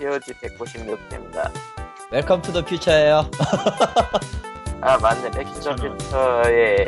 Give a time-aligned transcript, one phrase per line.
[0.00, 1.50] POG 196회입니다.
[2.10, 3.30] Welcome to the future예요.
[4.80, 5.30] 아, 맞네.
[5.30, 6.86] 백투더퓨처의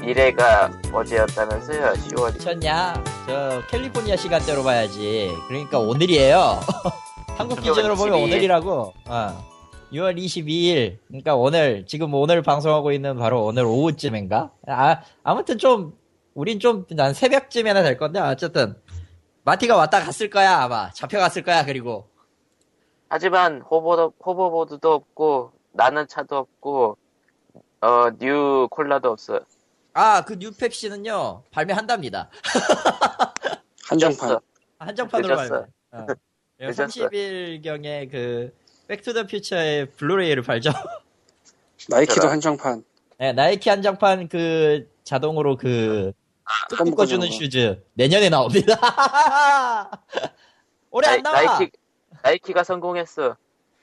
[0.00, 1.92] 미래가 어제였다면서요?
[1.94, 2.32] 10월.
[2.34, 3.02] 미쳤냐?
[3.26, 5.28] 저 캘리포니아 시간대로 봐야지.
[5.48, 6.60] 그러니까 오늘이에요.
[7.36, 8.22] 한국 기준으로 보면 22일.
[8.22, 8.94] 오늘이라고.
[9.06, 9.52] 어.
[9.92, 10.98] 6월 22일.
[11.08, 14.52] 그러니까 오늘 지금 오늘 방송하고 있는 바로 오늘 오후쯤인가?
[14.68, 15.94] 아 아무튼 좀
[16.34, 18.76] 우린 좀 난 새벽쯤에나 될 건데 어쨌든
[19.44, 22.06] 마티가 왔다 갔을 거야 아마 잡혀갔을 거야 그리고
[23.16, 26.96] 하지만 호버도, 호버보드도 없고, 나는 차도 없고,
[27.82, 29.40] 어, new 콜라도 없어.
[29.92, 32.30] 아 그 new 펩시는요 발매한답니다.
[33.86, 34.38] 한정판.
[34.78, 35.66] 한정판으로 늦었어.
[35.90, 36.10] 발매.
[36.12, 36.14] 어.
[36.58, 36.84] 늦었어.
[36.86, 38.54] 30일경에 그
[38.88, 40.70] 백투더 퓨처의 블루레이를 팔죠.
[41.90, 42.28] 나이키도.
[42.28, 42.82] 한정판.
[43.18, 47.30] 네, 나이키 한정판 그 자동으로 그 구두끈 묶어주는.
[47.30, 48.74] shoes 내년에 나옵니다.
[50.90, 51.42] 올해 안 나와.
[51.58, 51.70] 나이키,
[52.22, 53.36] 나이키가 성공했어.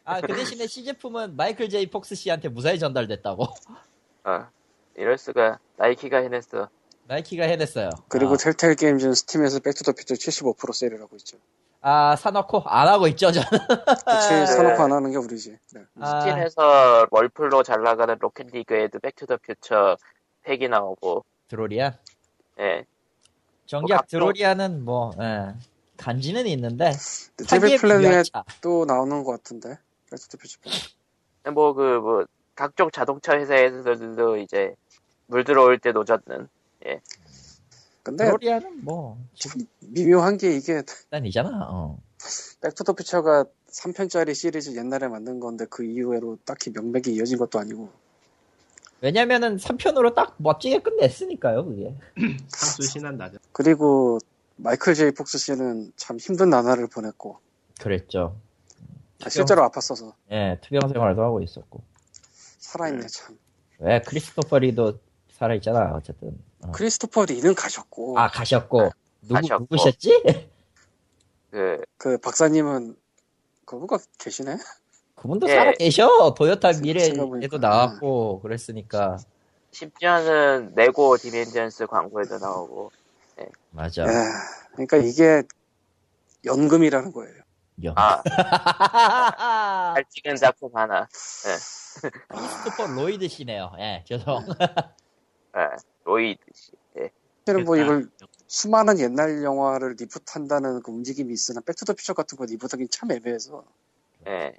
[0.06, 3.44] 아, 그 대신에 시 제품은 마이클 제이 폭스 씨한테 무사히 전달됐다고.
[4.26, 4.48] 어,
[4.96, 5.60] 이럴 수가.
[5.78, 6.70] 나이키가 해냈어.
[7.06, 7.90] 나이키가 해냈어요.
[8.08, 11.38] 그리고 아, 텔테일 게임즈는 스팀에서 백투더 퓨처 75% 세일을 하고 있죠.
[11.82, 13.48] 아, 사놓고 안 하고 있죠, 저는.
[13.48, 14.46] 그치, 네.
[14.46, 15.58] 사놓고 안 하는 게 우리지.
[15.74, 15.82] 네.
[16.00, 19.98] 아, 스팀에서 월플로 잘 나가는 로켓리그에도 백투더 퓨처
[20.44, 21.98] pack이 나오고, 드로리안.
[22.60, 22.80] 예.
[22.80, 22.84] 어,
[23.66, 25.54] 정작 뭐, 드로리안은 뭐, 예,
[26.00, 26.92] 간지는 있는데.
[27.38, 28.44] TV 타겟 플랜에 유아차.
[28.62, 29.78] 또 나오는 것 같은데.
[30.10, 30.60] 백투더퓨처
[31.44, 31.54] 편.
[31.54, 34.76] 뭐, 그, 뭐, 각종 자동차 회사에서도 이제,
[35.28, 36.48] 물 들어올 때 노젓는,
[38.04, 41.68] 근데 드로리안은 뭐, 지금 미묘한 게 이게 단이잖아.
[41.70, 42.00] 어.
[42.62, 47.90] 백투더퓨처가 3편짜리 시리즈 옛날에 만든 건데 그 이후로 딱히 명맥이 이어진 것도 아니고.
[49.02, 51.96] 왜냐면은 3편으로 딱 멋지게 끝냈으니까요, 그게.
[52.50, 53.38] 상수 신난다죠.
[53.52, 54.20] 그리고
[54.62, 57.40] 마이클 제이 폭스 씨는 참 힘든 나날을 보냈고.
[57.80, 58.36] 그랬죠.
[59.24, 60.14] 아, 실제로 아팠어서.
[60.32, 61.82] 예, 투병 생활도 하고 있었고.
[62.60, 63.38] 살아있네, 참.
[63.80, 65.00] 왜 크리스토퍼 리도
[65.32, 66.38] 살아있잖아, 어쨌든.
[66.62, 66.72] 어.
[66.72, 68.20] 크리스토퍼 리는 가셨고.
[68.20, 68.90] 아, 가셨고.
[69.22, 69.64] 누구, 가셨고.
[69.70, 70.24] 누구셨지?
[71.52, 72.98] 그, 그 박사님은
[73.64, 74.58] 그분가 계시네?
[75.16, 75.56] 그분도 예.
[75.56, 76.34] 살아 계셔.
[76.34, 77.38] 도요타 생각해보니까.
[77.38, 79.18] 미래에도 나왔고, 그랬으니까.
[79.72, 82.92] 심지어는 레고 디멘션스 광고에도 나오고,
[83.72, 84.04] 맞아.
[84.04, 84.08] 예.
[84.74, 85.44] 그러니까 이게
[86.46, 87.36] 연금이라는 거예요.
[87.84, 87.94] 영.
[87.98, 88.22] 아,
[89.38, 89.94] 아.
[89.96, 91.08] 잘 찍은 작품 하나.
[92.30, 93.72] 크리스토퍼 로이드 씨네요.
[93.80, 94.46] 예, 죄송.
[95.58, 95.68] 예,
[96.04, 96.72] 로이드 씨.
[96.98, 97.10] 예.
[97.48, 98.12] 실은 뭐 그러니까 이걸
[98.48, 103.64] 수많은 옛날 영화를 reboot한다는 그 움직임이 있으나 백투더퓨처 같은 거 reboot하기 참 애매해서
[104.28, 104.54] 예.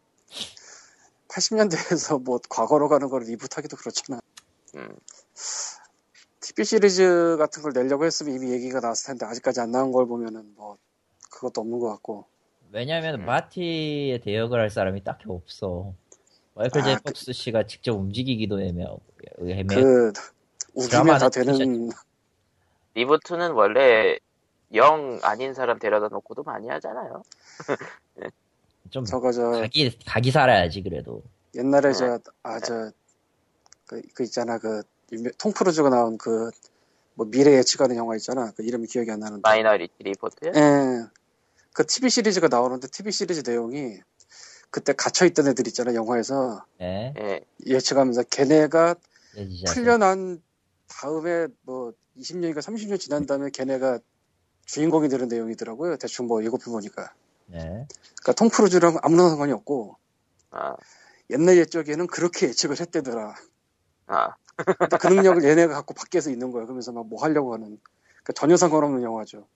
[1.29, 4.21] 80년대에서 뭐 과거로 가는 걸 리부트하기도 그렇잖아.
[4.77, 4.97] 음.
[6.55, 10.53] TV 시리즈 같은 걸 내려고 했으면 이미 얘기가 나왔을 텐데 아직까지 안 나온 걸 보면은
[10.56, 10.77] 뭐
[11.31, 12.27] 그것도 없는 것 같고
[12.72, 13.27] 왜냐면 음.
[13.27, 15.93] 마티의 대역을 할 사람이 딱히 없어.
[16.55, 19.00] 마이클 아, 제이 그- 폭스 씨가 직접 움직이기도 애매하고,
[19.41, 19.65] 애매해.
[19.65, 20.12] 그
[20.75, 21.91] 우기면 다 되는
[22.94, 24.19] 리부트는 원래
[24.75, 27.22] 영 아닌 사람 데려다 놓고도 많이 하잖아요.
[28.91, 31.22] 좀 저거 저 각이, 각이 살아야지, 그래도.
[31.55, 32.19] 옛날에 네.
[32.43, 32.93] 저아저그
[34.15, 34.83] 그 있잖아 그
[35.54, 36.50] 크루즈가 나온 그
[37.21, 40.53] 뭐 미래 예측하는 영화 있잖아 그 이름이 기억이 안 나는데 마이너리티 리포트?
[40.56, 41.06] 예.
[41.75, 43.98] 그 TV 시리즈가 나오는데 TV 시리즈 내용이
[44.71, 46.65] 그때 갇혀 있던 애들 있잖아, 영화에서.
[46.81, 47.12] 예.
[47.19, 47.41] 예.
[47.66, 48.94] 예측하면서 걔네가
[49.37, 49.72] 예지자.
[49.72, 50.41] 풀려난
[50.88, 53.98] 다음에 뭐 20년인가 30년 지난 다음에 걔네가
[54.65, 55.98] 주인공이 되는 내용이더라고요.
[55.98, 57.12] 대충 뭐 예고편 보니까.
[57.53, 57.59] 예.
[57.59, 59.98] 그러니까 톰 크루즈랑 아무런 상관이 없고
[60.53, 60.75] 아,
[61.28, 63.34] 옛날 옛적에는 그렇게 예측을 했대더라.
[64.06, 64.34] 아,
[65.00, 66.65] 그 능력을 얘네가 갖고 밖에서 있는 거야.
[66.65, 67.78] 그러면서 막 뭐 하려고 하는.
[68.25, 69.47] 그러니까 전혀 상관없는 영화죠.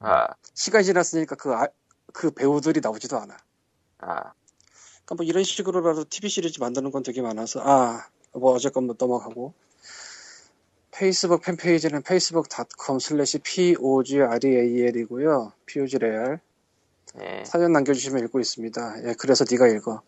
[0.00, 1.68] 아, 시간이 지났으니까 그, 아-
[2.12, 3.36] 그 배우들이 나오지도 않아.
[4.00, 4.32] 아.
[5.06, 9.54] 그러니까 뭐 이런 식으로라도 TV 시리즈 만드는 건 되게 많아서 아 뭐 어쨌건 뭐 넘어가고
[10.92, 16.38] 페이스북 팬페이지는 facebook.com slash pogreal이고요 pogreal
[17.22, 17.42] 예.
[17.46, 20.02] 사연 남겨주시면 읽고 있습니다 예 그래서 네가 읽어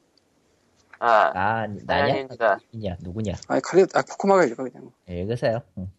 [1.01, 2.25] 아, 아, 나냐?
[2.73, 2.97] 누구냐?
[3.01, 3.33] 누구냐?
[3.49, 5.63] 아니 칼리 아 코코마가 읽어 그냥 읽으세요.
[5.79, 5.91] 응.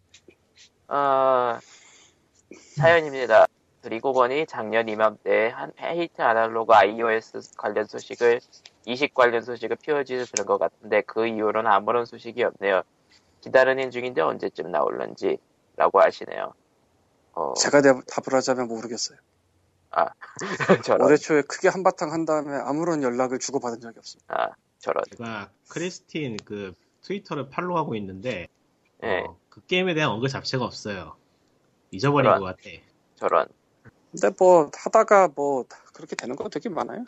[0.88, 1.60] 어,
[2.76, 3.46] 사연입니다.
[3.82, 8.40] 그리고 보니 작년 이맘때 한 헤이트 아날로그 iOS 관련 소식을
[8.86, 12.84] 이식 관련 소식을 POG에서 들은 것 같은데 그 이후로는 아무런 소식이 없네요.
[13.42, 15.38] 기다리는 중인데 언제쯤 나올런지
[15.78, 16.54] 라고 하시네요.
[17.34, 19.18] 어, 제가 대- 답을 하자면 모르겠어요
[20.86, 24.50] 저런, 올해 초에 크게 한바탕 한 다음에 아무런 연락을 주고받은 적이 없습니다 아,
[24.80, 28.48] 저런, 제가 크리스틴 그 트위터를 팔로우하고 있는데
[29.04, 31.16] 예, 어, 그 게임에 대한 언급 자체가 없어요.
[31.92, 32.40] 잊어버린 그런.
[32.40, 32.70] 것 같아.
[33.16, 33.48] 저런.
[34.12, 37.06] 근데 뭐 하다가 뭐 그렇게 되는 거 되게 많아요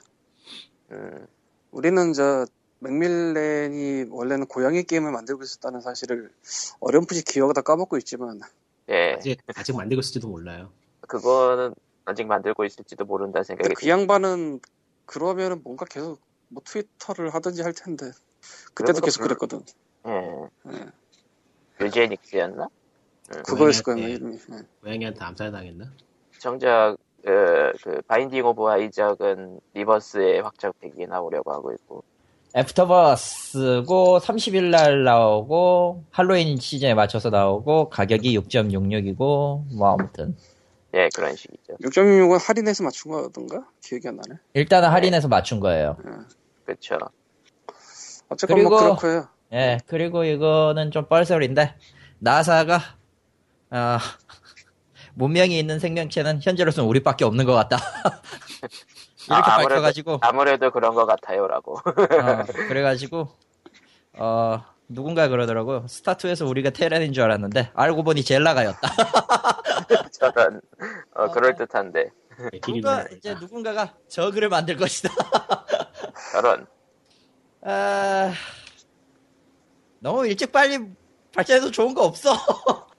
[0.92, 1.28] 음,
[1.72, 2.46] 우리는 저
[2.80, 6.32] 맥밀렌이 원래는 고양이 게임을 만들고 있었다는 사실을
[6.80, 8.42] 어렴풋이 기억하다 까먹고 있지만
[8.90, 10.72] 예, 아직 아직 만들고 있을지도 몰라요.
[11.02, 11.74] 그거는
[12.06, 14.60] 아직 만들고 있을지도 모른다 생각이 그 양반은
[15.06, 16.20] 그러면은 뭔가 계속
[16.52, 18.12] 뭐 트위터를 하든지 할 텐데
[18.74, 19.62] 그때도 그래도 계속 별- 그랬거든.
[20.08, 20.74] 예.
[20.74, 21.86] 예.
[21.86, 22.68] 유제닉스였나?
[23.46, 24.38] 그거였을 거예요 고양이한테- 이름이.
[24.52, 24.58] 예.
[24.84, 25.86] 고양이한테 암살당했나?
[26.40, 32.04] 정작 그, 그 Binding of Isaac은 Rebirth의 확장팩이 나오려고 하고 있고
[32.56, 40.36] 애프터버스고 30일 날 나오고 할로윈 시즌에 맞춰서 나오고 가격이 6.66이고 뭐 아무튼
[40.94, 41.78] 예 그런 식이죠.
[41.78, 43.66] 6.66은 할인해서 맞춘 거던가?
[43.82, 44.40] 기억이 안 나네.
[44.54, 45.96] 일단은 할인해서 맞춘 거예요.
[46.66, 46.98] 그렇죠.
[48.30, 49.28] 어쨌건 그리고- 뭐 그렇고요.
[49.54, 51.76] 예, 그리고 이거는 좀 뻘소리인데,
[52.20, 52.80] 나사가,
[53.70, 54.00] 아,
[55.16, 57.78] 문명이 있는 생명체는 현재로서는 우리밖에 없는 것 같다.
[59.28, 61.74] 이렇게 아, 아무래도- 밝혀가지고, 아무래도 그런 것 같아요라고.
[61.84, 63.28] 어, 그래가지고,
[64.18, 65.86] 어, 누군가 그러더라고요.
[65.86, 68.90] 스타2에서 우리가 테란인 줄 알았는데, 알고 보니 젤라가였다.
[70.12, 70.62] 저런
[71.16, 72.12] 어, 그럴 듯한데
[72.62, 75.10] 누가, 이제 누군가가 저그를 만들 것이다.
[76.32, 76.66] 저런
[77.64, 78.34] 아,
[80.00, 80.80] 너무 일찍 빨리
[81.36, 82.34] 발전해도 좋은 거 없어.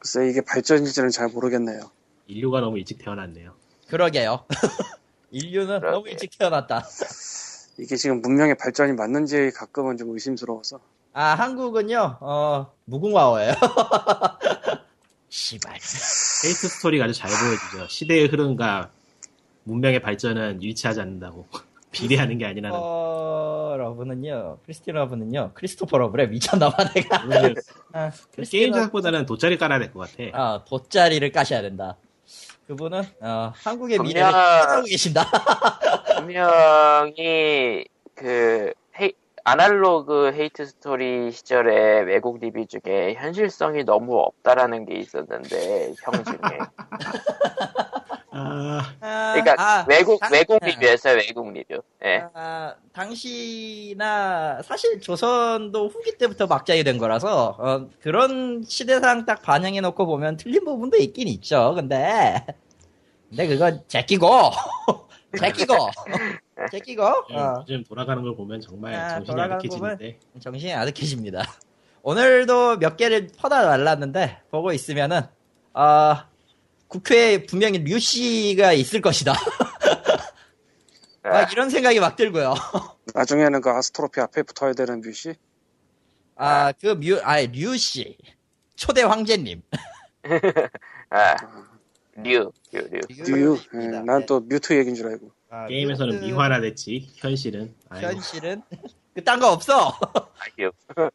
[0.00, 1.90] 글쎄 이게 발전인지는 잘 모르겠네요.
[2.26, 3.54] 인류가 너무 일찍 태어났네요.
[3.88, 4.46] 그러게요.
[5.30, 5.94] 인류는 그러게.
[5.94, 6.86] 너무 일찍 태어났다.
[7.78, 10.80] 이게 지금 문명의 발전이 맞는지 가끔은 좀 의심스러워서.
[11.12, 13.54] 아, 한국은요, 어, 무궁화어예요.
[15.28, 15.72] 씨발.
[15.72, 17.88] Hate Story가 아주 잘 보여주죠.
[17.88, 18.90] 시대의 흐름과
[19.64, 21.46] 문명의 발전은 일치하지 않는다고.
[21.90, 22.76] 비례하는 게 아니라는.
[22.80, 27.22] 어, 러브는요, 크리스틴 러브는요, 크리스토퍼 러브래, 미쳤나봐, 내가.
[27.92, 30.24] 아, 그 크리스틴 게임 러브- 제작보다는 돗자리 깔아야 될 것 같아.
[30.54, 31.96] 어, 돗자리를 까셔야 된다.
[32.68, 35.24] 그분은, 어, 한국의 분명- 미래를 찾아오고 계신다.
[36.24, 37.84] 분명히
[38.14, 46.24] 그 헤이- Analogue Hate Story 시절에 외국 리뷰 중에 현실성이 너무 없다라는 게 있었는데 형
[46.24, 46.36] 중에
[48.32, 51.82] 아, 아, 그러니까 아, 외국 당- 외국 아, 리뷰였어요 외국 리뷰.
[52.04, 52.24] 예.
[52.32, 60.06] 아, 당시나 사실 조선도 후기 때부터 막장이 된 거라서 어, 그런 시대상 딱 반영해 놓고
[60.06, 61.74] 보면 틀린 부분도 있긴 있죠.
[61.74, 62.44] 근데.
[63.28, 64.28] 근데 그건 제끼고.
[65.38, 65.74] 제끼고.
[66.72, 70.18] 제끼고 요즘, 어, 돌아가는 걸 보면 정말 아, 정신이 아득해지는데.
[70.40, 71.44] 정신이 아득해집니다.
[72.02, 75.22] 오늘도 몇 개를 퍼다 날랐는데 보고 있으면은
[75.72, 76.26] 아
[77.00, 79.32] 국회에 분명히 류 씨가 있을 것이다.
[81.22, 82.54] 막 이런 생각이 막 들고요.
[83.14, 85.34] 나중에는 그 아스트로피 앞에 붙어야 되는 뮤시?
[86.34, 88.18] 아, 그 뮤, 아, 류 씨.
[88.74, 89.62] 초대 황제님.
[91.10, 91.36] 아,
[92.16, 93.56] 류, 류, 류.
[93.72, 93.78] 뮤.
[93.78, 94.00] 네.
[94.00, 95.30] 난또 뮤트 얘기인 줄 알고.
[95.48, 97.08] 아, 게임에서는 뮤- 미화나 됐지.
[97.16, 97.72] 현실은.
[97.88, 98.62] 아이고, 현실은?
[99.14, 99.90] 그딴 거 없어.
[99.90, 100.72] 아, 류.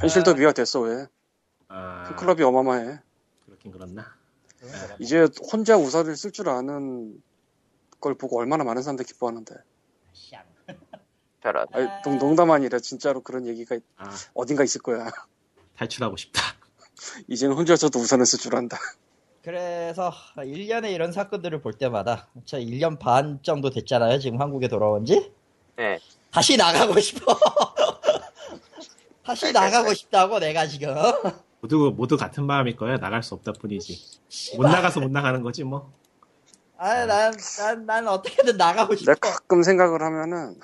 [0.00, 1.06] 현실도 뮤화 됐어 왜?
[1.66, 2.98] 아, 그 클럽이 어마어마해.
[3.46, 4.16] 그렇긴 그렇나.
[4.98, 7.22] 이제 혼자 우산을 쓸줄 아는
[8.00, 9.54] 걸 보고 얼마나 많은 사람들이 기뻐하는데.
[11.42, 11.66] 저런.
[11.72, 15.10] 아니, 농, 농담 아니라 진짜로 그런 얘기가 아, 어딘가 있을 거야.
[15.76, 16.42] 탈출하고 싶다.
[17.28, 18.78] 이제는 혼자서도 우산을 쓸 줄 안다.
[19.42, 24.18] 그래서 1년에 이런 사건들을 볼 때마다 저 1년 반 정도 됐잖아요.
[24.18, 25.32] 지금 한국에 돌아온 지.
[25.76, 25.98] 네.
[26.30, 27.38] 다시 나가고 싶어.
[29.22, 30.94] 다시 나가고 싶다고 내가 지금.
[31.60, 32.98] 모두, 모두 같은 마음일 거야.
[32.98, 34.56] 나갈 수 없다 뿐이지.
[34.56, 35.92] 못 나가서 못 나가는 거지, 뭐.
[36.76, 39.12] 아, 난, 난, 난 어떻게든 나가고 싶어.
[39.12, 40.60] 내가 가끔 생각을 하면은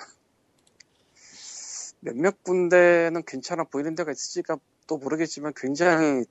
[1.99, 6.25] 몇몇 군데는 괜찮아 보이는 데가 있을지가 또 모르겠지만 굉장히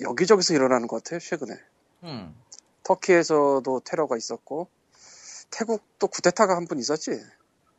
[0.00, 1.54] 여기저기서 일어나는 것 같아요 최근에
[2.02, 2.34] 음.
[2.82, 4.68] 터키에서도 테러가 있었고
[5.50, 7.12] 태국도 쿠데타가 한 번 있었지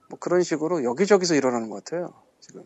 [0.10, 2.64] 뭐 그런 식으로 여기저기서 일어나는 것 같아요 지금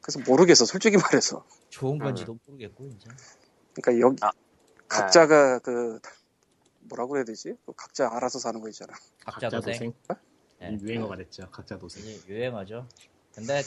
[0.00, 3.08] 그래서 모르겠어 솔직히 말해서 좋은 건지도 모르겠고, 이제.
[3.74, 4.30] 그러니까 여기 아.
[4.88, 5.98] 각자가 그
[6.82, 8.92] 뭐라고 해야 되지 그 각자 알아서 사는 거 있잖아
[9.24, 9.92] 각자 도생.
[10.60, 10.78] 네.
[10.80, 11.50] 유행어가 됐죠.
[11.50, 12.04] 각자 도생.
[12.28, 12.86] 유행어죠.
[13.34, 13.62] 근데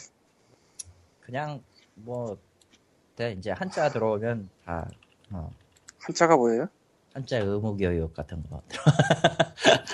[1.20, 1.62] 그냥
[1.96, 2.38] 뭐
[3.18, 4.88] 네, 이제 한자 들어오면 다
[5.32, 5.52] 어,
[6.00, 6.70] 한자가 뭐예요?
[7.14, 8.64] 한자 의무교육 같은 거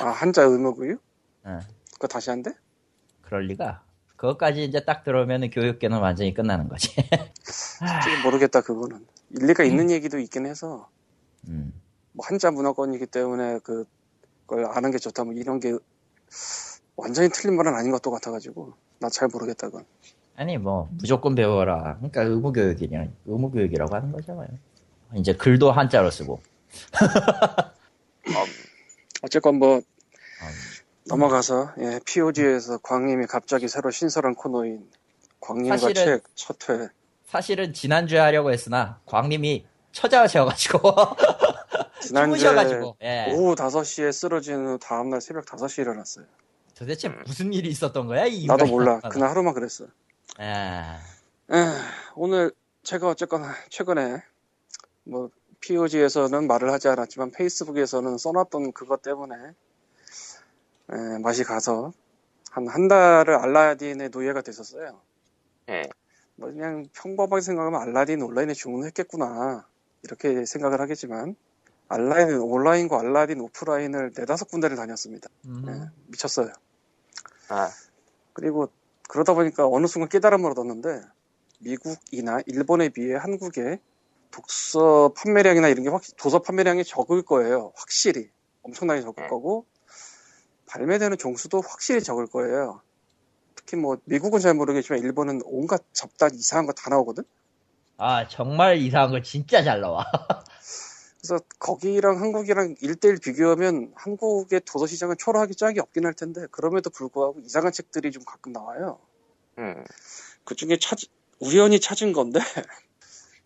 [0.01, 0.97] 아 한자 의무구유?
[1.45, 1.59] 어,
[1.93, 2.51] 그거 다시 한대?
[3.21, 3.83] 그럴 리가.
[4.17, 6.89] 그것까지 이제 딱 들어오면 교육계는 완전히 끝나는 거지.
[7.87, 10.89] 솔직히 모르겠다 그거는 일리가 있는 얘기도 있긴 해서
[11.47, 11.73] 음.
[12.13, 13.85] 뭐 한자 문화권이기 때문에 그
[14.45, 15.73] 그걸 아는 게 좋다 뭐 이런 게
[16.95, 19.85] 완전히 틀린 말은 아닌 것도 같아가지고 나 잘 모르겠다 그건
[20.35, 21.95] 아니 뭐 무조건 배워라.
[21.97, 24.47] 그러니까 의무교육이냐 의무교육이라고 하는 거잖아요.
[25.15, 26.39] 이제 글도 한자로 쓰고.
[28.27, 28.33] 음,
[29.21, 29.83] 어쨌건 뭐 음,
[31.05, 34.89] 넘어가서 예, POG에서 광님이 갑자기 새로 신설한 코너인
[35.39, 36.89] 광님과 사실은- 책첫 회.
[37.33, 40.79] 사실은 지난주에 하려고 했으나 광님이 처자셔가지고
[41.99, 43.31] 지난주에 예.
[43.33, 46.25] 오후 5시에 쓰러진 후 다음날 새벽 5시에 일어났어요.
[46.75, 48.99] 도대체 무슨 일이 있었던 거야 이 나도 몰라.
[49.09, 49.85] 그날 하루만 그랬어.
[50.41, 50.43] 예.
[50.45, 51.55] 에,
[52.13, 52.51] 오늘
[52.83, 54.21] 제가 어쨌거나 최근에
[55.03, 61.93] 뭐 POG에서는 말을 하지 않았지만 페이스북에서는 써놨던 그것 때문에 에, 맛이 가서
[62.51, 65.01] 한 한 달을 알라딘의 노예가 됐었어요.
[65.69, 65.89] 예.
[66.35, 69.67] 뭐 그냥 평범하게 생각하면 알라딘 온라인에 주문했겠구나
[70.03, 71.35] 이렇게 생각을 하겠지만
[71.89, 75.29] 알라딘 온라인과 알라딘 오프라인을 네다섯 군데를 다녔습니다.
[75.45, 75.65] 음.
[75.67, 76.51] 예, 미쳤어요.
[77.49, 77.69] 아,
[78.33, 78.69] 그리고
[79.09, 81.01] 그러다 보니까 어느 순간 깨달음을 얻었는데
[81.59, 83.79] 미국이나 일본에 비해 한국의
[84.31, 87.71] 독서 판매량이나 이런 게 확, 도서 판매량이 적을 거예요.
[87.75, 88.29] 확실히
[88.63, 89.29] 엄청나게 적을 네.
[89.29, 89.65] 거고
[90.65, 92.81] 발매되는 종수도 확실히 적을 거예요.
[93.65, 97.23] 특히 뭐 미국은 잘 모르겠지만 일본은 온갖 잡다한 이상한 거 다 나오거든.
[97.97, 100.05] 아 정말 이상한 거 진짜 잘 나와.
[101.21, 107.39] 그래서 거기랑 한국이랑 1대1 비교하면 한국의 도서 시장은 초라하기 짝이 없긴 할 텐데 그럼에도 불구하고
[107.45, 108.99] 이상한 책들이 좀 가끔 나와요.
[109.57, 109.83] 음,
[110.43, 110.99] 그 중에 찾,
[111.39, 112.39] 우연히 찾은 건데,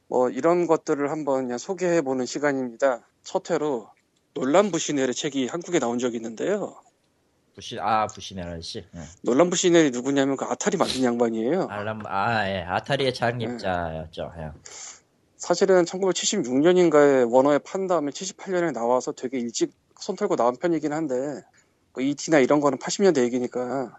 [0.08, 3.02] 뭐, 이런 것들을 한번 그냥 소개해 보는 시간입니다.
[3.24, 3.90] 첫 회로,
[4.34, 6.82] 놀란 부시넬의 책이 한국에 나온 적이 있는데요.
[7.58, 8.86] 부시 아 부시네라 씨.
[8.96, 9.00] 예.
[9.24, 11.66] 놀란 부시넬이 누구냐면 그 아타리 만든 양반이에요.
[11.72, 14.32] 알람 아 예 아타리의 창립자였죠.
[14.38, 14.52] 예.
[15.38, 21.42] 사실은 1976년인가에 원어에 판 다음에 78년에 나와서 되게 일찍 손 털고 나온 편이긴 한데,
[21.94, 23.98] 그 ET나 이런 거는 80년대 얘기니까,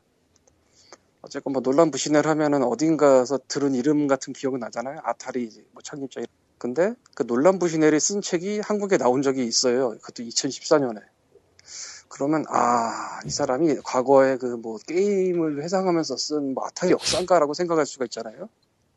[1.22, 5.00] 어쨌건 뭐 놀란 부시넬 하면은 어딘가서 들은 이름 같은 기억은 나잖아요.
[5.02, 6.20] 아타리 뭐 창립자.
[6.58, 9.90] 근데 그 놀란 부시넬이 쓴 책이 한국에 나온 적이 있어요.
[9.98, 11.02] 그것도 2014년에.
[12.08, 18.06] 그러면 아, 이 사람이 과거에 그 뭐 게임을 회상하면서 쓴 뭐 아타리 역사인가라고 생각할 수가
[18.06, 18.48] 있잖아요.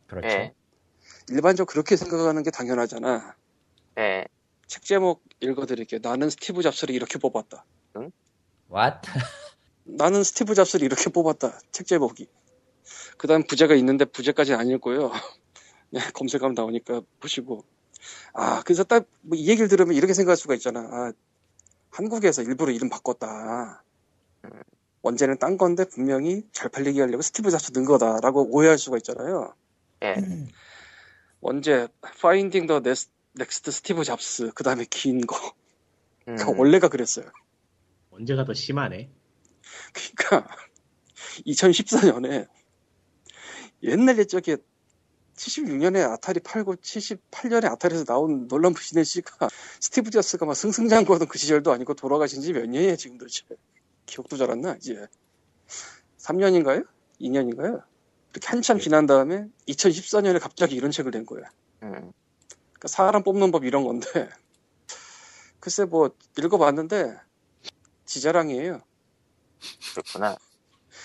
[0.08, 0.28] 그렇죠.
[0.28, 0.54] 예.
[1.30, 3.36] 일반적으로 그렇게 생각하는 게 당연하잖아.
[4.00, 4.26] 예.
[4.68, 6.00] 책 제목 읽어드릴게요.
[6.04, 7.66] 나는 스티브 잡스를 이렇게 뽑았다.
[8.74, 9.02] What?
[9.84, 11.60] 나는 스티브 잡스를 이렇게 뽑았다.
[11.72, 12.28] 책 제목이.
[13.18, 15.12] 그 다음 부제가 있는데 부제까지는 안 읽고요.
[15.92, 17.66] 네, 검색하면 나오니까 보시고.
[18.34, 20.80] 아, 그래서 딱이 얘기를 들으면 이렇게 생각할 수가 있잖아.
[20.82, 21.12] 아,
[21.92, 23.84] 한국에서 일부러 이름 바꿨다.
[25.04, 29.54] 원제는 딴 건데 분명히 잘 팔리게 하려고 스티브 잡스 넣은 거다라고 오해할 수가 있잖아요.
[30.04, 30.16] 예.
[31.42, 35.36] 원제 Finding the Next, Next Steve Jobs 그 다음에 긴 거.
[36.28, 37.26] 음, 그러니까 원래가 그랬어요.
[38.12, 39.10] 언제가 더 심하네.
[39.94, 40.48] 그러니까
[41.46, 42.48] 2014년에
[43.84, 44.58] 옛날 옛적에
[45.42, 49.50] 76년에 아타리 팔고 78년에 아타리에서 나온 놀란 부시네 씨가
[49.82, 53.44] 스티브 잡스가 막 승승장구하던 그 시절도 아니고 돌아가신 지 몇 년이에요 지금 도대체
[54.06, 55.08] 기억도 잘 안 나 이제
[56.20, 56.88] 3년인가요?
[57.22, 57.84] 2년인가요?
[58.34, 61.44] 이렇게 한참 지난 다음에 2014년에 갑자기 이런 책을 낸 거야
[61.84, 61.92] 음,
[62.74, 64.30] 그러니까 사람 뽑는 법 이런 건데
[65.60, 67.18] 글쎄 뭐 읽어봤는데
[68.06, 68.82] 지자랑이에요
[69.94, 70.38] 그렇구나.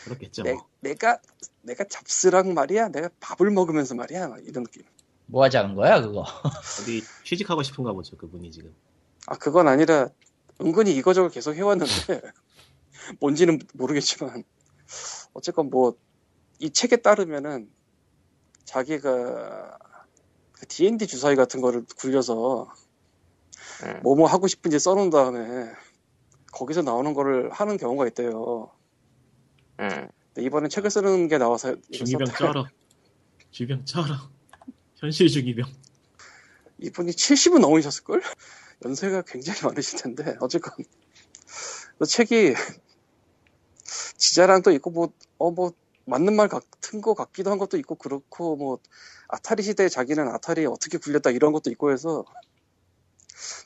[0.04, 0.42] 그렇겠죠.
[0.42, 0.68] 내, 뭐.
[0.80, 1.20] 내가
[1.66, 4.82] 내가 잡스랑 말이야 내가 밥을 먹으면서 말이야 막 이런 느낌
[5.26, 6.24] 뭐 하자는 거야 그거?
[6.80, 8.74] 어디 취직하고 싶은가 보죠, 그분이 지금.
[9.26, 10.08] 아 그건 아니라
[10.60, 12.22] 은근히 이거저거 계속 해왔는데
[13.20, 14.44] 뭔지는 모르겠지만
[15.34, 15.96] 어쨌건 뭐
[16.58, 17.70] 이 책에 따르면은
[18.64, 19.78] 자기가
[20.52, 22.72] 그 D&D 주사위 같은 거를 굴려서
[23.84, 25.70] 음, 뭐뭐 하고 싶은지 써놓은 다음에
[26.52, 28.70] 거기서 나오는 거를 하는 경우가 있대요
[29.80, 30.08] 음,
[30.40, 32.26] 이번엔 책을 쓰는 게 나와서 중이병.
[32.26, 32.66] 쩔어.
[33.50, 34.30] 중이병 쩔어.
[34.96, 35.66] 현실 중이병.
[36.78, 38.22] 이분이 70은 넘으셨을 걸?
[38.84, 40.84] 연세가 굉장히 많으실 텐데, 어쨌건.
[41.98, 42.54] 그 책이,
[44.16, 45.72] 지자랑도 있고, 뭐, 어, 뭐,
[46.04, 48.78] 맞는 말 같은 거 같기도 한 것도 있고, 그렇고, 뭐,
[49.28, 52.24] 아타리 시대에 자기는 아타리에 어떻게 굴렸다 이런 것도 있고 해서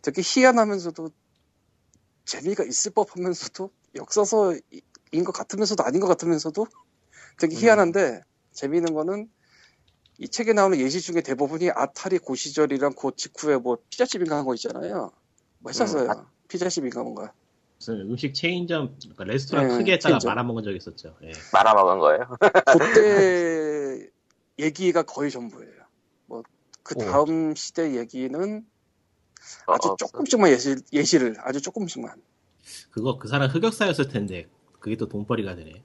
[0.03, 1.11] 되게 희한하면서도
[2.25, 4.61] 재미가 있을 법 하면서도 역사서인
[5.25, 6.67] 것 같으면서도 아닌 것 같으면서도
[7.39, 8.21] 되게 희한한데
[8.53, 9.29] 재미있는 거는
[10.19, 14.55] 이 책에 나오는 예시 중에 대부분이 아타리 고 시절이랑 그 직후에 뭐 피자집인가 한 거
[14.55, 15.11] 있잖아요.
[15.59, 16.27] 뭐 했었어요.
[16.49, 17.33] 피자집인가 뭔가.
[17.79, 20.29] 무슨 음식 체인점, 그러니까 레스토랑 네, 크게 했다가 체인점.
[20.29, 21.17] 말아먹은 적 있었죠.
[21.23, 21.33] 예.
[21.55, 22.37] 말아먹은 거예요.
[22.79, 24.11] 그때
[24.59, 25.73] 얘기가 거의 전부예요.
[26.27, 26.99] 뭐그 오.
[26.99, 28.67] 다음 시대 얘기는
[29.67, 29.97] 어, 아주 없어.
[29.97, 32.21] 조금씩만 예시, 예시를 아주 조금씩만.
[32.91, 34.47] 그거 그 사람 흑역사였을 텐데
[34.81, 35.85] 그게 또 돈벌이가 되네.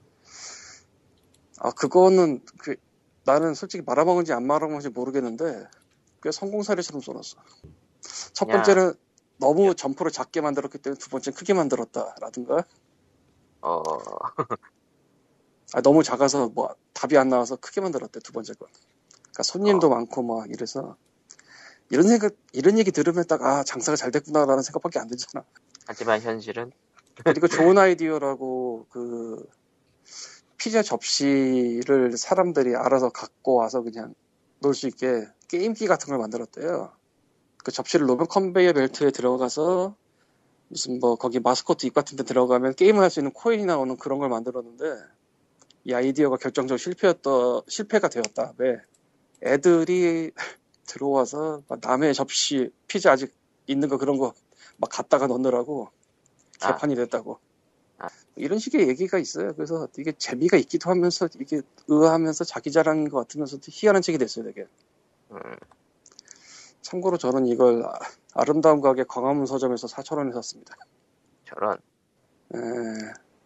[1.58, 2.76] 아 그거는 그
[3.24, 5.68] 나는 솔직히 말아먹은지 안 말아먹은지 모르겠는데
[6.22, 7.38] 꽤 성공 사례처럼 써놨어.
[8.32, 8.52] 첫 야.
[8.52, 8.94] 번째는
[9.38, 12.64] 너무 점프를 작게 만들었기 때문에 두 번째는 크게 만들었다라든가
[13.62, 13.82] 어,
[15.74, 18.68] 아, 너무 작아서 뭐 답이 안 나와서 크게 만들었대 두 번째 건.
[19.22, 20.96] 그러니까 손님도 많고 막 이래서
[21.90, 25.44] 이런 생각 이런 얘기 들으면 딱 아 장사가 잘 됐구나라는 생각밖에 안 들잖아.
[25.86, 26.72] 하지만 현실은
[27.24, 29.46] 그리고 좋은 아이디어라고 그
[30.58, 34.14] 피자 접시를 사람들이 알아서 갖고 와서 그냥
[34.60, 36.92] 놓을 수 있게 게임기 같은 걸 만들었대요.
[37.64, 39.96] 그 접시를 놓으면 컨베이어 벨트에 들어가서
[40.68, 44.18] 무슨 뭐 거기 마스코트 입 같은 데 들어가면 게임을 할 수 있는 코인이 나오는 그런
[44.20, 44.84] 걸 만들었는데
[45.84, 47.30] 이 아이디어가 결정적으로 실패였다
[47.68, 48.54] 실패가 되었다.
[48.58, 48.78] 왜
[49.44, 50.32] 애들이
[50.86, 53.34] 들어와서 막 남의 접시 피자 아직
[53.68, 54.34] 있는 거 그런 거
[54.78, 56.05] 막 갖다가 넣느라고 아.
[56.60, 57.38] 개판이 됐다고.
[57.98, 58.08] 아.
[58.36, 59.54] 이런 식의 얘기가 있어요.
[59.54, 64.66] 그래서 이게 재미가 있기도 하면서 이게 의아하면서 자기 자랑인 것 같으면서도 희한한 책이 됐어요, 되게.
[65.32, 65.38] 음,
[66.82, 67.98] 참고로 저는 이걸 아-
[68.34, 70.76] 아름다운 가게 광화문 서점에서 4,000원에 샀습니다.
[71.44, 71.78] 저런
[72.54, 72.58] 에,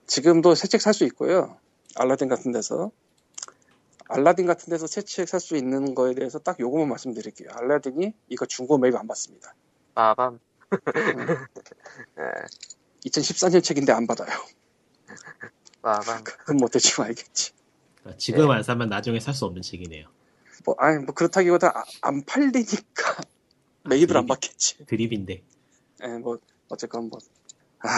[0.07, 1.57] 지금도 새 책 살 수 있고요.
[1.97, 2.91] 알라딘 같은 데서.
[4.09, 7.49] 알라딘 같은 데서 새 책 살 수 있는 거에 대해서 딱 요거만 말씀드릴게요.
[7.53, 9.55] 알라딘이 이거 중고 매입 안 받습니다.
[9.95, 10.41] 빠밤.
[12.19, 12.23] 예,
[13.07, 14.29] 2014년 책인데 안 받아요.
[15.83, 16.23] 빠밤.
[16.25, 17.53] 그건 뭐 대충 알겠지.
[18.01, 18.55] 그러니까 지금 네.
[18.55, 20.07] 안 사면 나중에 살 수 없는 책이네요.
[20.65, 23.17] 뭐, 아니, 뭐 그렇다기보다 아- 안 팔리니까
[23.89, 24.85] 매입을 안 드립이- 받겠지.
[24.87, 25.43] 드립인데.
[26.03, 26.39] 예, 뭐,
[26.69, 27.19] 어쨌건 뭐,
[27.81, 27.89] 아,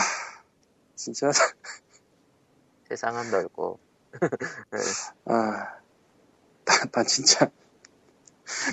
[0.95, 1.31] 진짜,
[2.89, 3.81] 세상은 넓고
[5.27, 5.79] 아,
[6.65, 7.51] 난, 난 진짜,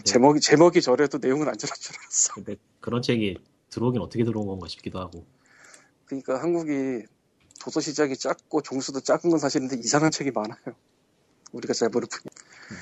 [0.03, 2.33] 제목이, 제목이 저래도 내용은 안 저럴 줄 알았어.
[2.35, 3.37] 근데 그런 책이
[3.71, 5.25] 들어오긴 어떻게 들어온 건가 싶기도 하고.
[6.09, 7.05] 그러니까 한국이
[7.61, 10.57] 도서 시장이 작고 종수도 작은 건 사실인데 이상한 책이 많아요.
[11.51, 12.79] 우리가 잘 모를 뿐이야.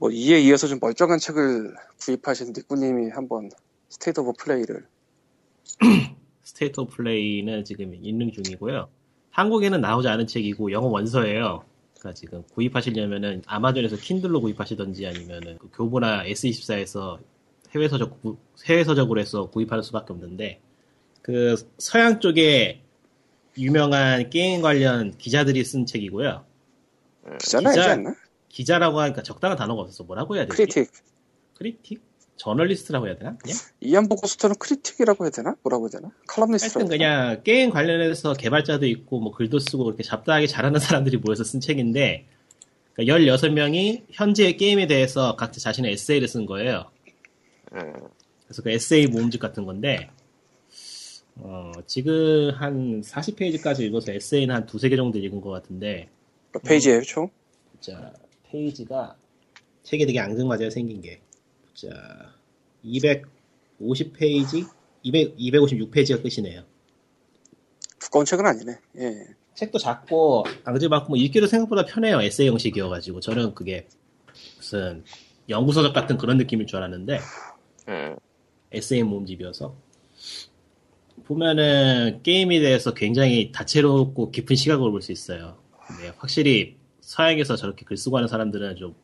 [0.00, 3.50] 뭐 이에 이어서 좀 멀쩡한 책을 구입하신 니꾸님이 한번
[3.88, 4.86] State of Play를
[6.42, 8.88] State of Play는 지금 읽는 중이고요.
[9.30, 11.64] 한국에는 나오지 않은 책이고 영어 원서예요.
[11.98, 17.20] 그러니까 지금 구입하시려면은 아마존에서 킨들로 구입하시던지 아니면은 그 교보나 YES24에서
[17.74, 20.60] 해외 서적 구- 해외 서적으로 해서 구입하는 수밖에 없는데
[21.24, 22.82] 그 서양 쪽에
[23.56, 26.44] 유명한 게임 관련 기자들이 쓴 책이고요.
[27.26, 28.14] 음, 기자는 기자- 않나?
[28.50, 30.54] 기자라고 하니까 적당한 단어가 없어서 뭐라고 해야 되지?
[30.54, 30.90] Critic.
[31.54, 32.02] Critic?
[32.36, 33.38] 저널리스트라고 해야 되나?
[33.38, 33.56] 그냥?
[33.80, 35.56] 이안 보고스트는 critic이라고 해야 되나?
[35.62, 36.10] 뭐라고 해야 되나?
[36.26, 36.98] 칼럼니스트라고 하여튼?
[36.98, 42.26] 그냥 게임 관련해서 개발자도 있고 뭐 글도 쓰고 그렇게 잡다하게 잘하는 사람들이 모여서 쓴 책인데
[42.92, 46.90] 그러니까 16명이 현재의 게임에 대해서 각자 자신의 에세이를 쓴 거예요.
[47.72, 47.92] 음,
[48.46, 50.10] 그래서 그 에세이 모음집 같은 건데
[51.36, 56.08] 어, 지금 한 40페이지까지 읽어서 에세이는 한 두세 개 정도 읽은 것 같은데
[56.52, 57.28] 몇 페이지예요, 총?
[57.80, 58.12] 자
[58.50, 59.16] 페이지가
[59.82, 61.20] 책이 되게 앙증맞아요 생긴 게.
[61.74, 61.88] 자
[62.84, 64.68] 250페이지
[65.02, 66.62] 200, 256페이지가 끝이네요.
[67.98, 68.78] 두꺼운 책은 아니네.
[68.98, 69.26] 예.
[69.54, 73.86] 책도 작고 앙지 많고 뭐 읽기도 생각보다 편해요 에세이 형식이어가지고 저는 그게
[74.56, 75.04] 무슨
[75.48, 77.20] 연구서적 같은 그런 느낌일 줄 알았는데
[77.88, 78.16] 음,
[78.72, 79.76] 에세이 모음집이어서
[81.26, 85.56] 보면은 게임에 대해서 굉장히 다채롭고 깊은 시각으로 볼 수 있어요.
[85.86, 88.94] 근데 확실히 서양에서 저렇게 글 쓰고 하는 사람들은 좀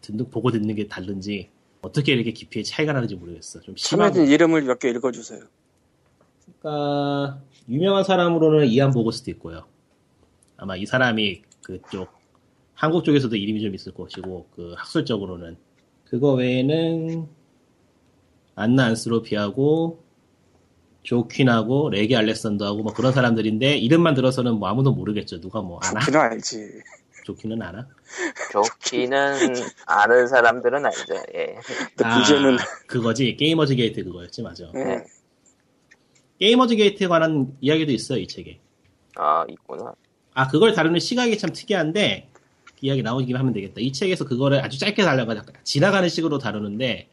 [0.00, 3.60] 듣는, 보고 듣는 게 다른지 어떻게 이렇게 깊이 차이가 나는지 모르겠어.
[3.60, 5.40] 좀 참여진 이름을 몇 개 읽어주세요.
[6.60, 9.64] 그러니까 유명한 사람으로는 이안 보고스도 있고요.
[10.56, 12.08] 아마 이 사람이 그쪽
[12.74, 15.56] 한국 쪽에서도 이름이 좀 있을 것이고 그 학술적으로는
[16.04, 17.28] 그거 외에는
[18.54, 20.02] 안나 안스로피하고
[21.08, 25.40] 조퀸하고 레게 알렉산더하고 뭐 그런 사람들인데 이름만 들어서는 뭐 아무도 모르겠죠.
[25.40, 26.00] 누가 뭐 아나?
[26.00, 26.82] 좋기는 알지.
[27.24, 27.88] 조퀸은 아나?
[28.52, 29.54] 좋기는
[29.86, 31.14] 아는 사람들은 알죠.
[31.34, 31.56] 예.
[31.96, 34.70] 근데 문제는, 아, 그거지 Gamers Gate 그거였지 맞아.
[34.74, 35.02] 예.
[36.40, 38.60] Gamers Gate에 관한 이야기도 있어요 이 책에.
[39.16, 39.94] 아, 있구나.
[40.34, 42.28] 아, 그걸 다루는 시각이 참 특이한데,
[42.64, 43.76] 그 이야기 나오기만 하면 되겠다.
[43.78, 47.08] 이 책에서 그거를 아주 짧게 다루다가 지나가는 식으로 다루는데,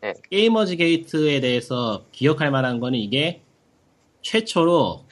[0.00, 0.14] 네.
[0.30, 3.42] Gamers Gate에 대해서 기억할 만한 거는 이게
[4.22, 5.04] 최초로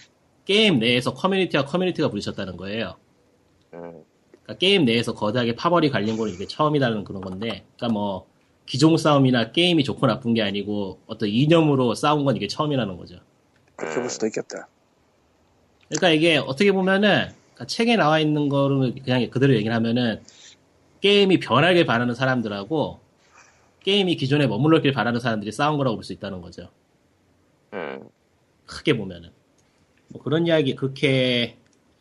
[0.44, 2.97] 게임 내에서 커뮤니티와 커뮤니티가 부딪혔다는 거예요.
[3.73, 8.27] 음, 그러니까 게임 내에서 거대하게 파벌이 갈린 거는 이게 처음이라는 그런 건데, 그러니까 뭐,
[8.66, 13.16] 기종 싸움이나 게임이 좋고 나쁜 게 아니고, 어떤 이념으로 싸운 건 이게 처음이라는 거죠.
[13.77, 14.68] 그렇게 볼 수도 있겠다.
[15.88, 20.23] 그러니까 이게 어떻게 보면은 그러니까 책에 나와 있는 거를 그냥 그대로 얘기를 하면은
[21.01, 23.01] 게임이 변하길 바라는 사람들하고
[23.85, 26.68] 게임이 기존에 머물렀길 바라는 사람들이 싸운 거라고 볼 수 있다는 거죠.
[27.73, 28.09] 음,
[28.66, 29.31] 크게 보면은
[30.09, 31.59] 뭐 그런 이야기 그렇게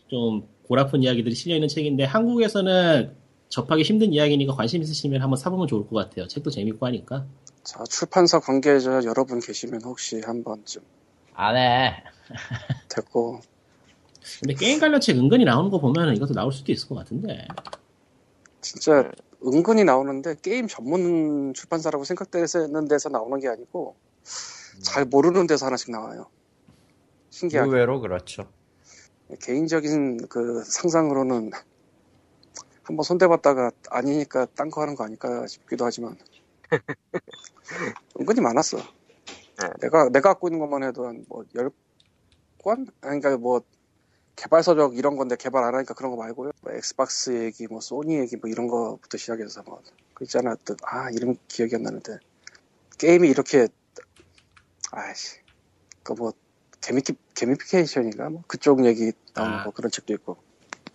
[0.07, 3.15] 좀 골아픈 이야기들이 실려 있는 책인데 한국에서는
[3.49, 6.27] 접하기 힘든 이야기니까 관심 있으시면 한번 사보면 좋을 것 같아요.
[6.27, 7.25] 책도 재밌고 하니까.
[7.63, 10.81] 자, 출판사 관계자 여러분 계시면 혹시 한 번쯤
[11.33, 12.03] 안 해.
[12.89, 13.41] 됐고,
[14.39, 17.47] 근데 게임 관련 책 은근히 나오는 거 보면 이것도 나올 수도 있을 것 같은데.
[18.61, 19.11] 진짜
[19.45, 23.95] 은근히 나오는데 게임 전문 출판사라고 생각되는 데서 나오는 게 아니고
[24.81, 26.27] 잘 모르는 데서 하나씩 나와요.
[27.29, 27.69] 신기하게.
[27.69, 28.47] 의외로 그렇죠.
[29.41, 31.51] 개인적인 그 상상으로는
[32.83, 36.17] 한번 손대봤다가 아니니까 딴 거 하는 거 아닐까 싶기도 하지만
[38.19, 38.77] 은근히 많았어.
[39.81, 42.91] 내가 내가 갖고 있는 것만 해도 한뭐 10권?
[43.01, 43.61] 아니 그러니까 뭐
[44.35, 46.51] 개발서적 이런 건데 개발 안 하니까 그런 거 말고요.
[46.61, 49.81] 뭐 엑스박스 얘기, 뭐 소니 얘기 뭐 이런 거부터 시작해서 뭐
[50.13, 50.55] 그 있잖아.
[50.63, 52.17] 또, 아 이름 기억이 안 나는데
[52.99, 53.67] 게임이 이렇게
[54.91, 55.37] 아이씨
[56.03, 56.33] 그 뭐
[56.81, 59.63] 개미키 개미피케이션인가 뭐 그쪽 얘기 나오는 아.
[59.63, 60.37] 뭐 그런 책도 있고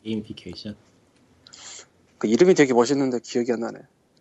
[0.05, 0.77] 게임피케이션.
[2.19, 3.81] 그 이름이 되게 멋있는데 기억이 안 나네.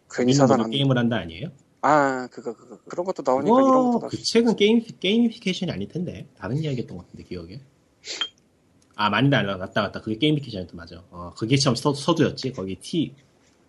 [0.10, 1.52] 괜히 사다 놨 게임을 한다 아니에요?
[1.82, 4.08] 아 그거 그거 그런 것도 나오니까 이런 어, 것도 나.
[4.08, 7.60] 그 책은 게임 게임피케이션이 아닐 텐데 다른 이야기였던 것 같은데 기억에.
[8.98, 11.04] 아 맞다 맞다 맞다 그게 게임피케이션이었다 맞아.
[11.12, 13.14] 어 그게 처음 서, 서두였지 거기 T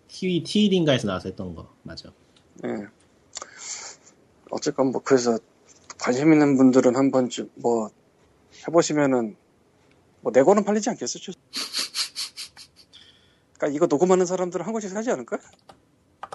[0.07, 2.11] T T1인가에서 나와서 했던 거 맞아.
[2.65, 2.87] 예.
[4.51, 5.37] 어쨌건 뭐 그래서
[5.99, 7.89] 관심 있는 분들은 한 번쯤 뭐
[8.67, 9.35] 해보시면은
[10.21, 11.19] 뭐 내 거는 팔리지 않겠어?
[13.57, 15.37] 그러니까 이거 녹음하는 사람들은 한 권씩 사지 않을까?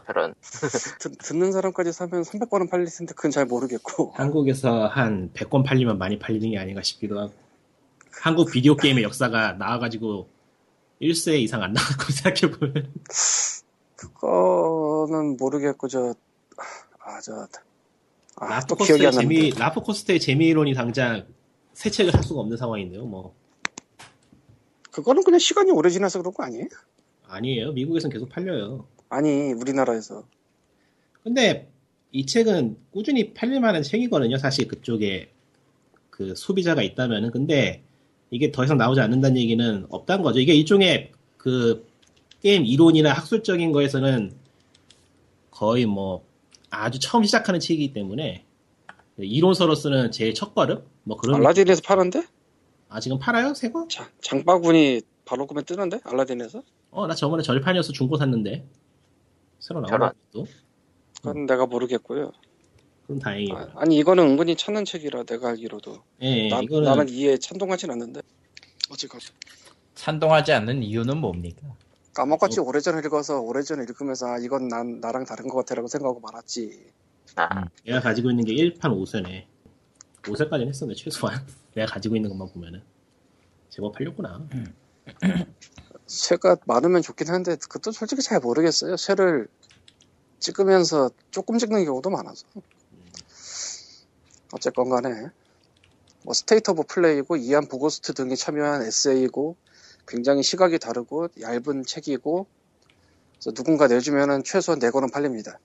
[0.06, 0.34] 그런
[1.00, 6.18] 듣, 듣는 사람까지 사면 300권은 팔릴 텐데 그건 잘 모르겠고 한국에서 한 100권 팔리면 많이
[6.18, 7.32] 팔리는 게 아닌가 싶기도 하고
[8.22, 10.28] 한국 비디오 게임의 역사가 나와가지고
[11.02, 12.92] 1세 이상 안 나왔고 생각해보면
[13.96, 16.14] 그거는 모르겠고 저
[17.06, 17.46] 아 저
[18.36, 21.26] 아, 또 기억이 안 재미 라프 코스트의 재미이론이 당장
[21.72, 23.34] 새 책을 살 수가 없는 상황인데요 뭐
[24.90, 26.66] 그거는 그냥 시간이 오래 지나서 그런 거 아니에요?
[27.28, 30.24] 아니에요 미국에선 계속 팔려요 아니 우리나라에서
[31.22, 31.70] 근데
[32.10, 34.38] 이 책은 꾸준히 팔릴 만한 책이거든요.
[34.38, 35.32] 사실 그쪽에
[36.10, 37.32] 그 소비자가 있다면은.
[37.32, 37.82] 근데
[38.34, 40.40] 이게 더 이상 나오지 않는다는 얘기는 없다는 거죠.
[40.40, 41.86] 이게 일종의 그
[42.42, 44.34] 게임 이론이나 학술적인 거에서는
[45.52, 46.26] 거의 뭐
[46.68, 48.44] 아주 처음 시작하는 책이기 때문에
[49.18, 50.82] 이론서로서는 제일 첫 걸음?
[51.04, 51.36] 뭐 그런.
[51.36, 52.24] 알라딘에서 파는데?
[52.88, 53.54] 아, 지금 팔아요?
[53.54, 53.86] 새 거?
[53.88, 56.00] 자, 장바구니 바로 구매 뜨는데?
[56.02, 56.64] 알라딘에서?
[56.90, 58.66] 어, 나 저번에 절판이어서 중고 샀는데.
[59.60, 60.10] 새로 나온.
[60.32, 60.46] 것도.
[61.18, 62.32] 그건 내가 모르겠고요.
[63.06, 63.56] 그럼 다행이에요.
[63.56, 66.84] 아, 아니 이거는 은근히 찾는 책이라 내가 알기로도 예, 나, 이거는.
[66.84, 68.20] 나는 이해 찬동하진 않는데
[68.90, 69.20] 어쨌건
[69.94, 71.62] 찬동하지 않는 이유는 뭡니까?
[72.14, 76.92] 까먹었지 오래전에 읽어서 오래전에 읽으면서 아 이건 난 나랑 다른 것 같아라고 생각하고 말았지
[77.36, 77.64] 아, 음.
[77.84, 79.44] 내가 가지고 있는 게 1판 5세네.
[80.22, 81.44] 5세까지는 했었네, 최소한.
[81.74, 82.82] 내가 가지고 있는 것만 보면은.
[83.68, 84.46] 제법 팔렸구나.
[86.06, 89.48] 쇠가 많으면 좋긴 한데 그것도 솔직히 잘 모르겠어요 쇠를
[90.38, 92.46] 찍으면서 조금 찍는 경우도 많아서
[94.54, 95.28] 어쨌건 간에
[96.22, 99.56] 뭐 State of Play고 이안 보고스트 등이 참여한 에세이고
[100.06, 102.46] 굉장히 시각이 다르고 얇은 책이고
[103.34, 105.58] 그래서 누군가 내주면은 최소한 4권은 팔립니다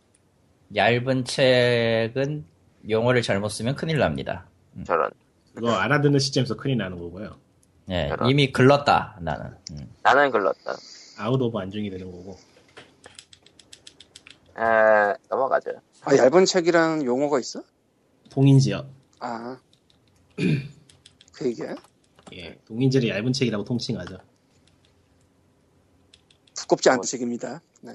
[0.75, 2.45] 얇은 책은
[2.89, 4.47] 용어를 잘못 쓰면 큰일 납니다.
[4.85, 5.11] 저런
[5.53, 7.35] 그거 알아듣는 시점에서 큰일 나는 거고요.
[7.89, 8.29] 예, 저런.
[8.29, 9.55] 이미 글렀다 나는.
[9.71, 9.93] 음.
[10.03, 10.77] 나는 글렀다.
[11.17, 12.37] out of 안중이 되는 거고.
[14.57, 15.71] 에, 넘어가죠.
[16.03, 17.63] 아 얇은 책이라는 용어가 있어?
[18.29, 18.87] 동인지요.
[19.19, 19.57] 아,
[21.33, 21.75] 그 얘기야?
[22.33, 24.17] 예, 동인지를 얇은 책이라고 통칭하죠.
[26.55, 27.61] 두껍지 않은 책입니다.
[27.81, 27.93] 네.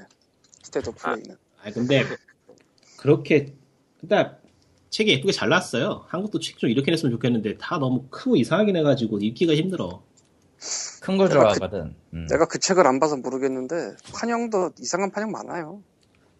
[0.62, 1.36] State of Play는.
[1.62, 2.04] 아 근데
[2.98, 3.54] 그렇게
[4.00, 4.38] 그러니까
[4.90, 6.04] 책이 예쁘게 잘 나왔어요.
[6.08, 10.02] 한국도 책 좀 이렇게 냈으면 좋겠는데 다 너무 크고 이상하게 내가지고 읽기가 힘들어.
[11.02, 11.94] 큰거 내가 그- 좋아하거든.
[12.14, 12.26] 음.
[12.28, 15.82] 내가 그 책을 안 봐서 모르겠는데 판형도 이상한 판형 많아요.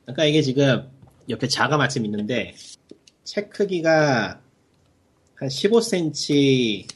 [0.02, 0.90] 그러니까 이게 지금
[1.28, 2.54] 옆에 자가 마침 있는데
[3.24, 4.40] 책 크기가
[5.36, 6.86] 한 15cm,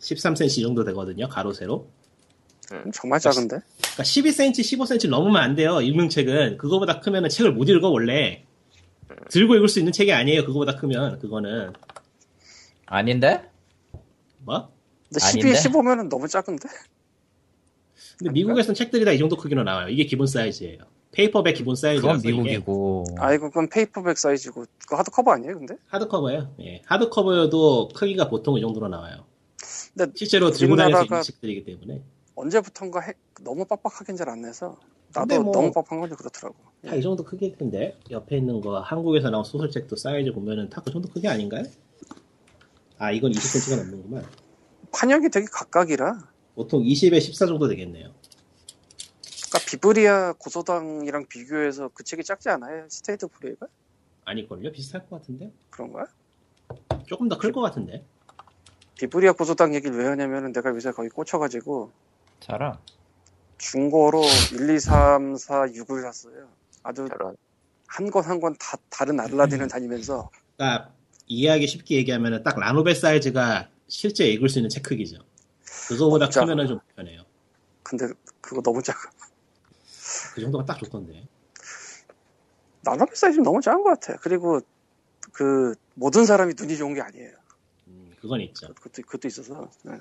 [0.00, 1.28] 13cm 정도 되거든요.
[1.28, 1.88] 가로 세로.
[2.72, 3.58] 음, 정말 작은데?
[3.78, 5.80] 그러니까 12cm, 15cm 넘으면 안 돼요.
[5.80, 8.44] 읽는 책은 그거보다 크면은 책을 못 읽어 원래.
[9.30, 10.44] 들고 읽을 수 있는 책이 아니에요.
[10.44, 11.72] 그거보다 크면 그거는
[12.86, 13.42] 아닌데?
[14.38, 14.70] 뭐?
[15.08, 15.52] 근데 아닌데?
[15.52, 16.68] 12에 15면은 너무 작은데?
[18.18, 19.88] 근데 미국에서는 책들이 다 이 정도 크기로 나와요.
[19.88, 20.78] 이게 기본 사이즈예요.
[21.18, 23.04] 페이퍼백 기본 사이즈라서 그건 미국이고.
[23.18, 25.74] 아이고 그건 페이퍼백 사이즈고 그거 하드커버 아니에요 근데?
[25.88, 26.54] 하드커버예요.
[26.60, 26.80] 예.
[26.86, 29.24] 하드커버여도 크기가 보통 이 정도로 나와요.
[29.96, 32.00] 근데 실제로 들고 있는 책들이기 때문에
[32.36, 34.78] 언제부턴가 해- 너무 빡빡하긴 잘 안 내서
[35.12, 36.54] 나도 뭐- 너무 빡빡한 건지 그렇더라고.
[36.86, 40.92] 다 이 정도 크기일 텐데 옆에 있는 거 한국에서 나온 소설책도 사이즈 보면은 다 그
[40.92, 41.64] 정도 크기 아닌가요?
[42.98, 44.24] 아 이건 20cm가 넘는구만.
[44.92, 46.16] 판형이 되게 각각이라
[46.54, 48.10] 보통 20에 14 정도 되겠네요.
[49.68, 52.86] 비블리아 고서당이랑 비교해서 그 책이 작지 않아요?
[52.88, 53.66] State of Play가?
[54.24, 54.72] 아닐걸요?
[54.72, 55.52] 비슷할 것 같은데?
[55.68, 56.06] 그런가?
[57.06, 58.02] 조금 더 클 것 같은데?
[58.98, 61.92] 비블리아 고서당 얘기를 왜 하냐면은 내가 요새 거기 꽂혀가지고
[62.40, 62.80] 자라.
[63.58, 64.22] 중고로
[64.58, 66.48] 1, 2, 3, 4, 6을 샀어요.
[66.82, 67.06] 아주.
[67.90, 70.92] 한 권 한 권 다 다른 알라딘을 다니면서 그러니까
[71.26, 75.18] 이해하기 쉽게 얘기하면은 딱 라노벨 사이즈가 실제 읽을 수 있는 책 크기죠.
[75.88, 76.28] 그거보다.
[76.30, 77.22] 크면은 좀 불편해요.
[77.82, 78.08] 근데
[78.40, 78.98] 그거 너무 작아.
[80.38, 81.26] 그 정도가 딱 좋던데.
[82.82, 84.16] 나노벨 사이즈 너무 작은 것 같아.
[84.20, 84.60] 그리고
[85.32, 87.32] 그 모든 사람이 눈이 좋은 게 아니에요.
[87.88, 88.72] 음, 그건 있죠.
[88.74, 89.68] 그것도 그것도 있어서.
[89.82, 89.98] 네.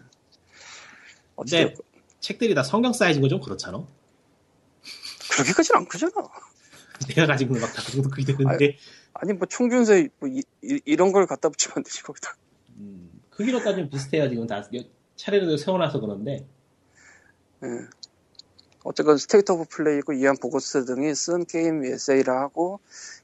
[1.36, 1.76] 근데
[2.20, 3.84] 책들이 다 성경 사이즈인 거좀 그렇잖아.
[5.32, 6.14] 그렇게까지는 안 크잖아.
[7.10, 8.78] 내가 가지고 있는 막다 그 정도 크기 되는데
[9.14, 12.36] 아니 뭐 총균쇠 뭐 이, 런걸 갖다 붙이면 안 되지 거기다.
[12.78, 14.30] 음, 크기로 따지면 비슷해요.
[14.30, 14.64] 지금 다
[15.16, 16.48] 차례로 세워놔서 그런데
[17.64, 17.68] 예.
[18.88, 22.80] 어쨌건 State of Play고 이안 보고스트 등이 쓴 게임 에세이라 하고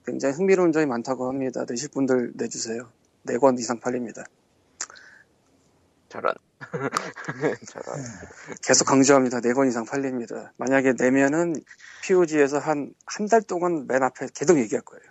[0.05, 1.63] 굉장히 흥미로운 점이 많다고 합니다.
[1.67, 2.89] 내실 분들 내주세요.
[3.25, 4.25] 4권 이상 팔립니다.
[6.09, 6.33] 저런.
[7.69, 8.03] 저런.
[8.61, 9.39] 계속 강조합니다.
[9.39, 10.51] 4권 이상 팔립니다.
[10.57, 11.55] 만약에 내면은
[12.03, 15.03] POG에서 한, 한 달 동안 맨 앞에 계속 얘기할 거예요.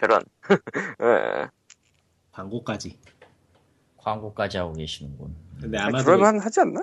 [0.00, 0.22] 저런.
[1.02, 1.48] 예.
[2.32, 2.98] 광고까지.
[3.96, 5.36] 광고까지 하고 계시는군.
[5.60, 6.82] 근데 아마도 그럴만 하지 않나?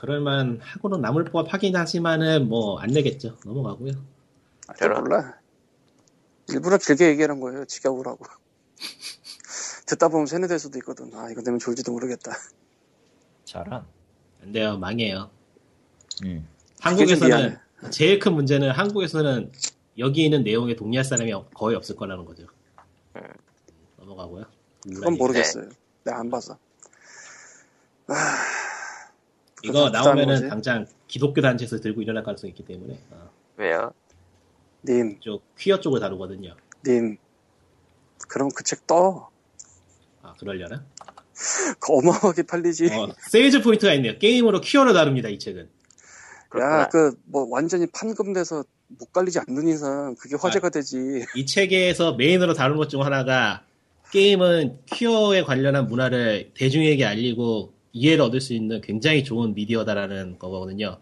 [0.00, 3.36] 그럴만 하고는 남을 법 하긴 하지만은 뭐 안 내겠죠.
[3.44, 3.92] 넘어가고요.
[4.68, 4.90] 아, 잘.
[4.90, 5.38] 몰라.
[6.48, 7.64] 일부러 길게 얘기하는 거예요.
[7.64, 8.24] 지겨우라고.
[9.86, 11.12] 듣다 보면 세뇌될 수도 있거든.
[11.14, 12.32] 아, 이거 내면 좋을지도 모르겠다.
[13.44, 13.86] 자라.
[14.42, 14.76] 안 돼요.
[14.78, 15.30] 망해요.
[16.24, 16.46] 음.
[16.80, 17.58] 한국에서는
[17.90, 19.52] 제일 큰 문제는 한국에서는
[19.98, 22.46] 여기 있는 내용에 동의할 사람이 거의 없을 거라는 거죠.
[23.16, 23.22] 음.
[23.98, 24.44] 넘어가고요.
[24.82, 25.68] 그건 모르겠어요.
[26.04, 26.58] 내가 안 봐서.
[28.08, 28.14] 아,
[29.68, 30.48] 이거 나오면은?
[30.48, 33.92] 당장 기독교 단체에서 들고 일어날 가능성이 있기 때문에 어, 왜요?
[34.84, 36.54] 님, 쪽 퀴어 쪽을 다루거든요.
[36.86, 37.16] 님.
[38.28, 39.28] 그럼 그 책 떠.
[40.22, 40.84] 아 그러려나?
[41.80, 42.86] 그 어마어마하게 팔리지.
[42.94, 44.18] 어, 세일즈 포인트가 있네요.
[44.18, 45.28] 게임으로 퀴어를 다룹니다.
[45.28, 45.68] 이 책은.
[46.48, 46.80] 그렇구나.
[46.82, 51.24] 야, 그, 뭐, 완전히 판금돼서 못 깔리지 않는 이상 그게 화제가 되지.
[51.34, 53.64] 이 책에서 메인으로 다룬 것 중 하나가
[54.12, 60.98] 게임은 퀴어에 관련한 문화를 대중에게 알리고 이해를 얻을 수 있는 굉장히 좋은 미디어다라는 거거든요.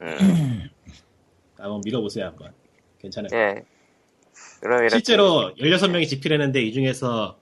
[0.00, 0.70] 음.
[1.58, 2.52] 한번 밀어보세요 한번.
[2.98, 3.28] 괜찮아요.
[3.34, 3.62] 예.
[4.60, 4.88] 그럼.
[4.88, 7.38] 실제로 16명이 집필했는데 이 중에서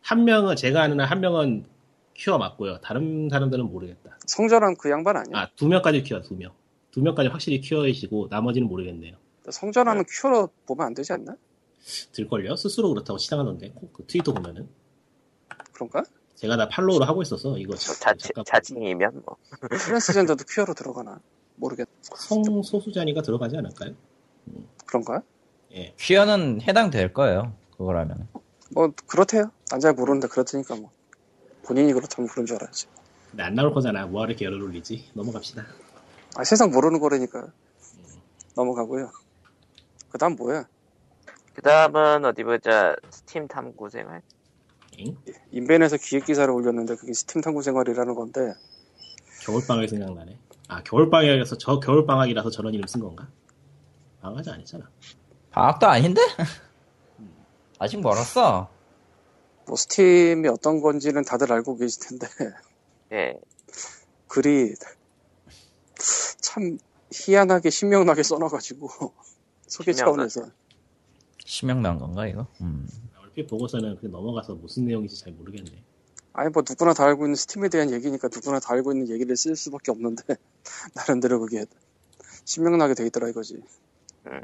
[0.00, 1.66] 한 명은 제가 아는 한 명은
[2.14, 2.80] 퀴어 맞고요.
[2.80, 4.16] 다른 사람들은 모르겠다.
[4.26, 5.36] 성전한 그 양반 아니야?
[5.36, 6.52] 아, 두 명까지 퀴어, 두 명.
[6.92, 9.16] 두 명까지 확실히 퀴어이시고 나머지는 모르겠네요.
[9.50, 11.36] 성전하는 큐로 보면 안 되지 않나?
[12.12, 12.54] 들걸요?
[12.54, 13.74] 스스로 그렇다고 시장하던데.
[13.92, 14.68] 그 트위터 보면은.
[15.72, 16.04] 그런가?
[16.36, 19.36] 제가 다 팔로우를 하고 있어서 이거 자, 자치, 잠깐 자칭이면 뭐.
[19.70, 21.20] 트랜스젠더도 큐어로 들어가나?
[21.56, 21.88] 모르겠.
[22.02, 23.94] 성소수자니까 들어가지 않을까요?
[24.86, 25.22] 그런가?
[25.72, 25.94] 예.
[25.98, 27.54] 퀴어는 해당될 거예요.
[27.76, 28.28] 그거라면.
[28.70, 29.50] 뭐 그렇대요.
[29.70, 30.90] 난 잘 모르는데 그렇다니까 뭐
[31.64, 32.86] 본인이 그렇다면 그런 줄 알아야지.
[33.30, 34.06] 근데 안 나올 거잖아.
[34.06, 35.10] 뭐하러 이렇게 열을 올리지?
[35.14, 35.64] 넘어갑시다.
[36.36, 37.46] 아 세상 모르는 거라니까
[38.56, 39.10] 넘어가고요.
[40.10, 40.66] 그다음 뭐야?
[41.54, 42.96] 그 다음은 어디 보자.
[43.10, 44.22] 스팀 탐구 생활?
[44.98, 45.16] 엥?
[45.52, 48.54] 인벤에서 기획 기사를 올렸는데 그게 스팀 탐구 생활이라는 건데
[49.42, 50.38] 겨울방학이 생각나네.
[50.68, 53.28] 아, 겨울방학이라서 저 겨울방학이라서 저런 이름 쓴 건가?
[54.20, 54.88] 방학이 아니잖아.
[55.50, 56.20] 방학도 아닌데?
[57.78, 58.68] 아직 멀었어.
[59.66, 62.26] 뭐 스팀이 어떤 건지는 다들 알고 계실 텐데
[63.12, 63.34] 예.
[64.28, 64.74] 글이
[66.40, 66.78] 참
[67.12, 68.88] 희한하게 신명나게 써놔가지고
[69.66, 69.92] 소개?
[69.92, 70.46] 차원에서
[71.46, 72.46] 심형난 건가, 이거?
[72.62, 72.88] 음.
[73.34, 75.70] 얼핏 보고서는 그냥 넘어가서 무슨 내용인지 잘 모르겠네.
[76.34, 79.56] 아니 뭐 누구나 다 알고 있는 스팀에 대한 얘기니까 누구나 다 알고 있는 얘기를 쓸
[79.56, 80.22] 수밖에 없는데
[80.94, 81.64] 나름대로 그게
[82.44, 83.62] 신명나게 돼 있더라 이거지
[84.26, 84.40] 음.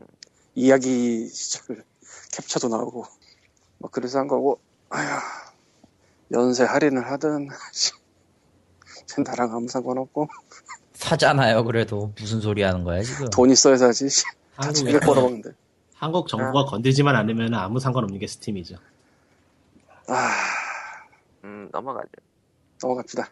[0.55, 1.85] 이야기 시절
[2.33, 3.05] 캡처도 나오고
[3.79, 5.20] 뭐 그래서 한 거고 아휴
[6.33, 7.48] 연세 할인을 하든
[9.07, 10.29] 쟤 나랑 아무 상관없고
[10.94, 12.12] 사잖아요, 그래도.
[12.18, 13.31] 무슨 소리 하는 거야, 지금?
[13.31, 14.07] 돈 있어야 사지
[14.55, 15.50] 다 집에 걸어먹는데
[16.00, 18.76] 한국 정부가 건들지만 않으면 아무 상관없는 게 스팀이죠.
[20.08, 20.30] 아
[21.44, 22.08] 음, 넘어가죠.
[22.82, 23.28] 넘어갑시다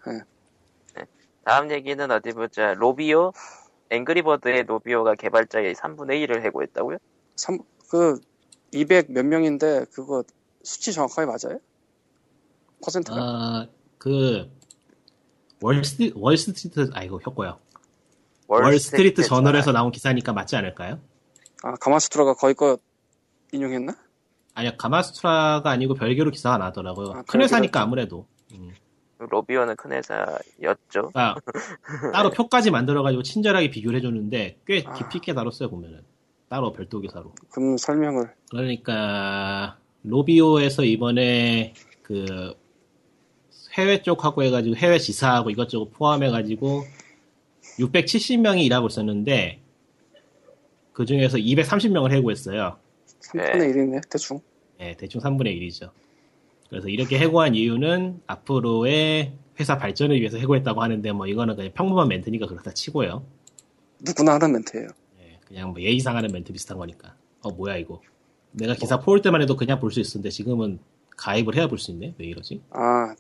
[0.99, 1.05] 예.
[1.45, 2.75] 다음 얘기는 어디 보자.
[2.75, 3.33] 로비오?
[3.89, 6.99] 앵그리버드의 로비오가 개발자의 3분의 1을 해고했다고요?
[7.37, 8.21] 삼- 그,
[8.71, 10.23] 200 몇 명인데, 그거,
[10.63, 11.59] 수치 정확하게 맞아요?
[12.85, 13.17] 퍼센트가?
[13.19, 14.51] 아, 그,
[15.63, 17.59] 월스트, 월스트리트, 아이고, 혀 꼬여.
[18.49, 21.01] 월스트리트 저널에서 나온 기사니까 맞지 않을까요?
[21.63, 22.79] 아, 가마수트라가 거의 거
[23.53, 23.95] 인용했나?
[24.55, 27.13] 아니요, 가마스트라가 아니고 별개로 기사가 나더라고요.
[27.13, 28.27] 아, 큰 회사니까 아무래도.
[28.55, 28.73] 음.
[29.19, 31.11] 로비오는 큰 회사였죠.
[31.15, 31.35] 아,
[32.15, 34.93] 따로 표까지 만들어가지고 친절하게 비교를 해줬는데 꽤 아.
[34.93, 36.03] 깊이 있게 다뤘어요, 보면은.
[36.49, 37.35] 따로 별도 기사로.
[37.51, 38.33] 그럼 설명을.
[38.51, 42.55] 그러니까, 로비오에서 이번에 그,
[43.77, 46.85] 해외 쪽하고 해가지고 해외 지사하고 이것저것 포함해가지고
[47.79, 49.61] 670명이 일하고 있었는데
[50.99, 52.77] 그 중에서 230명을 해고했어요.
[53.21, 54.41] 3분의 1이네, 대충.
[54.81, 55.91] 예, 대충 3분의 1이죠.
[56.69, 62.49] 그래서 이렇게 해고한 이유는 앞으로의 회사 발전을 위해서 해고했다고 하는데 뭐 이거는 그냥 평범한 멘트니까
[62.49, 63.25] 그렇다 치고요.
[64.01, 64.89] 누구나 하는 멘트예요.
[65.21, 67.15] 예, 그냥 뭐 예의상 하는 멘트 비슷한 거니까.
[67.43, 68.03] 어 뭐야 이거.
[68.51, 70.81] 내가 기사 포올 때만 해도 그냥 볼 수 있었는데 지금은
[71.17, 72.17] 가입을 해야 볼 수 있네.
[72.19, 72.61] 왜 이러지?
[72.71, 73.15] 아,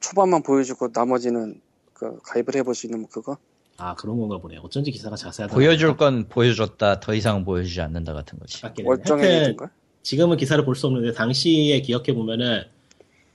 [0.00, 1.60] 초반만 보여주고 나머지는
[1.92, 3.38] 그 가입을 해볼 수 있는 뭐 그거?
[3.76, 4.58] 아 그런 건가 보네.
[4.62, 5.54] 어쩐지 기사가 자세하다.
[5.54, 7.00] 보여줄 건 보여줬다.
[7.00, 8.62] 더 이상 보여주지 않는다 같은 거지.
[8.84, 9.56] 월정의?
[10.02, 12.62] 지금은 기사를 볼 수 없는데 당시에 기억해 보면은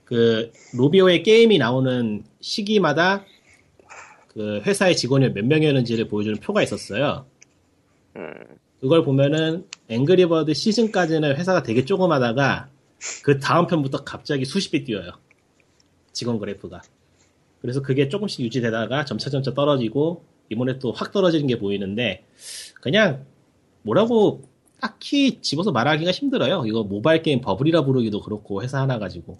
[0.04, 3.24] 그 로비오의 게임이 나오는 시기마다
[4.28, 7.26] 그 회사의 직원이 몇 명이었는지를 보여주는 표가 있었어요.
[8.16, 8.32] 음,
[8.80, 12.68] 그걸 보면은 앵그리버드 시즌까지는 회사가 되게 조그마다가
[13.22, 15.10] 그 다음 편부터 갑자기 수십 배 뛰어요.
[16.12, 16.82] 직원 그래프가.
[17.60, 22.24] 그래서 그게 조금씩 유지되다가 점차 점차 떨어지고 이번에 또 확 떨어지는 게 보이는데
[22.82, 23.24] 그냥
[23.82, 24.42] 뭐라고
[24.80, 26.64] 딱히 집어서 말하기가 힘들어요.
[26.66, 29.38] 이거 모바일 게임 버블이라 부르기도 그렇고 회사 하나 가지고.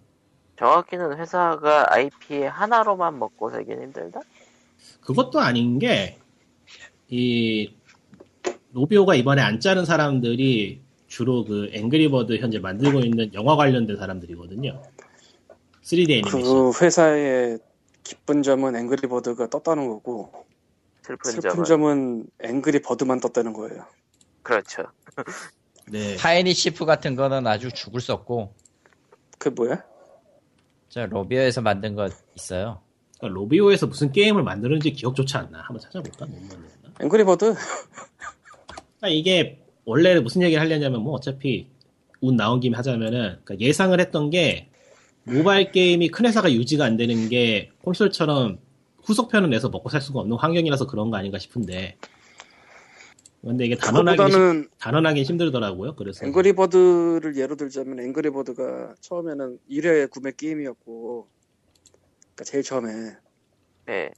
[0.58, 4.20] 정확히는 회사가 IP에 하나로만 먹고 살긴 힘들다?
[5.00, 6.18] 그것도 아닌 게,
[7.08, 7.72] 이,
[8.72, 14.82] 로비오가 이번에 안 짜는 사람들이 주로 그 앵그리버드 현재 만들고 있는 영화 관련된 사람들이거든요.
[15.82, 16.42] 3D 애니메이션.
[16.42, 17.58] 그 회사의
[18.04, 20.30] 기쁜 점은 앵그리버드가 떴다는 거고
[21.10, 21.64] 슬픈, 슬픈 점은.
[21.64, 23.84] 점은 앵그리 버드만 떴다는 거예요.
[24.42, 24.84] 그렇죠.
[25.90, 26.16] 네.
[26.16, 28.54] Tiny Thief 같은 거는 아주 죽을 쑤었고,
[29.38, 29.82] 그 뭐야?
[30.88, 32.80] 저 로비오에서 만든 거 있어요.
[33.18, 35.60] 그러니까 로비오에서 무슨 게임을 만드는지 기억조차 안 나.
[35.60, 36.26] 한번 찾아볼까?
[36.26, 36.94] 못 만들었나?
[37.00, 37.54] 앵그리 버드
[38.98, 41.68] 그러니까 이게 원래 무슨 얘기를 하려냐면 뭐 어차피
[42.20, 44.68] 운 나온 김에 하자면은 그러니까 예상을 했던 게
[45.24, 48.58] 모바일 게임이 큰 회사가 유지가 안 되는 게 콘솔처럼
[49.04, 51.96] 후속편을 내서 먹고 살 수가 없는 환경이라서 그런 거 아닌가 싶은데
[53.42, 55.96] 근데 이게 단언하기 그거보다는 단언하기 힘들더라고요.
[55.96, 61.28] 그래서 앵그리버드를 예로 들자면 앵그리버드가 처음에는 1회 구매 게임이었고
[62.34, 63.16] 그러니까 제일 처음에
[63.86, 64.10] 네.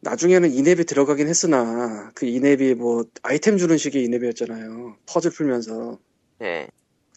[0.00, 4.98] 나중에는 이앱이 들어가긴 했으나 그 이앱이 뭐 아이템 주는 식의 이앱이었잖아요.
[5.06, 5.98] 퍼즐 풀면서
[6.38, 6.68] 네.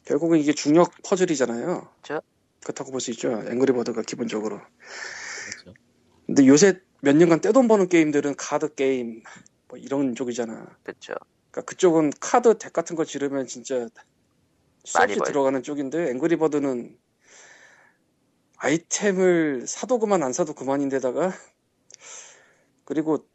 [0.06, 1.88] 결국은 이게 중력 퍼즐이잖아요.
[2.02, 2.22] 그쵸.
[2.64, 3.44] 그렇다고 볼 수 있죠.
[3.48, 4.60] 앵그리버드가 기본적으로.
[6.30, 6.36] 그렇죠.
[6.36, 9.24] 근데 요새 몇 년간 떼돈 버는 게임들은 카드 게임
[9.68, 10.78] 뭐 이런 쪽이잖아.
[10.84, 11.14] 그쵸.
[11.52, 13.88] 그러니까 그쪽은 카드 deck 같은 거 지르면 진짜
[14.84, 16.98] 수없이 벌- 들어가는 쪽인데 앵그리버드는
[18.58, 21.32] 아이템을 사도 그만 안 사도 그만인데다가
[22.86, 23.26] 그리고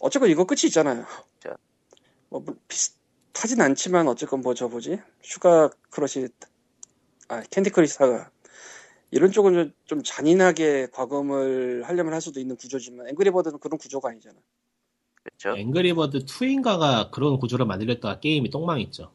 [0.00, 1.06] 어쨌건 이거 끝이 있잖아요.
[2.30, 6.28] 뭐 물- 비슷하진 않지만 어쨌건 뭐 저 뭐지 슈가 크러시
[7.28, 8.30] 아 캔디 크러시 사가
[9.14, 14.34] 이런 쪽은 좀, 좀 잔인하게 과금을 하려면 할 수도 있는 구조지만 앵그리버드는 그런 구조가 아니잖아.
[15.22, 15.54] 그쵸.
[15.56, 19.12] 앵그리버드 2인가가 그런 구조를 만들었다가 게임이 똥망했죠.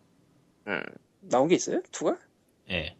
[0.67, 0.81] 음.
[1.19, 1.81] 나온 게 있어요?
[1.91, 2.17] two가?
[2.71, 2.95] 예.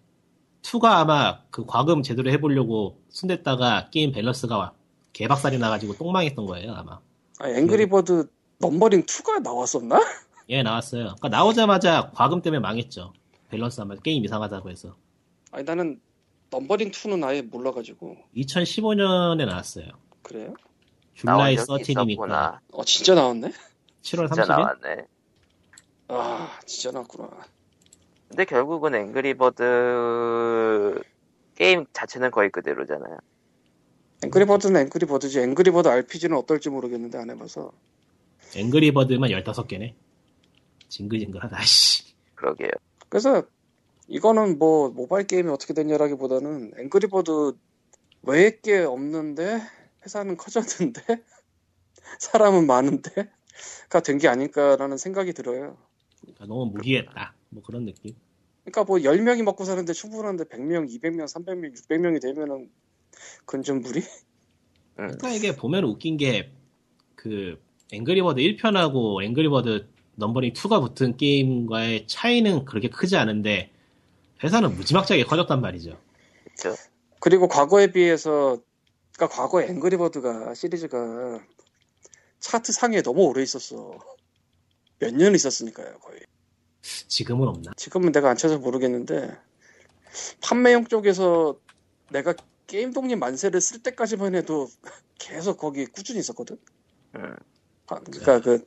[0.62, 4.74] 2가 아마 그 과금 제대로 해보려고 손댔다가 게임 밸런스가
[5.14, 7.00] 개박살이 나가지고 똥망했던 거예요 아마.
[7.40, 10.02] 아 앵그리버드 numbering 2가 나왔었나?
[10.50, 11.04] 예 나왔어요.
[11.04, 13.14] 그러니까 나오자마자 과금 때문에 망했죠.
[13.48, 14.98] 밸런스 아마 게임 이상하다고 해서.
[15.52, 16.02] 아니 나는
[16.52, 19.86] numbering 2는 아예 몰라가지고 2015년에 나왔어요.
[20.24, 20.54] 그래요?
[21.14, 22.62] July 나온 적이 13이니까 있었구나.
[22.72, 23.52] 어 진짜 나왔네?
[24.02, 24.48] 7월 진짜 30일?
[24.48, 24.96] 나왔네.
[26.10, 27.30] 아 진짜 나왔구나.
[28.30, 29.64] 근데 결국은 앵그리버드
[31.56, 33.18] 게임 자체는 거의 그대로잖아요.
[34.24, 37.72] 앵그리버드는 앵그리버드지 앵그리버드 RPG는 어떨지 모르겠는데 안 해봐서
[38.56, 39.94] 앵그리버드만 15개네.
[40.90, 42.04] 징글징글하다, 씨.
[42.36, 42.70] 그러게요.
[43.10, 43.44] 그래서
[44.10, 47.54] 이거는 뭐 모바일 게임이 어떻게 됐냐라기보다는 앵그리버드
[48.24, 49.62] 외의 게 없는데
[50.06, 51.02] 회사는 커졌는데
[52.20, 53.32] 사람은 많은데
[53.90, 55.78] 가 된 게 아닐까라는 생각이 들어요.
[56.22, 57.36] 그러니까 너무 무기했다.
[57.50, 58.16] 뭐 그런 느낌.
[58.64, 62.70] 그러니까 뭐 10명이 먹고 사는데 충분한데 100명, 200명, 300명, 600명이 되면은
[63.46, 64.02] 그건 좀 무리?
[64.96, 66.52] 그러니까 이게 보면 웃긴 게,
[67.16, 67.62] 그,
[67.92, 73.72] 앵그리버드 1편하고 앵그리버드 numbering 2가 붙은 게임과의 차이는 그렇게 크지 않은데,
[74.44, 75.98] 회사는 무지막지하게 커졌단 말이죠.
[76.56, 76.76] 그쵸.
[77.20, 78.60] 그리고 과거에 비해서
[79.16, 81.40] 그러니까 과거 앵그리버드가 시리즈가
[82.40, 84.00] 차트 상위에 너무 오래 있었어.
[85.00, 86.22] 몇 년 있었으니까요, 거의.
[86.82, 87.72] 지금은 없나?
[87.78, 89.38] 지금은 내가 안 찾아서 모르겠는데
[90.42, 91.58] 판매용 쪽에서
[92.12, 92.34] 내가
[92.68, 94.70] 게임 독립 만세를 쓸 때까지만 해도
[95.18, 96.58] 계속 거기 꾸준히 있었거든.
[97.16, 97.36] 음.
[97.88, 98.66] 아, 그러니까 그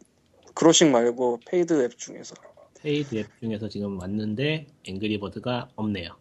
[0.54, 2.34] grossing 말고 paid 앱 중에서
[2.82, 6.16] paid 앱 중에서 지금 봤는데, 앵그리버드가 없네요.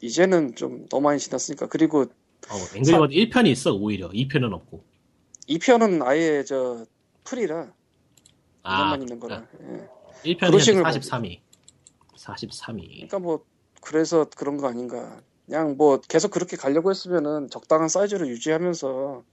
[0.00, 4.84] 이제는 좀 너무 많이 지났으니까 그리고 어, 앵그리버드 1편이 있어 오히려 2편은 없고
[5.48, 6.84] 2편은 아예 저
[7.24, 7.72] 풀이라
[8.62, 9.46] 아 이것만 있는 거라.
[10.24, 10.34] 예.
[10.34, 11.40] 1편이 브러싱을 43위
[12.14, 13.44] 43위 그러니까 뭐
[13.80, 15.20] 그래서 그런 거 아닌가.
[15.46, 19.24] 그냥 뭐 계속 그렇게 가려고 했으면은 적당한 사이즈로 유지하면서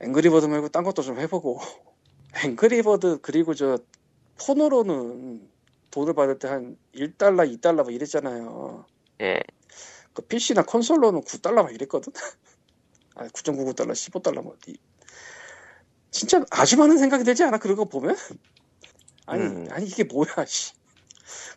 [0.00, 1.60] 앵그리버드 말고 딴 것도 좀 해보고
[2.44, 3.78] 앵그리버드 그리고 저
[4.40, 5.48] 폰으로는
[5.90, 8.86] 돈을 받을 때 한 1달러, 2달러 뭐 이랬잖아요.
[9.22, 9.40] 예.
[10.14, 12.12] 그 PC나 콘솔로는 9달러 막 이랬거든.
[13.14, 14.56] 아, 9.99달러, 15달러 뭐.
[14.66, 14.76] 이-
[16.10, 17.58] 진짜 아주 많은 생각이 들지 않아?
[17.58, 18.16] 그런 거 보면?
[19.26, 19.66] 아니, 음.
[19.70, 20.72] 아니 이게 뭐야, 씨.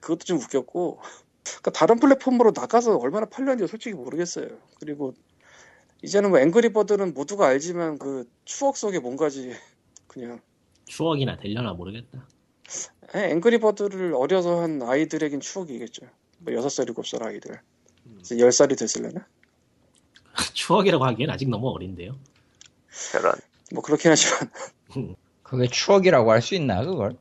[0.01, 0.99] 그것도 좀 웃겼고.
[1.43, 4.47] 그러니까 다른 플랫폼으로 나가서 얼마나 팔렸는지 솔직히 모르겠어요.
[4.79, 5.13] 그리고
[6.03, 9.53] 이제는 뭐 앵그리버드는 모두가 알지만 그 추억 속에 뭔가지
[10.07, 10.41] 그냥
[10.85, 12.34] 추억이나 되려나 모르겠다 에,
[13.13, 16.05] 앵그리버드를 어려서 한 아이들에겐 추억이겠죠.
[16.39, 17.59] 뭐 6살, 7살 아이들.
[18.19, 19.25] 이제 10살이 됐을려나?
[20.53, 22.15] 추억이라고 하기엔 아직 너무 어린데요
[23.11, 23.33] 저런.
[23.71, 27.17] 뭐 그렇긴 하지만 그게 추억이라고 할 수 있나 그걸?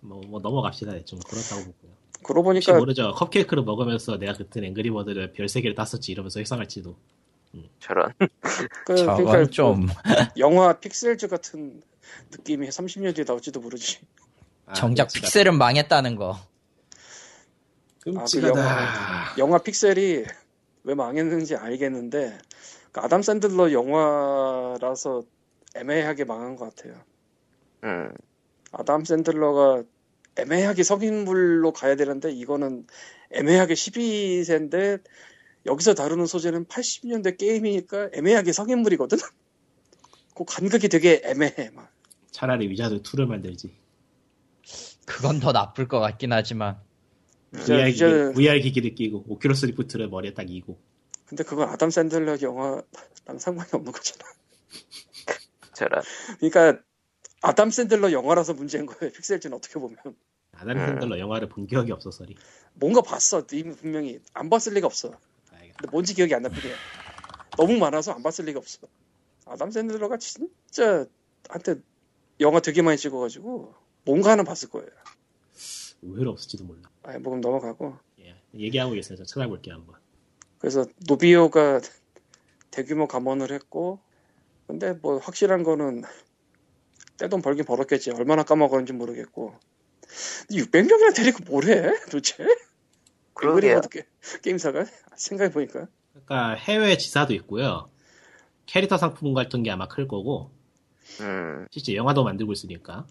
[0.00, 1.92] 뭐, 뭐 넘어갑시다 대충 그렇다고 보고요
[2.22, 6.94] 그러고 보니까 모르죠 컵케이크를 먹으면서 내가 그때 앵그리버드를 별 3개를 땄었지 이러면서 회상할지도
[7.80, 8.12] 저런.
[8.84, 9.86] 그, 저건 그러니까 뭐좀
[10.38, 11.82] 영화 픽셀즈 같은
[12.32, 14.00] 느낌이 30년 뒤에 나올지도 모르지.
[14.66, 15.26] 아, 정작 끔찍하다.
[15.26, 16.38] 픽셀은 망했다는 거.
[18.00, 18.60] 끔찍하다.
[18.60, 20.24] 아, 그 영화 픽셀이
[20.84, 22.38] 왜 망했는지 알겠는데
[22.92, 25.22] 그 아담 샌들러 영화라서
[25.74, 27.00] 애매하게 망한 것 같아요.
[27.84, 28.12] 음.
[28.72, 29.82] 아담 샌들러가
[30.36, 32.86] 애매하게 성인물로 가야 되는데 이거는
[33.32, 35.02] 애매하게 12세인데
[35.66, 39.18] 여기서 다루는 소재는 80년대 게임이니까 애매하게 성인물이거든.
[40.34, 41.70] 그 간극이 되게 애매해.
[41.72, 41.90] 막.
[42.32, 43.72] 차라리 위자드 2를 만들지
[45.06, 46.78] 그건 더 나쁠 것 같긴 하지만
[47.52, 50.78] VR, 이제- 기기, VR 기기를 끼고 오큘러스 리프트를 머리에 딱 이고
[51.26, 52.82] 근데 그건 아담 샌들러 영화랑
[53.38, 54.24] 상관이 없는 거잖아.
[55.72, 56.02] 저런.
[56.38, 56.82] 그러니까
[57.40, 59.12] 아담 샌들러 영화라서 문제인 거예요.
[59.12, 59.96] 픽셀즈는 어떻게 보면
[60.52, 60.86] 아담 음.
[60.86, 62.36] 샌들러 영화를 본 기억이 없어서리
[62.74, 63.44] 뭔가 봤어.
[63.52, 65.12] 이미 분명히 안 봤을 리가 없어.
[65.52, 65.76] 알겠다.
[65.78, 66.74] 근데 뭔지 기억이 안날 뿐이야.
[67.56, 68.86] 너무 많아서 안 봤을 리가 없어.
[69.46, 71.06] 아담 샌들러가 진짜
[71.48, 71.76] 한때
[72.40, 73.74] 영화 되게 많이 찍어가지고
[74.04, 74.88] 뭔가 하나 봤을 거예요.
[76.02, 78.36] 의외로 없을지도 몰라 아예 뭐 그럼 넘어가고 예.
[78.54, 79.96] 얘기하고 계세요 저 찾아볼게요 한번
[80.58, 81.80] 그래서 노비오가
[82.70, 84.00] 대규모 감원을 했고
[84.66, 86.02] 근데 뭐 확실한 거는
[87.16, 89.54] 떼돈 벌긴 벌었겠지 얼마나 까먹었는지 모르겠고
[90.50, 91.94] 600명이나 데리고 뭘 해?
[92.10, 92.44] 도대체?
[93.32, 93.76] 그러게요.
[93.76, 94.06] 앵그리버드 게-
[94.42, 94.84] 게임사가
[95.16, 97.88] 생각해 보니까 그러니까 해외 지사도 있고요
[98.66, 100.50] 캐릭터 상품 같은 게 아마 클 거고
[101.20, 101.66] 음.
[101.70, 103.06] 실제 영화도 만들고 있으니까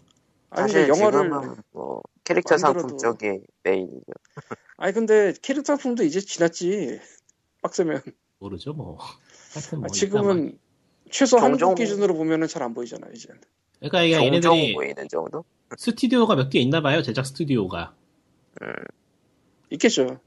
[0.56, 4.12] 아니 사실 근데 영화를 지금은 뭐 캐릭터 만들어도- 상품 쪽이 메인이죠.
[4.76, 7.00] 아니 근데 캐릭터 상품도 이제 지났지.
[7.62, 8.02] 빡세면.
[8.38, 8.98] 모르죠 뭐.
[9.54, 10.58] 하여튼 뭐 아, 지금은
[11.10, 13.28] 최소 종종- 한국 기준으로 보면은 잘 안 보이잖아 이제.
[13.32, 13.40] 막-
[13.80, 15.44] 그러니까 이게 종종 얘네들이 보이는 정도?
[15.76, 17.94] 스튜디오가 몇 개 있나 봐요 제작 스튜디오가.
[18.62, 18.66] 음.
[19.70, 20.20] 있겠죠.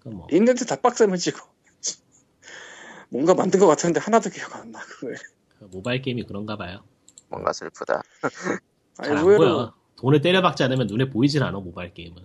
[0.00, 0.26] 그 뭐.
[0.32, 1.38] 있는데 다 빡세면 찍어
[3.10, 5.14] 뭔가 만든 것 같았는데 하나도 기억 안 나 그거에.
[5.58, 6.84] 그 모바일 게임이 그런가 봐요.
[7.28, 8.02] 뭔가 슬프다.
[8.98, 12.24] 아니 잘안 의외로 보여 돈을 때려박지 않으면 눈에 보이질 않아 모바일 게임은.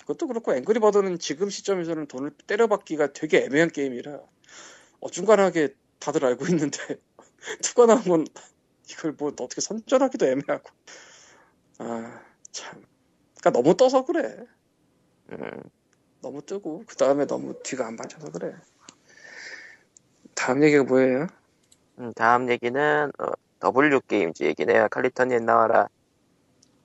[0.00, 4.18] 그것도 그렇고 앵그리버드는 지금 시점에서는 돈을 때려받기가 되게 애매한 게임이라
[5.00, 6.78] 어중간하게 다들 알고 있는데
[7.62, 8.26] 투가 나오면
[8.90, 10.70] 이걸 뭐 어떻게 선전하기도 애매하고.
[11.78, 12.84] 아 참.
[13.40, 14.38] 그러니까 너무 떠서 그래.
[15.32, 15.62] 음.
[16.20, 18.54] 너무 뜨고 그 다음에 너무 뒤가 안 받쳐서 그래.
[20.34, 21.26] 다음 얘기가 뭐예요?
[21.98, 23.32] 음, 다음 얘기는 어,
[23.62, 24.88] W 게임즈 얘기네요.
[24.90, 25.88] 칼리턴님 나와라.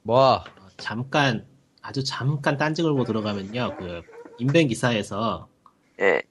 [0.03, 0.43] 뭐 어,
[0.77, 1.45] 잠깐
[1.81, 4.01] 아주 잠깐 딴지 걸고 들어가면요 그
[4.39, 5.49] 인벤 기사에서
[5.99, 6.21] 예,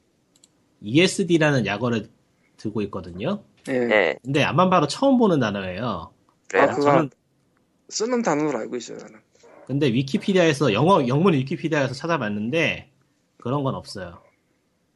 [0.81, 2.09] ESD라는 약어를
[2.57, 3.73] 들고 있거든요 예.
[3.75, 6.11] 예, 근데 암만 봐도 처음 보는 단어예요
[6.49, 6.65] 그래요.
[6.65, 7.11] 아, 그거 저는
[7.91, 9.21] 쓰는 단어로 알고 있어요 나는
[9.67, 12.91] 근데 위키피디아에서 영어 영문 위키피디아에서 찾아봤는데
[13.39, 14.23] 그런 건 없어요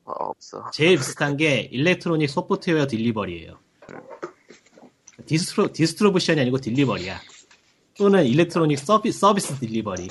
[0.04, 0.70] 어, 없어.
[0.72, 3.58] 제일 비슷한 게 electronic software delivery예요.
[5.26, 7.20] distro, distribution이 아니고 delivery야.
[7.96, 10.08] 또는 electronic servi, service delivery.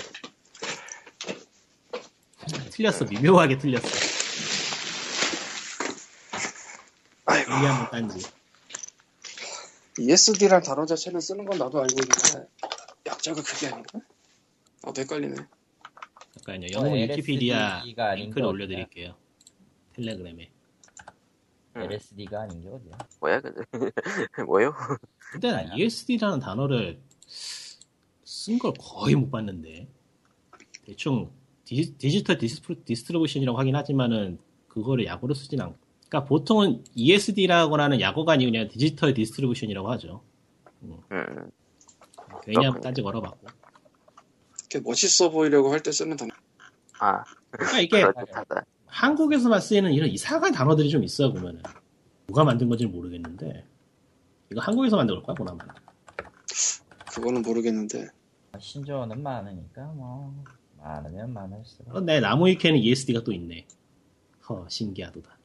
[2.71, 3.05] 틀렸어.
[3.05, 3.87] 미묘하게 틀렸어.
[7.25, 8.27] 아이고 얘기하면 딴지.
[9.99, 12.47] ESD란 단어 자체는 쓰는 건 나도 알고 있는데
[13.05, 13.99] 약자가 그게 아닌가?
[14.81, 15.35] 나도 헷갈리네
[16.37, 16.67] 잠깐요.
[16.71, 17.83] 영문 어, 위키피디아
[18.15, 19.15] 링크를 거 올려드릴게요.
[19.95, 20.49] 텔레그램에.
[21.85, 21.91] 음.
[21.91, 22.97] LSD가 아닌 게 어디야?
[23.21, 24.73] 뭐야, 그 뭐요?
[25.31, 27.01] 근데 난 ESD라는 단어를
[28.25, 29.87] 쓴 걸 거의 못 봤는데.
[30.85, 31.31] 대충
[31.65, 35.77] 디, 지털 distro, distribution이라고 하긴 하지만은 그 그거를 약어로 쓰진 않고.
[36.09, 40.23] 그러니까 보통은 ESD라고 하는 약어가 아니고 그냥 디지털 distribution이라고 하죠.
[40.81, 40.97] 음,
[42.47, 42.81] 왜냐하면 그렇군요.
[42.81, 43.47] 딴지 걸어봤고.
[44.71, 46.31] 이렇게 멋있어 보이려고 할 때 쓰는 단어.
[46.99, 48.05] 아, 그러니까 이게.
[48.89, 51.61] 한국에서만 쓰이는 이런 이상한 단어들이 좀 있어 보면은
[52.27, 53.65] 누가 만든 건지 는 모르겠는데
[54.51, 55.59] 이거 한국에서 만든 걸까 보나마.
[57.13, 58.07] 그거는 모르겠는데.
[58.59, 60.43] 신조어는 많으니까 뭐
[60.77, 63.67] 많으면 많을수록 어, 내 나무위키에는 ESD가 또 있네.
[64.47, 65.37] 허 신기하도다.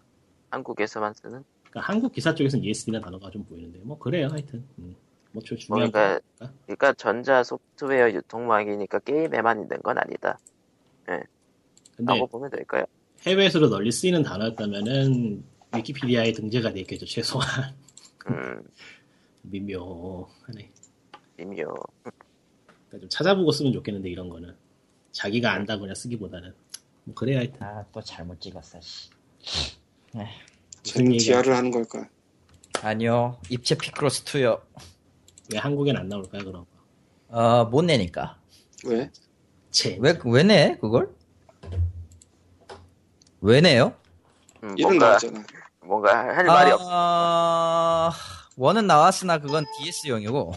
[0.50, 1.44] 한국에서만 쓰는?
[1.70, 4.64] 그러니까 한국 기사 쪽에서는 ESD라는 단어가 좀 보이는데 뭐 그래요 하여튼.
[4.78, 4.96] 음.
[5.32, 6.20] 뭐저 중요한 거니까.
[6.64, 10.38] 그러니까 전자 소프트웨어 유통망이니까 게임에만 있는 건 아니다.
[11.04, 11.24] 근데
[11.98, 12.84] 라고 보면 될까요?
[13.26, 15.44] 해외에서도 널리 쓰이는 단어였다면은
[15.76, 17.74] 위키피디아에 등재가 돼 있겠죠 최소한
[18.28, 18.62] 음,
[19.42, 20.70] 미묘하네.
[21.36, 21.54] 미묘.
[22.04, 24.54] 그러니까 좀 찾아보고 쓰면 좋겠는데 이런 거는
[25.12, 26.54] 자기가 안다고 그냥 쓰기보다는
[27.04, 29.10] 뭐 그래야 하여튼 아또 잘못 찍었어 씨.
[30.82, 31.42] 지금 얘기야?
[31.42, 32.08] DR을 하는 걸까?
[32.82, 34.60] 아니요 입체 피크로스 2요
[35.52, 37.60] 왜 한국엔 안 나올까요 그런 거?
[37.62, 38.38] 어못 내니까
[38.86, 39.10] 왜?
[39.70, 39.98] 체.
[40.00, 41.14] 왜왜 내 그걸
[43.44, 43.92] 왜 내요
[44.62, 45.42] 음, 이름 뭔가, 나왔잖아.
[45.84, 46.88] 뭔가 할 말이 없어.
[46.90, 48.10] 아...
[48.56, 50.52] 원은 나왔으나 그건 DS용이고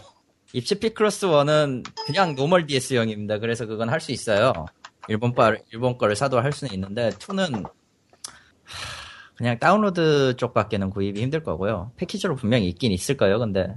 [0.54, 3.38] 입체 피크로스 1은 그냥 normal DS용입니다.
[3.38, 4.52] 그래서 그건 할 수 있어요.
[5.08, 7.68] 일본 바 일본 거를 사도 할 수는 있는데 2는
[9.36, 11.92] 그냥 다운로드 쪽밖에는 구입이 힘들 거고요.
[11.96, 13.38] 패키지로 분명히 있긴 있을 거예요.
[13.38, 13.76] 근데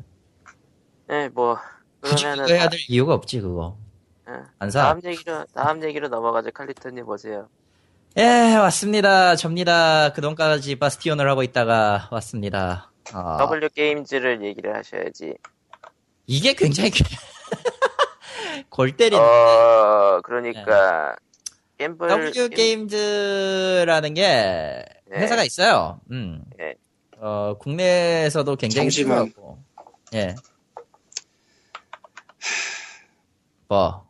[1.07, 1.57] 네, 뭐,
[2.01, 2.43] 굳이 그러면은.
[2.45, 3.77] 그거 해야 다- 될 이유가 없지 그거.
[4.29, 4.33] 예.
[4.59, 4.83] 안 사.
[4.83, 6.51] 다음 얘기로, 다음 얘기로 넘어가죠.
[6.51, 7.49] 칼리토님 보세요.
[8.17, 9.35] 예, 왔습니다.
[9.35, 10.11] 접니다.
[10.13, 12.91] 그동까지 바스티온을 하고 있다가 왔습니다.
[13.13, 15.35] 아, W 게임즈를 얘기를 하셔야지.
[16.27, 16.91] 이게 굉장히
[18.69, 21.15] 골 때리는 어, 그러니까,
[21.77, 22.07] 갬블.
[22.09, 24.21] W 갬- 게임즈라는 게
[25.07, 25.17] 네.
[25.17, 25.99] 회사가 있어요.
[26.11, 26.43] 음.
[26.57, 26.75] 네.
[27.17, 29.17] 어, 국내에서도 굉장히 잠시만.
[29.19, 29.59] 유명하고.
[30.13, 30.35] 예.
[33.67, 34.05] 뭐,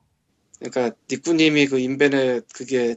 [0.59, 2.95] 그러니까 니꾸님이 그 인벤에 그게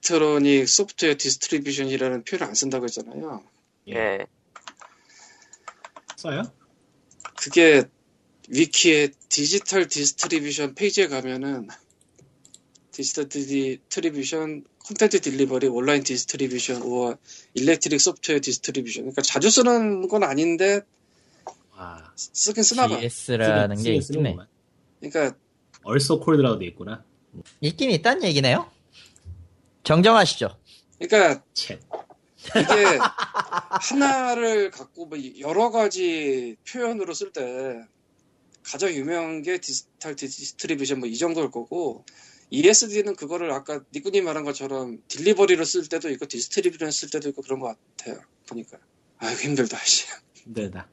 [0.00, 3.42] electronic software distribution이라는 표현을 안 쓴다고 했잖아요.
[3.88, 4.26] 예.
[6.16, 6.42] 써요?
[7.38, 7.84] 그게
[8.48, 11.68] 위키의 디지털 distribution 페이지에 가면은
[12.90, 17.16] 디지털 distribution 콘텐츠 delivery 온라인 distribution 우와
[17.54, 20.80] electric software distribution 그러니까 자주 쓰는 건 아닌데
[21.76, 22.12] 와.
[22.16, 23.00] 쓰긴 쓰나 봐.
[23.00, 24.00] GS라는 게 있네.
[24.02, 24.46] 쓰는구만.
[25.00, 25.36] 그러니까
[25.82, 27.02] also called라고 돼 있구나.
[27.60, 28.70] 있긴 있다는 얘기네요.
[29.84, 30.56] 정정하시죠.
[30.98, 31.78] 그러니까 챗.
[32.48, 32.98] 이게
[33.82, 37.84] 하나를 갖고 뭐 여러 가지 표현으로 쓸 때
[38.62, 42.04] 가장 유명한 게 디지털 distribution 뭐 이 정도일 거고
[42.50, 47.60] ESD는 그거를 아까 니꾸님 말한 것처럼 delivery로 쓸 때도 있고 distribution 쓸 때도 있고 그런
[47.60, 48.78] 것 같아요 보니까
[49.18, 50.06] 아이고 힘들다 씨.
[50.34, 50.88] 힘들다.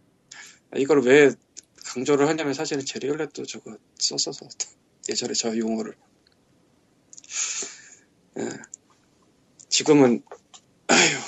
[0.76, 1.32] 이걸 왜
[1.86, 4.48] 강조를 하냐면 사실은 제리얼렛도 저거 썼어서
[5.10, 5.96] 예전에 저 용어를
[8.40, 8.50] 예.
[9.78, 10.23] 지금은
[10.88, 11.19] 아휴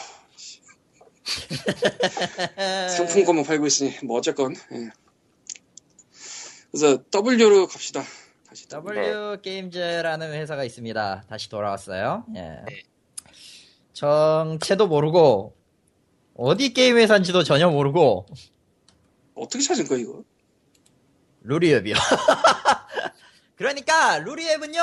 [2.90, 4.90] 상품 것만 팔고 있으니 뭐 어쨌건 예.
[6.72, 8.02] 그래서 W로 갑시다
[8.48, 11.26] 다시 W 게임즈라는 회사가 있습니다.
[11.30, 12.26] 다시 돌아왔어요.
[12.38, 12.40] 예.
[12.40, 12.84] 네.
[13.94, 15.56] 정체도 모르고
[16.34, 18.26] 어디 게임 회사인지도 전혀 모르고
[19.36, 20.24] 어떻게 찾은 거야 이거
[21.42, 21.94] 루리앱이요.
[23.54, 24.82] 그러니까 루리앱은요.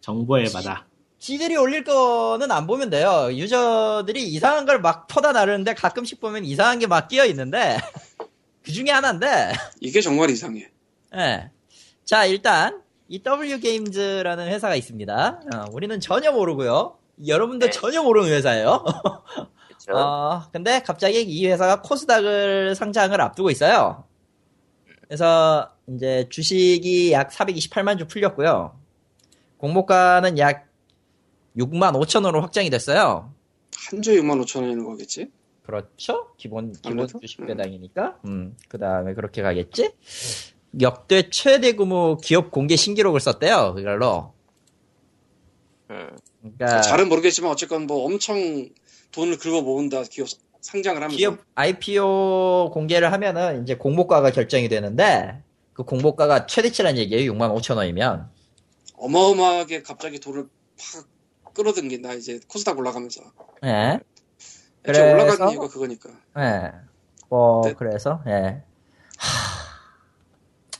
[0.00, 0.87] 정보의 바다.
[1.18, 3.28] 지들이 올릴 거는 안 보면 돼요.
[3.32, 7.76] 유저들이 이상한 걸 막 퍼다 나르는데 가끔씩 보면 이상한 게 막 끼어 있는데
[8.62, 10.68] 그 중에 하나인데 이게 정말 이상해
[11.16, 11.50] 예.
[12.04, 15.40] 자, 일단, 이 W 게임즈라는 회사가 있습니다.
[15.54, 16.96] 어, 우리는 전혀 모르고요.
[17.26, 17.70] 여러분도 네.
[17.72, 18.84] 전혀 모르는 회사예요.
[19.68, 19.92] 그쵸.
[19.96, 24.04] 어, 근데 갑자기 이 회사가 코스닥을 상장을 앞두고 있어요.
[25.06, 28.78] 그래서 이제 주식이 약 428만 주 풀렸고요.
[29.58, 30.67] 공모가는 약
[31.58, 33.32] 6만 5천 원으로 확정이 됐어요.
[33.90, 35.30] 한 주에 6만 5천 원이는 거겠지
[35.62, 36.28] 그렇죠?
[36.38, 37.06] 기본, 기본?
[37.20, 38.18] 주식 배당이니까.
[38.24, 39.92] 음, 그 다음에 그렇게 가겠지?
[40.80, 44.32] 역대 최대 규모 기업 공개 신기록을 썼대요, 그걸로.
[45.90, 46.16] 음.
[46.40, 48.68] 그러니까 잘은 모르겠지만 어쨌건 뭐 엄청
[49.12, 50.28] 돈을 긁어 모은다 기업
[50.60, 55.42] 상장을 하면서 기업 IPO 공개를 하면은 이제 공모가가 결정이 되는데
[55.72, 57.32] 그 공모가가 최대치란 얘기예요.
[57.32, 58.30] 6만 5천 원이면.
[58.96, 60.48] 어마어마하게 갑자기 돈을
[60.78, 61.06] 팍
[61.58, 63.20] 끌어당긴다 이제 코스닥 올라가면서
[63.64, 63.98] 예.
[64.82, 66.72] 그래서- 올라가는 이유가 그거니까 예.
[67.28, 67.74] 뭐 네.
[67.74, 68.62] 그래서 예.
[69.18, 69.58] 하...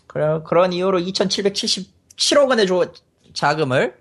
[0.06, 2.92] 그런 그런 이유로 2,777억 원의 조,
[3.34, 4.00] 자금을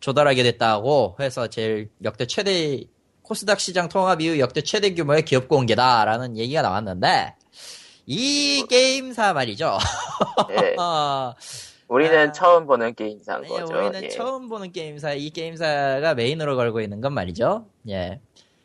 [0.00, 2.84] 조달하게 됐다고 해서 제일 역대 최대
[3.22, 7.36] 코스닥 시장 통합 이후 역대 최대 규모의 기업 공개다라는 얘기가 나왔는데
[8.06, 9.78] 이 게임사 말이죠.
[10.50, 10.74] 예.
[11.88, 12.32] 어, 우리는 아.
[12.32, 13.74] 처음 보는 게임사인 예, 거죠.
[13.74, 14.08] 우리는 예.
[14.08, 17.66] 처음 보는 게임사, 이 게임사가 메인으로 걸고 있는 건 말이죠.
[17.88, 18.20] 예.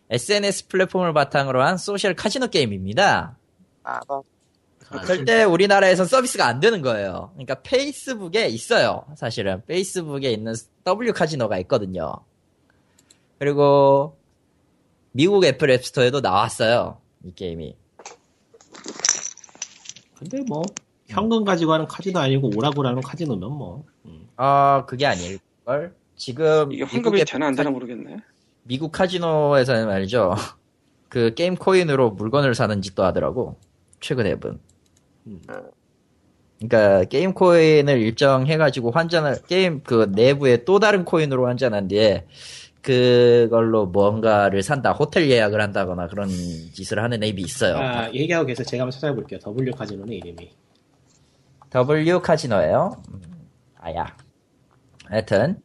[0.09, 3.37] SNS 플랫폼을 바탕으로 한 소셜 카지노 게임입니다.
[3.83, 4.23] 아, 뭐,
[4.89, 7.31] 아, 절대 우리나라에선 서비스가 안 되는 거예요.
[7.33, 9.05] 그러니까 페이스북에 있어요.
[9.15, 10.53] 사실은 페이스북에 있는
[10.83, 12.13] W 카지노가 있거든요.
[13.39, 14.17] 그리고
[15.11, 16.99] 미국 애플 앱스토어에도 나왔어요.
[17.23, 17.75] 이 게임이.
[20.19, 20.63] 근데 뭐
[21.13, 24.27] 현금 가지고 하는 카지노 아니고 오라고라는 카지노면 뭐 음.
[24.35, 25.93] 아 그게 아닐 걸.
[26.15, 28.17] 지금 이게 환급이 되나 안 카- 되나 모르겠네.
[28.63, 30.35] 미국 카지노에서는 말이죠.
[31.09, 33.57] 그 게임 코인으로 물건을 사는 짓도 하더라고.
[33.99, 34.59] 최근 앱은.
[35.27, 35.41] 음.
[36.59, 42.25] 그러니까 게임 코인을 일정 해가지고 환전을 게임 그 내부에 또 다른 코인으로 환전한 뒤에
[42.81, 47.77] 그걸로 뭔가를 산다, 호텔 예약을 한다거나 그런 짓을 하는 앱이 있어요.
[47.77, 49.39] 아, 얘기하고 계속 제가 한번 찾아볼게요.
[49.39, 50.51] W 카지노는 이름이.
[51.73, 53.01] W 카지노예요.
[53.13, 53.21] 음,
[53.79, 54.15] 아야.
[55.05, 55.59] 하여튼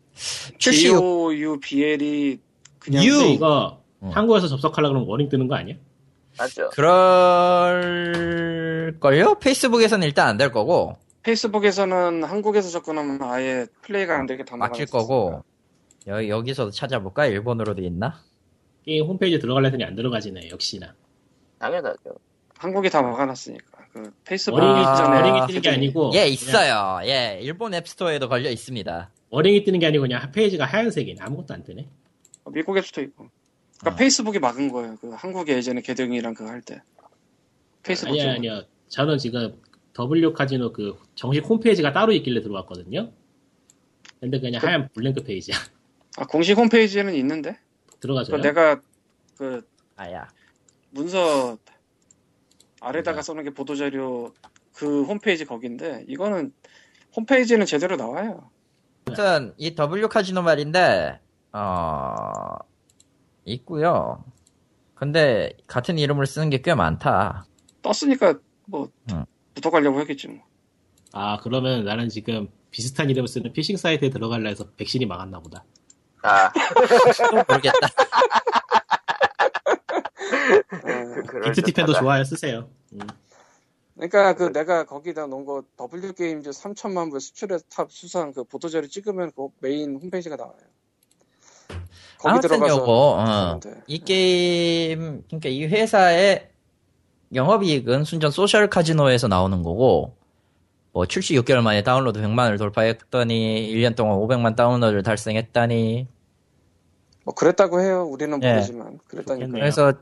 [0.59, 2.41] 출시 요 D O U B L E
[2.78, 3.12] 그냥 U.
[3.18, 4.11] 근데 이거 어.
[4.12, 5.76] 한국에서 접속하려고 그러면 warning 뜨는 거 아니야?
[6.38, 6.70] 맞죠.
[8.90, 9.34] 그럴걸요?
[9.40, 14.86] 페이스북에서는 일단 안 될 거고 페이스북에서는 한국에서 접근하면 아예 플레이가 안 되게 다 막힐.
[14.86, 15.42] 거고
[16.06, 17.26] 여, 여기서도 찾아볼까?
[17.26, 18.20] 일본어로도 있나?
[18.84, 20.94] 게임 홈페이지 들어가려 했더니 안 들어가지네, 역시나.
[21.59, 22.14] 당연하죠.
[22.56, 26.12] 한국이 다 막아놨으니까 그 페이스북 아, warning이 뜨는 게 아니고.
[26.14, 27.01] 예 있어요.
[27.05, 29.11] 예 일본 앱스토어에도 걸려 있습니다.
[29.30, 31.20] warning이 뜨는 게 아니고 그냥 페이지가 하얀색이네.
[31.20, 31.88] 아무것도 안 뜨네.
[32.53, 33.28] 미국 앱스토어 있고.
[33.80, 33.96] 그러니까 아.
[33.96, 34.96] 페이스북이 막은 거예요.
[35.01, 36.80] 그 한국에 예전에 개등이랑 그거 할 때.
[37.82, 38.30] 페이스북 아니요.
[38.30, 38.62] 아니요.
[38.88, 39.61] 저는 지금
[39.94, 43.11] W 카지노 그 정식 홈페이지가 따로 있길래 들어왔거든요.
[44.20, 45.57] 근데 그냥 하얀 블랭크 페이지야.
[46.18, 47.59] 아 공식 홈페이지에는 있는데.
[48.01, 48.32] 들어가죠.
[48.32, 48.80] 그 내가
[49.36, 50.28] 그 아야.
[50.90, 51.72] 문서 네.
[52.81, 54.33] 아래다가 써놓은 게 보도자료
[54.74, 56.53] 그 홈페이지 거긴데 이거는
[57.16, 58.51] 홈페이지는 제대로 나와요.
[59.07, 61.20] 아무튼 이 W 카지노 말인데
[61.53, 62.31] 어
[63.45, 64.24] 있고요.
[64.95, 67.47] 근데 같은 이름을 쓰는 게 꽤 많다.
[67.83, 69.24] 떴으니까 뭐 응.
[69.55, 70.45] 붙어가려고 했겠지 뭐.
[71.12, 75.64] 아, 그러면 나는 지금 비슷한 이름을 쓰는 피싱 사이트에 들어갈라 해서 백신이 막았나 보다.
[76.22, 76.53] 아,
[77.31, 77.79] 또 모르겠다.
[81.23, 82.01] 빅트티펜도 듯하다.
[82.01, 82.69] 좋아요, 쓰세요.
[82.93, 83.01] 음.
[83.95, 88.87] 그러니까 그 내가 거기다 놓은 거 W 게임즈 3천만 불 수출의 탑 수상 그 보도자료
[88.87, 90.55] 찍으면 그 메인 홈페이지가 나와요.
[92.19, 93.61] 거기 들어가서 요거 어.
[93.87, 96.49] 이 게임 그러니까 이 회사의
[97.35, 100.14] 영업이익은 순전 소셜 카지노에서 나오는 거고
[100.93, 106.07] 뭐 출시 6개월 만에 다운로드 100만을 돌파했더니 1년 동안 500만 다운로드를 달성했다니
[107.25, 108.05] 뭐 그랬다고 해요.
[108.05, 108.55] 우리는 예.
[108.55, 109.49] 모르지만 그랬다니까.
[109.53, 109.93] 그래서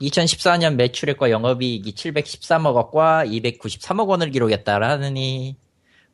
[0.00, 5.56] 2014년 매출액과 영업이익이 713억 원과 293억 원을 기록했다라느니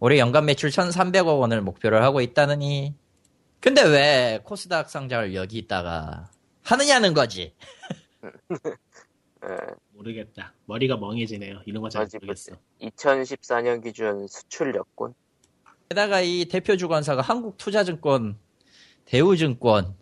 [0.01, 2.95] 올해 연간 매출 1,300억 원을 목표를 하고 있다느니
[3.61, 6.31] 근데 왜 코스닥 상장을 여기 있다가
[6.63, 7.55] 하느냐는 거지.
[9.45, 9.57] 예,
[9.93, 10.55] 모르겠다.
[10.67, 11.61] 머리가 멍해지네요.
[11.67, 12.53] 이런 거 잘 모르겠어.
[12.81, 15.15] 2014년 기준 수출력군.
[15.89, 18.39] 게다가 이 대표 주관사가 한국투자증권,
[19.05, 19.95] 대우증권,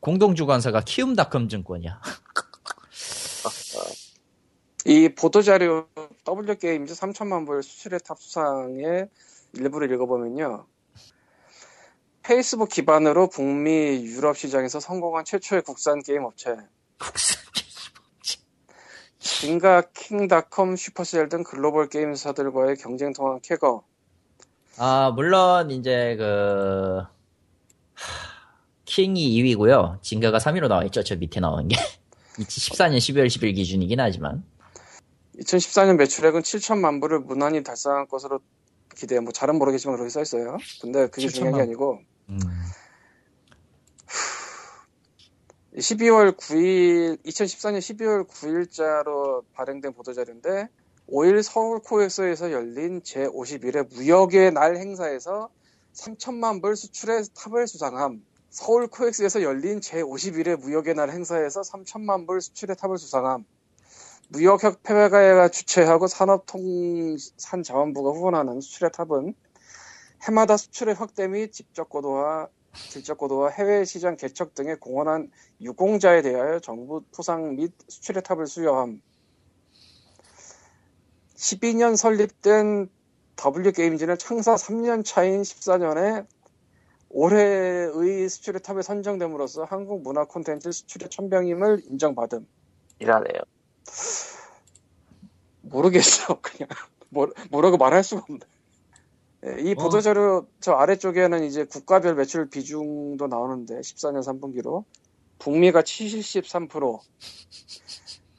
[0.00, 2.00] 공동주관사가 키움닷컴 증권이야.
[4.88, 5.88] 이 보도자료
[6.24, 9.08] W 게임즈 3천만 불 수출의 탑 수상의
[9.54, 10.64] 일부를 읽어보면요.
[12.22, 16.56] 페이스북 기반으로 북미 유럽 시장에서 성공한 최초의 국산 게임 업체
[19.18, 23.82] 징가 킹닷컴 슈퍼셀 등 글로벌 게임사들과의 경쟁 통한 쾌거
[24.78, 27.00] 아, 물론 이제 그
[27.94, 28.28] 하,
[28.84, 30.00] 킹이 2위고요.
[30.02, 31.02] 징가가 3위로 나와 있죠.
[31.02, 31.74] 저 밑에 나오는 게.
[32.38, 34.44] 2014년 12월 10일 기준이긴 하지만.
[35.40, 38.40] 2014년 매출액은 7천만 불을 무난히 달성한 것으로
[38.94, 39.20] 기대해.
[39.20, 40.56] 뭐 잘은 모르겠지만 그렇게 써 있어요.
[40.80, 41.62] 근데 그게 중요한 게 7천만.
[41.62, 42.38] 아니고 음.
[45.76, 50.68] 12월 9일 2014년 12월 9일자로 발행된 보도자료인데
[51.08, 55.50] 5일 서울 코엑스에서 열린 제51회 무역의 날 행사에서
[55.92, 58.22] 3천만 불 수출의 탑을 수상함.
[58.48, 63.44] 서울 코엑스에서 열린 제51회 무역의 날 행사에서 3천만 불 수출의 탑을 수상함.
[64.28, 69.34] 무역협회가 주최하고 산업통상자원부가 후원하는 수출의 탑은
[70.26, 76.58] 해마다 수출의 확대 및 직접 고도화, 질적 고도화, 해외 시장 개척 등의 공헌한 유공자에 대하여
[76.58, 79.00] 정부 포상 및 수출의 탑을 수여함.
[81.36, 82.88] 12년 설립된
[83.36, 86.26] W게임즈는 창사 3년 차인 14년에
[87.10, 92.46] 올해의 수출의 탑에 선정됨으로써 한국 문화 콘텐츠 수출의 천병임을 인정받음.
[92.98, 93.42] 이라네요.
[95.62, 96.40] 모르겠어.
[96.42, 96.68] 그냥
[97.08, 98.40] 뭐, 뭐라고 말할 수가 없네.
[99.46, 99.74] 예, 이 어.
[99.74, 104.84] 보도자료 저 아래쪽에는 이제 국가별 매출 비중도 나오는데 14년 3분기로
[105.38, 106.98] 북미가 73%,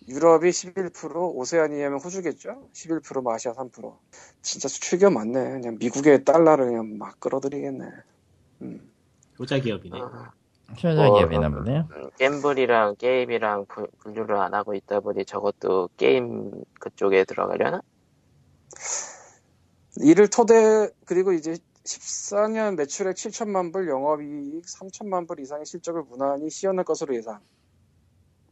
[0.10, 2.70] 유럽이 11%, 오세아니아면 호주겠죠?
[2.74, 3.98] 11%, 뭐 아시아 3%.
[4.42, 5.52] 진짜 수출기업 많네.
[5.52, 7.86] 그냥 미국의 달러를 그냥 막 끌어들이겠네.
[8.62, 8.92] 음.
[9.40, 10.00] 효자 기업이네.
[10.00, 10.32] 어,
[10.76, 11.88] 현장 어, 기업이나 보네요.
[11.96, 17.82] 음, 갬블이랑 게임이랑 분- 분류를 안 하고 있다 보니 저것도 게임 그쪽에 들어가려나?
[20.02, 26.84] 이를 토대 그리고 이제 14년 매출액 7천만 불, 영업이익 3천만 불 이상의 실적을 무난히 시현할
[26.86, 27.40] 것으로 예상.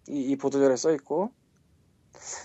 [0.08, 1.32] 이, 이 보도자료에 써 있고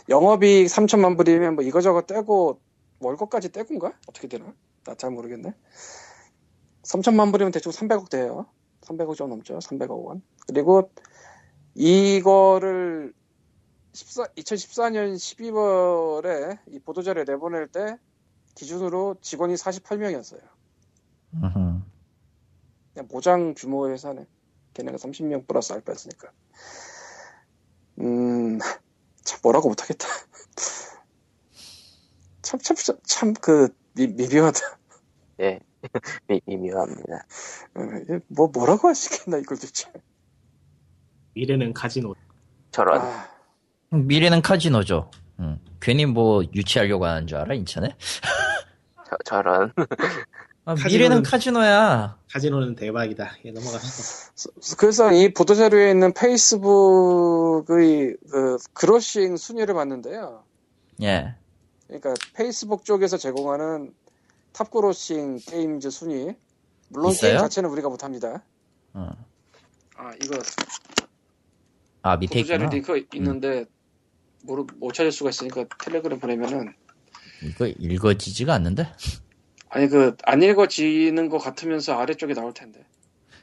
[0.08, 2.60] 영업이익 3천만 불이면 뭐 이거저거 떼고
[2.98, 3.92] 월급까지 떼고인가?
[4.08, 4.52] 어떻게 되나?
[4.84, 5.54] 나 잘 모르겠네.
[6.82, 8.46] 3천만 불이면 대충 300억 돼요.
[8.82, 9.58] 300억 좀 넘죠.
[9.58, 10.22] 300억 원.
[10.46, 10.90] 그리고
[11.74, 13.12] 이거를
[13.92, 17.96] 14, 2014년 12월에 이 보도자료 내보낼 때
[18.54, 20.40] 기준으로 직원이 48명이었어요.
[21.34, 21.82] 음흠.
[22.92, 24.26] 그냥 모장 규모의 회사네.
[24.74, 26.30] 걔네가 30명 플러스 알바였으니까.
[28.00, 28.58] 음,
[29.22, 30.06] 참 뭐라고 못하겠다.
[32.42, 34.58] 참, 참, 참, 참, 그, 미, 미묘하다.
[35.40, 35.60] 예.
[36.26, 37.14] 미, 미묘합니다.
[37.74, 39.90] 어, 이게 뭐, 뭐라고 하시겠나, 이걸 도대체.
[41.34, 42.14] 미래는 카지노.
[42.70, 43.00] 저런.
[43.00, 43.28] 아,
[43.90, 45.10] 미래는 카지노죠.
[45.40, 45.58] 음.
[45.80, 47.96] 괜히 뭐 유치하려고 하는 줄 알아 인천에?
[49.08, 49.72] 저, 저런.
[50.66, 52.18] 아, 카지노는- 미래는 카지노야.
[52.30, 53.32] 카지노는 대박이다.
[53.46, 54.76] 예, 넘어갑시다.
[54.78, 60.44] 그래서 이 보도 자료에 있는 페이스북의 그, 그로싱 순위를 봤는데요.
[61.02, 61.34] 예.
[61.86, 63.92] 그러니까 페이스북 쪽에서 제공하는
[64.52, 66.34] top grossing games 순위.
[66.88, 67.30] 물론 있어요?
[67.32, 68.42] 게임 자체는 우리가 못합니다.
[68.94, 69.10] 어.
[69.96, 70.38] 아, 이거
[72.02, 72.68] 아 밑에 있구나.
[72.68, 73.66] 링크 있는데
[74.42, 76.72] 모르, 못 찾을 수가 있으니까 텔레그램 보내면은
[77.42, 78.88] 이거 읽어지지가 않는데?
[79.68, 82.84] 아니 그 안 읽어지는 것 같으면서 아래쪽에 나올 텐데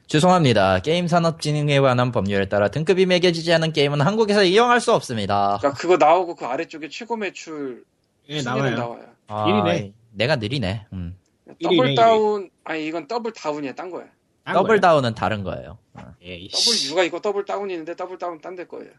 [0.07, 0.79] 죄송합니다.
[0.79, 5.57] 게임 산업 진흥에 관한 법률에 따라 등급이 매겨지지 않은 게임은 한국에서 이용할 수 없습니다.
[5.61, 7.85] 그러니까 그거 나오고 그 아래쪽에 최고 매출
[8.29, 8.75] 예, 순위는 나와요.
[8.77, 9.93] 나와요 아, 일이네.
[10.17, 10.87] 내가 느리네.
[10.93, 11.15] 음.
[11.63, 14.09] 더블 다운 아니 이건 더블 다운이야 딴 거야
[14.43, 14.89] 딴 더블 거야.
[14.91, 15.77] 다운은 다른 거예요.
[15.93, 16.15] 어.
[16.23, 16.91] 예, 이 더블 씨.
[16.91, 18.91] U가 있고 더블 다운이 있는데 더블 다운 딴 데 거예요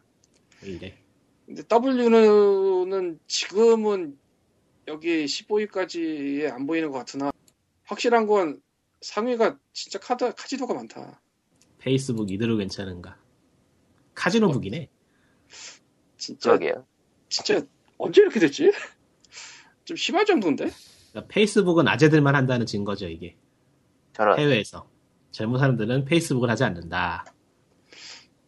[0.63, 0.95] 왜 이래.
[1.45, 4.17] 근데 W는 지금은
[4.87, 7.33] 여기 15위까지에 안 보이는 것 같으나
[7.85, 8.63] 확실한 건
[9.01, 11.21] 상위가 진짜 카드 카지노가 많다
[11.79, 13.19] 페이스북 이대로 괜찮은가?
[14.15, 14.89] 카지노북이네.
[16.17, 16.87] 진짜 저기요.
[17.29, 17.63] 진짜
[17.99, 18.73] 언제 이렇게 됐지?
[19.85, 20.71] 좀 심할 정도인데?
[21.19, 23.37] 그러니까 페이스북은 아재들만 한다는 증거죠, 이게.
[24.13, 24.39] 저런.
[24.39, 24.87] 해외에서.
[25.31, 27.25] 젊은 사람들은 페이스북을 하지 않는다.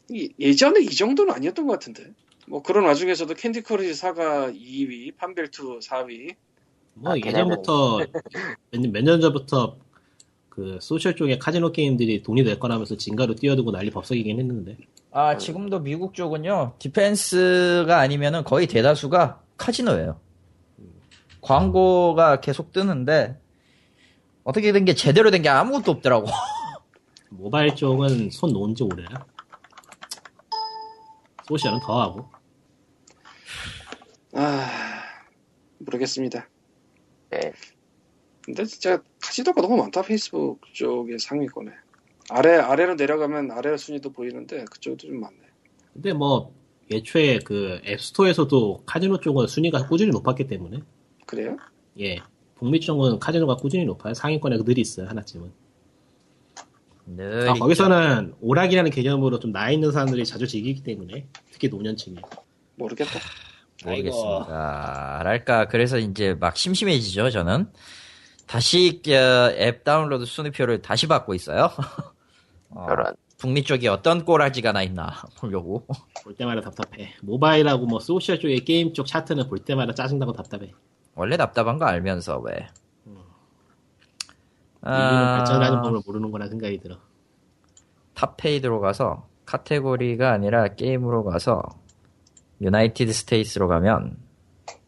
[0.09, 2.13] 이- 예전에 이 정도는 아니었던 것 같은데.
[2.49, 6.35] 뭐 그런 와중에서도 Candy Crush Saga가 2위, FarmVille 2 4위.
[6.95, 7.99] 뭐 아, 예전부터
[8.93, 9.77] 몇 년 전부터
[10.49, 14.77] 그 소셜 쪽에 카지노 게임들이 돈이 될 거라면서 진가로 뛰어들고 난리 법석이긴 했는데
[15.13, 20.21] 아, 지금도 미국 쪽은요, 디펜스가 아니면은 거의 대다수가 카지노예요.
[21.41, 23.39] 광고가 계속 뜨는데,
[24.45, 26.27] 어떻게 된 게 제대로 된 게 아무것도 없더라고.
[27.31, 29.09] 모바일 쪽은 손 놓은 지 오래야.
[31.49, 32.29] 소셜은 더 하고
[34.35, 34.69] 아
[35.79, 36.49] 모르겠습니다.
[37.31, 37.53] 네.
[38.43, 41.71] 근데 진짜 카지노가 너무 많다 페이스북 쪽의 상위권에.
[42.31, 45.37] 아래 아래로 내려가면 아래 순위도 보이는데 그쪽도 좀 많네.
[45.93, 46.55] 근데 뭐
[46.93, 50.79] 애초에 그 앱스토어에서도 카지노 쪽은 순위가 꾸준히 높았기 때문에
[51.31, 51.57] 그래요?
[52.01, 52.19] 예
[52.57, 55.53] 북미 쪽은 카지노가 꾸준히 높아요 상위권에 늘 있어요 하나쯤은
[57.07, 57.55] 늘 아.
[57.55, 62.17] 거기서는 오락이라는 개념으로 좀 나이 있는 사람들이 자주 즐기기 때문에 특히 노년층이
[62.77, 63.21] 모르겠다.
[63.85, 65.23] 모르겠습니다.
[65.25, 67.71] 랄까 그래서 이제 막 심심해지죠 저는.
[68.47, 71.71] 다시 어, 앱 다운로드 순위표를 다시 받고 있어요.
[72.71, 72.87] 어.
[73.39, 75.87] 북미 쪽이 어떤 꼬라지가 나 있나 보려고.
[76.23, 80.73] 볼 때마다 답답해 모바일하고 뭐 소셜 쪽의 게임 쪽 차트는 볼 때마다 짜증나고 답답해
[81.21, 82.67] 원래 답답한 거 알면서 왜.
[84.83, 86.97] 인류는 발전하는 아, 법을 모르는 거라 생각이 들어
[88.15, 91.63] top paid로 가서 카테고리가 아니라 게임으로 가서
[92.63, 94.17] United States로 가면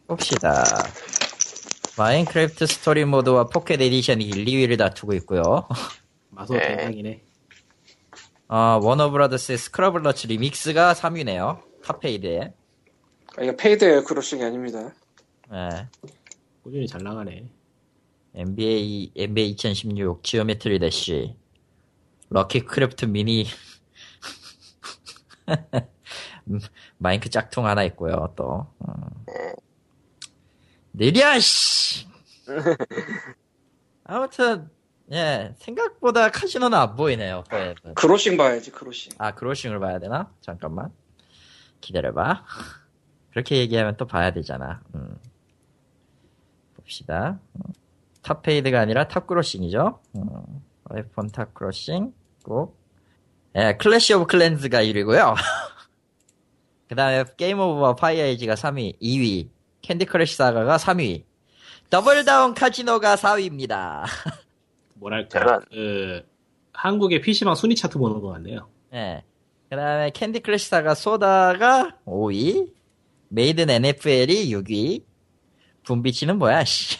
[0.07, 0.63] 봅시다.
[1.99, 5.67] Minecraft Story Mode와 Pocket Edition이 1, 2위를 다투고 있고요.
[6.31, 6.77] 마소 네.
[6.77, 7.23] 대박이네
[8.47, 11.61] 어, Warner Brothers의 Scribblenauts Remix가 3위네요.
[11.83, 12.53] top paid에.
[13.37, 14.91] 아, 이거 paid grossing이 아닙니다.
[15.51, 15.87] 네.
[16.63, 17.49] 꾸준히 잘 나가네
[18.35, 21.35] NBA, NBA 2016 Geometry Dash.
[22.29, 23.45] Lucky Craft Mini
[26.49, 26.59] 음,
[26.97, 28.93] 마인크 짝퉁 하나 있고요 또 어.
[30.93, 32.07] 느려 씨
[34.05, 34.69] 아무튼
[35.11, 37.43] 예 생각보다 카지노는 안 보이네요.
[37.95, 39.11] grossing 봐야지 grossing.
[39.19, 40.91] 아 grossing을 봐야 되나 잠깐만
[41.81, 42.45] 기다려봐
[43.31, 45.17] 그렇게 얘기하면 또 봐야 되잖아 음.
[46.83, 47.73] 봅시다 음.
[48.21, 50.29] 탑페이드가 아니라 탑크로싱이죠 음.
[50.85, 52.13] 아이폰 top grossing
[52.43, 52.77] 꼭
[53.55, 55.35] 예, Clash of Clans가 1위고요
[56.87, 59.49] 그 다음에 Game of Fire Age가 3위 2위
[59.81, 61.23] Candy Crush Saga가 3위
[61.89, 64.03] Double Down Casino가 4위입니다
[65.03, 65.59] 뭐랄까.
[65.69, 66.23] 그
[66.73, 68.69] 한국의 PC방 순위 차트 보는 것 같네요.
[68.93, 69.23] 예.
[69.69, 72.71] 그 다음에 Candy Crush Saga Soda가 5위,
[73.29, 75.03] Madden NFL이 6위,
[75.83, 76.97] Boom Beach는 뭐야, 씨.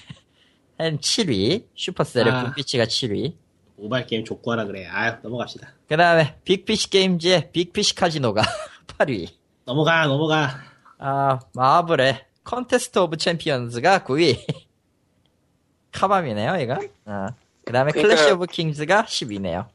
[0.77, 2.43] 한 7위, Supercell의 아.
[2.43, 3.35] Boom Beach가 7위.
[3.75, 4.85] 모바일 게임 족구하라 그래.
[4.87, 5.73] 아 넘어갑시다.
[5.87, 8.41] 그 다음에 빅피시 게임즈의 빅피시 카지노가
[8.87, 9.29] 8위.
[9.65, 10.61] 넘어가 넘어가.
[10.99, 14.37] 아, Marvel의 Contest of Champions가 9위.
[15.91, 16.79] Kabam이네요, 이거.
[17.05, 17.27] 어.
[17.65, 19.67] 그 다음에 그러니까- Clash of Kings가 10위네요.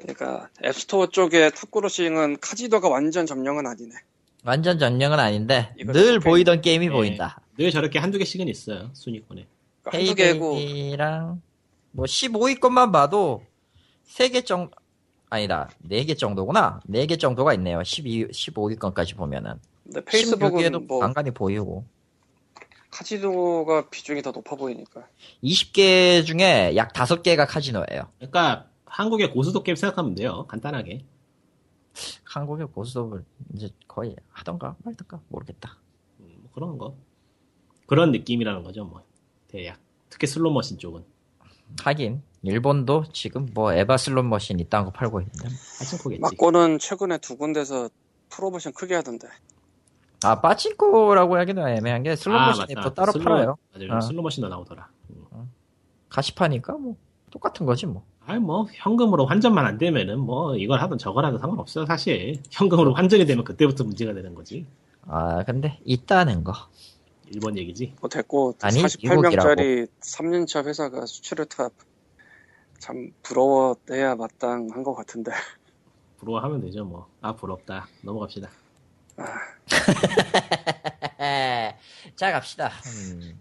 [0.00, 3.94] 그러니까 앱스토어 쪽에 top grossing은 카지노가 완전 점령은 아니네.
[4.44, 6.92] 완전 점령은 아닌데, 늘좀 보이던 게임이 네.
[6.92, 7.40] 보인다.
[7.56, 9.46] 늘 저렇게 한두 개씩은 있어요 순위권에.
[9.82, 11.42] 그러니까 한두 개고 헤이베이랑
[11.92, 13.44] 뭐 15위 것만 봐도
[14.08, 14.72] 3개 정도
[15.30, 21.30] 아니다 4개 정도구나 4개 정도가 있네요 12, 15위 건까지 보면은 근데 16위에도 페이스북은 뭐 간간히
[21.30, 21.84] 보이고
[22.94, 25.08] 카지노가 비중이 더 높아 보이니까.
[25.42, 30.46] 20개 중에 약 5개가 카지노예요 그러니까 한국의 고수도 게임 생각하면 돼요.
[30.46, 31.04] 간단하게.
[32.24, 33.24] 한국의 고스톱을
[33.54, 35.76] 이제 거의 하던가 말던가 모르겠다
[36.20, 36.96] 음, 뭐 그런 거.
[37.86, 39.02] 그런 느낌이라는 거죠, 뭐.
[39.48, 39.78] 대략.
[40.10, 41.02] 특히 슬롯머신 쪽은.
[41.82, 46.20] 하긴 일본도 지금 뭐 에바 슬롯 머신 이딴 거 팔고 있는데 하여튼 거겠지.
[46.20, 47.88] 막고는 최근에 두 군데서
[48.28, 49.28] 프로모션 크게 하던데.
[50.24, 53.96] 아 빠친코라고 하기도 애매한 게 슬롯 머신이 또 따로 슬롯- 팔아요 맞아요.
[53.96, 54.00] 어.
[54.00, 54.88] 슬롯머신도 나오더라.
[55.10, 55.50] 음.
[56.08, 56.96] 같이 파니까 뭐
[57.30, 61.86] 똑같은 거지 뭐 아니 뭐 현금으로 환전만 안 되면은 뭐 이걸 하든 저걸 하든 상관없어요
[61.86, 64.66] 사실 현금으로 환전이 되면 그때부터 문제가 되는 거지
[65.06, 66.52] 아, 근데 있다는 거.
[67.30, 71.72] 일본 얘기지 뭐 됐고 아니, 48명짜리 3년차 회사가 수출의 탑
[72.84, 75.32] 참 부러워해야 마땅한 것 같은데.
[76.18, 78.50] 부러워하면 되죠 뭐 아 부럽다 넘어갑시다
[82.16, 82.70] 자, 갑시다.
[82.86, 83.38] 음.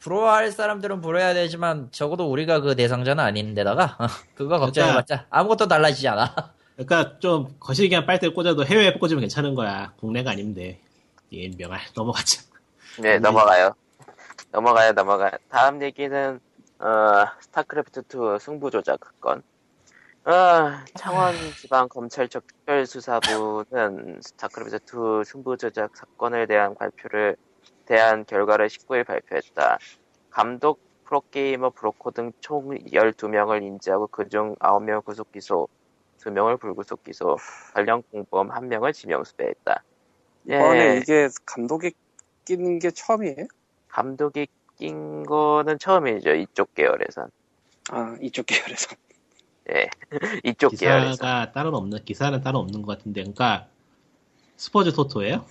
[0.00, 6.54] 부러워할 사람들은 부러워야 되지만 적어도 우리가 그 대상자는 아닌데다가 어, 그거 걱정해봤자 아무것도 달라지지 않아.
[6.76, 10.80] 그러니까 좀 거시기한 빨대를 꽂아도 해외에 꽂으면 괜찮은 거야 국내가 아닌데
[11.32, 12.42] 예 명할 넘어가자
[13.00, 13.22] 네, 음.
[13.22, 13.74] 넘어가요.
[14.52, 15.32] 넘어가요, 넘어가요.
[15.50, 16.40] 다음 얘기는,
[16.80, 19.42] 어, 스타크래프트 2 승부 조작 건.
[20.24, 20.32] 어,
[20.96, 24.76] 창원 지방 검찰청 특별수사부는 스타크래프트
[25.22, 27.36] 2 승부 조작 사건에 대한 발표를,
[27.86, 29.78] 대한 결과를 19일 발표했다.
[30.30, 35.68] 감독, 프로게이머, 브로커 등 총 12명을 인지하고 그중 9명 구속 기소,
[36.20, 37.36] 2명을 불구속 기소,
[37.74, 39.82] 관련 공범 1명을 지명수배했다.
[40.48, 40.96] 이번에 예.
[40.98, 41.92] 이게 감독이
[42.44, 43.46] 끼는 게 처음이에요?
[43.88, 44.46] 감독이
[44.76, 46.34] 낀 거는 처음이죠.
[46.34, 47.30] 이쪽 계열에선.
[47.90, 48.96] 아 이쪽 계열에서.
[49.74, 49.88] 예.
[50.44, 51.10] 이쪽 계열에서.
[51.10, 53.68] 기사가 따로 없는 기사는 따로 없는 것 같은데 그러니까
[54.56, 55.44] 스포츠 토토예요?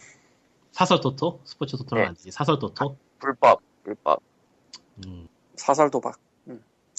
[0.72, 1.42] 사설 토토?
[1.44, 2.08] 스포츠 토토는 네.
[2.10, 2.98] 아니지 사설 토토?
[3.20, 4.22] 불법, 불법.
[5.06, 5.28] 음.
[5.56, 6.18] 사설 도박.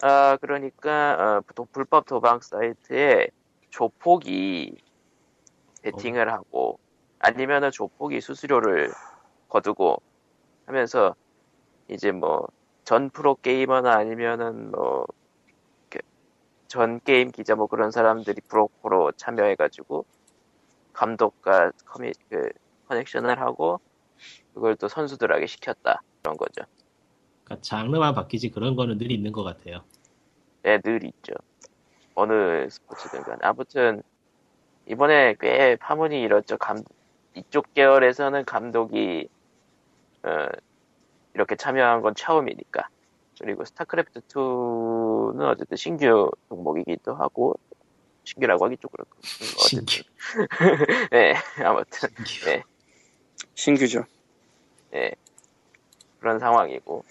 [0.00, 3.28] 아, 그러니까, 어, 도- 불법 도박 사이트에
[3.70, 4.76] 조폭이
[5.82, 6.78] 베팅을 하고,
[7.20, 8.90] 아니면은 조폭이 수수료를
[9.48, 10.00] 거두고
[10.66, 11.14] 하면서,
[11.88, 12.46] 이제 뭐,
[12.84, 15.06] 전 프로 게이머나 아니면은 뭐,
[16.68, 20.04] 전 게임 기자 뭐 그런 사람들이 브로커로 참여해가지고,
[20.92, 22.50] 감독과 커미, 그,
[22.88, 23.80] 커넥션을 하고,
[24.54, 26.02] 그걸 또 선수들에게 시켰다.
[26.22, 26.62] 그런 거죠.
[27.44, 29.84] 그러니까 장르만 바뀌지 그런 거는 늘 있는 것 같아요
[30.62, 31.32] 네, 늘 있죠.
[32.14, 33.38] 어느 스포츠든 간.
[33.42, 34.02] 아무튼,
[34.86, 36.58] 이번에 꽤 파문이 일었죠.
[36.58, 36.82] 감,
[37.34, 39.28] 이쪽 계열에서는 감독이,
[40.24, 40.46] 어,
[41.34, 42.88] 이렇게 참여한 건 처음이니까.
[43.40, 47.54] 그리고 스타크래프트 2는 어쨌든 신규 종목이기도 하고,
[48.24, 49.10] 신규라고 하기 좀 그렇고.
[49.16, 49.86] 음, 어쨌든.
[49.86, 50.02] 신규
[51.12, 52.08] 네, 아무튼,
[52.44, 52.62] 네,
[53.54, 54.04] 신규죠.
[54.90, 55.12] 네.
[56.20, 57.04] 그런 상황이고.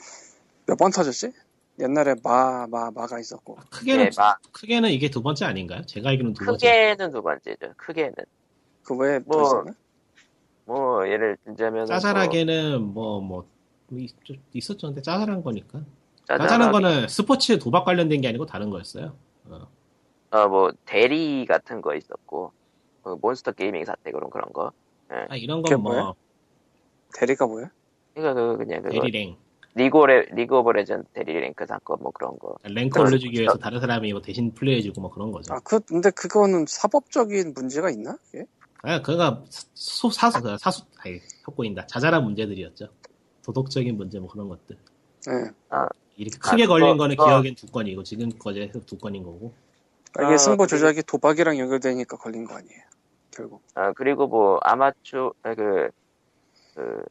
[0.65, 1.32] 몇 번 터졌지?
[1.80, 3.57] 옛날에 마, 마, 마가 있었고.
[3.70, 5.86] 크게는 네, 마, 크게는 이게 두 번째 아닌가요?
[5.86, 7.74] 제가 알기로는 두 번째 크게는 두 번째죠.
[7.78, 8.13] 크게는.
[8.84, 9.72] 그 외에 또 뭐, 있었나?
[10.68, 11.86] 뭐, 예를 들자면.
[11.86, 13.47] 짜잘하게는 뭐뭐
[14.53, 15.80] 있었죠 근데 짜잘한 거니까
[16.28, 19.15] 짜잘하게 짜잘한 거는 스포츠 도박 관련된 게 아니고 다른 거였어요
[19.45, 19.68] 어.
[20.32, 22.51] 어 뭐 대리 같은 거 있었고
[23.01, 24.74] 그 Monster Gaming 사태 그런 그런 거.
[25.09, 26.13] 아, 이런 건 뭐 뭐야?
[27.18, 27.72] 대리가 뭐야?
[28.13, 29.38] 그러니까 그 그냥 그거 대리랭
[29.76, 32.55] 리그 오레 League of Legends 대리 랭크 사건 뭐 그런 거.
[32.63, 35.53] 랭크 올려주기 위해서 다른 사람이 뭐 대신 플레이해주고 뭐 그런 거죠.
[35.53, 38.18] 아, 그, 근데 그거는 사법적인 문제가 있나?
[38.36, 38.43] 예?
[38.84, 41.86] 아, 그가 소, 사수, 그 사수, 아니, 헛보인다.
[41.88, 42.88] 자잘한 문제들이었죠.
[43.43, 44.78] 도덕적인 문제 뭐 그런 것들.
[45.30, 45.51] 예.
[46.15, 49.53] 이렇게 아, 크게 그거- 걸린 거는 그거- 기억엔 두 건이고, 지금 거제에서 두 건인 거고.
[50.13, 52.82] 그러니까 이게 아, 승부 그- 조작이 도박이랑 연결되니까 걸린 거 아니에요.
[53.32, 53.61] 결국.
[53.75, 55.89] 아 그리고 뭐 아마추어 그
[56.75, 57.03] 그,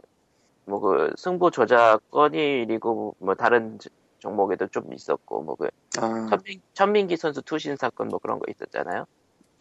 [0.65, 6.61] 뭐 그 승부 조작 건이리고 뭐 다른 저- 종목에도 좀 있었고 뭐 그 아, 천민,
[6.75, 9.07] 천민기 선수 투신 사건 뭐 그런 거 있었잖아요.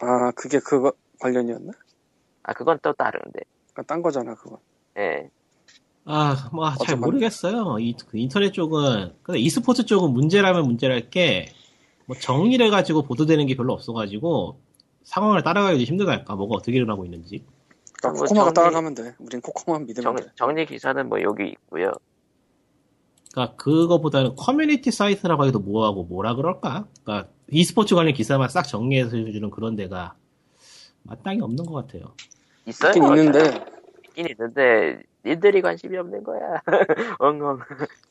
[0.00, 1.72] 아, 그게 그거 관련이었나?
[2.46, 3.40] 아 그건 또 다른데.
[3.72, 4.60] 그러니까 딴 거잖아, 그거.
[4.98, 5.28] 예.
[6.04, 6.96] 아, 뭐, 잘 어떡하냐?
[7.00, 7.78] 모르겠어요.
[7.80, 11.46] 이, 그 인터넷 쪽은, 근데 e스포츠 쪽은 문제라면 문제랄 게,
[12.06, 14.60] 뭐 정리해가지고 보도되는 게 별로 없어가지고,
[15.02, 16.36] 상황을 따라가기도 힘들달까?
[16.36, 17.44] 뭐가 어떻게 일어나고 있는지.
[17.98, 19.14] 그러니까 뭐 코코마가 정리- 따라가면 돼.
[19.18, 20.30] 우린 코코마만 믿으면 정, 돼.
[20.36, 21.90] 정리 기사는 뭐 여기 있고요.
[23.32, 26.86] 그러니까 그거보다는 커뮤니티 사이트라고 해도 뭐하고 뭐라 그럴까?
[27.02, 30.14] 그러니까 e스포츠 관련 기사만 싹 정리해서 주는 그런 데가
[31.02, 32.14] 마땅히 없는 것 같아요.
[32.66, 32.90] 있어요.
[32.90, 33.64] 있긴 있는데,
[34.08, 36.60] 있긴 있는데 니들이 관심이 없는 거야.
[37.18, 37.60] 엉엉.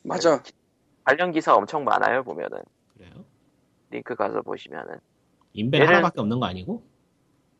[0.02, 0.42] 맞아.
[1.04, 2.58] 관련 기사 엄청 많아요 보면은
[2.96, 3.24] 그래요?
[3.90, 4.98] 링크 가서 보시면은.
[5.52, 6.82] 인벤 얘를- 하나밖에 없는 거 아니고?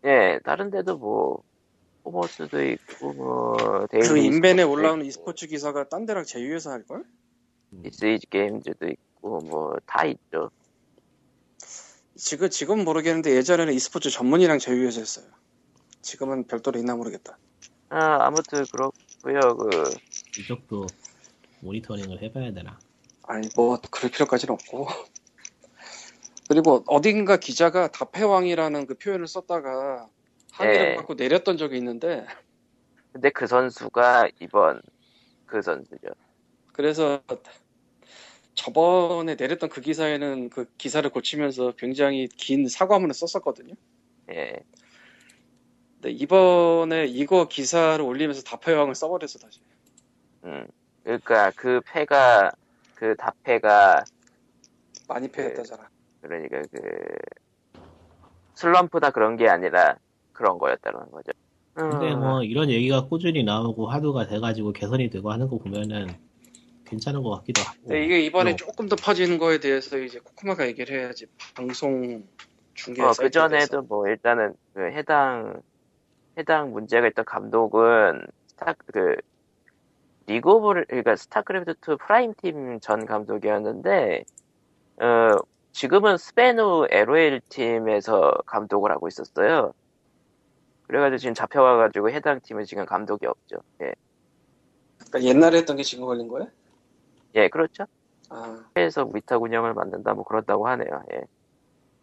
[0.05, 1.42] 예, 다른 데도 뭐
[2.03, 7.05] 포모스도 있고 뭐 데일리 그 인벤에 올라오는 e스포츠 기사가 딴 데랑 제휴해서 할 걸?
[7.82, 10.51] This Is Game즈도 있고 뭐 다 있죠.
[12.14, 15.26] 지금, 지금 모르겠는데 예전에는 e스포츠 전문이랑 제휴해서 했어요.
[16.07, 17.36] 지금은 별도로 있나 모르겠다.
[17.88, 19.57] 아, 아무튼 그렇고요.
[19.57, 19.90] 그
[20.38, 20.86] 이쪽도
[21.61, 22.78] 모니터링을 해봐야 되나?
[23.24, 24.86] 아니, 뭐, 그럴 필요까지는 없고.
[26.48, 30.09] 그리고 어딘가 기자가 답해왕이라는 그 표현을 썼다가
[30.52, 30.96] 항의를 예.
[30.96, 32.24] 받고 내렸던 적이 있는데,
[33.12, 34.80] 근데 그 선수가 이번
[35.46, 36.09] 그 선수죠.
[36.72, 37.20] 그래서
[38.54, 43.74] 저번에 내렸던 그 기사에는 그 기사를 고치면서 굉장히 긴 사과문을 썼었거든요.
[44.30, 44.52] 예.
[46.07, 49.59] 근데 이번에 이거 기사를 올리면서 답해왕을 써버려서 다시.
[50.44, 50.64] 음.
[51.02, 52.52] 그러니까 그 패가
[52.94, 54.04] 그 답패가
[55.09, 55.88] 많이 패했다잖아.
[56.20, 56.80] 그러니까 그
[58.54, 59.96] 슬럼프다 그런 게 아니라
[60.32, 61.32] 그런 거였다는 거죠.
[61.74, 66.07] 근데 음, 뭐 이런 얘기가 꾸준히 나오고 하도가 돼가지고 개선이 되고 하는 거 보면은
[66.84, 67.78] 괜찮은 것 같기도 하고.
[67.82, 68.57] 근데 이게 이번에 어.
[68.57, 71.26] 조금 더 퍼지는 거에 대해서 이제 코코마가 얘기를 해야지.
[71.57, 72.24] 방송
[72.74, 73.82] 중계 어, 그 전에도.
[73.82, 75.61] 뭐 일단은 그 해당
[76.39, 79.16] 해당 문제가 있던 감독은 스타 그
[80.26, 84.24] League of 그러니까 스타크래프트 2 Prime 팀 전 감독이었는데
[85.03, 85.30] 어
[85.72, 89.72] 지금은 스베누 LOL 팀에서 감독을 하고 있었어요.
[90.89, 93.59] 그래가지고 지금 잡혀와가지고 해당 팀은 지금 감독이 없죠.
[93.82, 93.93] 예,
[94.99, 96.47] 그러니까 옛날에 했던 게 지금 걸린 거야?
[97.34, 97.87] 예, 그렇죠.
[98.30, 101.03] 아, 캐스파에서 위탁 운영을 만든다 뭐 그런다고 하네요.
[101.12, 101.22] 예.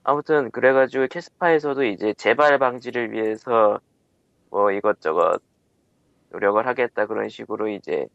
[0.03, 3.79] 아무튼 그래가지고 캐스파에서도 이제 재발 방지를 위해서
[4.53, 5.41] 뭐 이것저것
[6.31, 8.07] 노력을 하겠다 그런 식으로 이제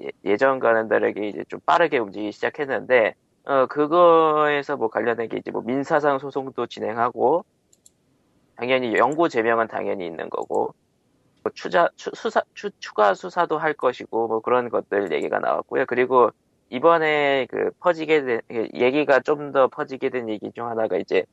[0.00, 5.62] 예- 예전과는 다르게 이제 좀 빠르게 움직이기 시작했는데 어 그거에서 뭐 관련된 게 이제 뭐
[5.62, 7.44] 민사상 소송도 진행하고
[8.56, 10.74] 당연히 영구 제명은 당연히 있는 거고
[11.44, 15.86] 뭐 추자 추, 수사 추, 추가 수사도 할 것이고 뭐 그런 것들 얘기가 나왔고요.
[15.86, 16.30] 그리고
[16.70, 21.24] 이번에 그 퍼지게 된그 얘기가 좀 더 퍼지게 된 얘기 중 하나가 이제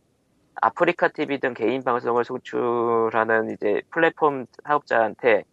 [0.55, 5.43] 아프리카 TV 등 개인 방송을 송출하는 이제 플랫폼 사업자한테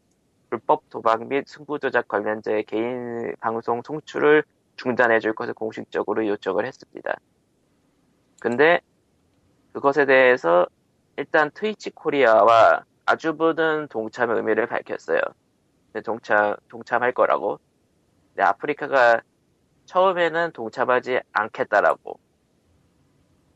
[0.51, 4.45] 불법 도박 및 승부 조작 관련자의 개인 방송 송출을
[4.77, 7.17] 중단해 줄 것을 공식적으로 요청을 했습니다.
[8.41, 8.81] 근데
[9.73, 10.67] 그것에 대해서
[11.17, 15.21] 일단 트위치 코리아와 아주부는 동참 의미를 밝혔어요.
[16.05, 17.59] 동참 동참할 거라고.
[18.29, 19.23] 근데 아프리카가
[19.85, 22.19] 처음에는 동참하지 않겠다라고.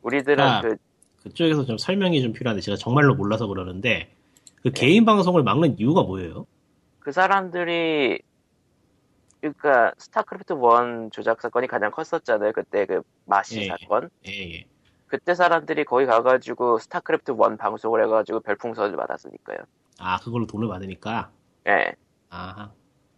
[0.03, 0.61] 우리들은 아.
[0.61, 0.77] 그
[1.25, 4.15] 그쪽에서 좀 설명이 좀 필요한데 제가 정말로 몰라서 그러는데
[4.63, 6.47] 그 개인 방송을 막는 이유가 뭐예요?
[7.01, 8.21] 그 사람들이
[9.41, 12.53] 그러니까 스타크래프트 1 조작 사건이 가장 컸었잖아요.
[12.53, 14.09] 그때 그 마시 예, 사건.
[14.27, 14.65] 예, 예.
[15.07, 19.59] 그때 사람들이 거기 가가지고 스타크래프트 1 방송을 해가지고 별풍선을 받았으니까요.
[19.99, 21.31] 아 그걸로 돈을 받으니까.
[21.69, 21.93] 예.
[22.31, 22.71] 아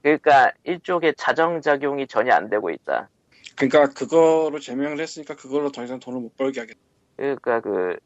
[0.02, 3.08] 그러니까 일종의 자정작용이 전혀 안 되고 있다.
[3.56, 6.80] 그러니까 그거로 제명을 했으니까 그걸로 더 이상 돈을 못 벌게 하겠다.
[7.16, 7.96] 그러니까 그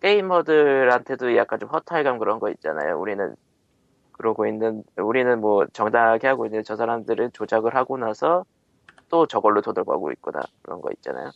[0.00, 3.00] 게이머들한테도 약간 좀 허탈감 그런 거 있잖아요.
[3.00, 3.34] 우리는
[4.12, 8.44] 그러고 있는 우리는 뭐 정당하게 하고 있는데 저 사람들은 조작을 하고 나서
[9.08, 11.30] 또 저걸로 돈을 벌고 있구나 그런 거 있잖아요.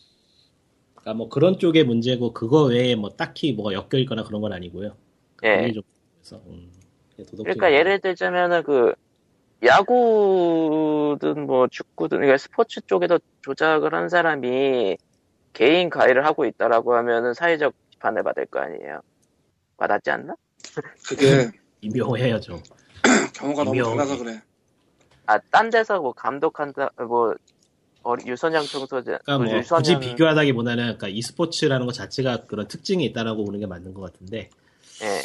[0.94, 4.96] 그러니까 뭐 그런 쪽의 문제고 그거 외에 뭐 딱히 뭐가 엮여 있거나 그런 건 아니고요.
[5.44, 5.72] 예.
[6.16, 6.70] 그래서 음,
[7.36, 8.92] 그러니까 예를 들자면은 그
[9.62, 14.96] 야구든 뭐 축구든 그러니까 스포츠 쪽에도 조작을 한 사람이
[15.56, 19.00] 개인 가해를 하고 있다라고 하면은 사회적 비판을 받을 거 아니에요.
[19.78, 20.36] 받았지 않나?
[21.08, 21.50] 그게
[22.40, 22.62] 좀.
[23.32, 23.82] 경우가 너무.
[23.82, 24.42] 달라서 그래.
[25.24, 27.34] 아, 딴 데서 뭐 감독한다, 뭐,
[28.02, 33.44] 어, 유소년 청소년, 그러니까 뭐 유소년, 굳이 비교하다기보다는 그러니까 e스포츠라는 것 자체가 그런 특징이 있다라고
[33.44, 34.50] 보는 게 맞는 것 같은데
[35.02, 35.22] 예.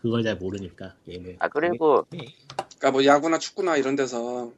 [0.00, 1.36] 그걸 잘 모르니까 게임을.
[1.40, 4.52] 아, 그리고, 그러니까 뭐 야구나 축구나 이런 데서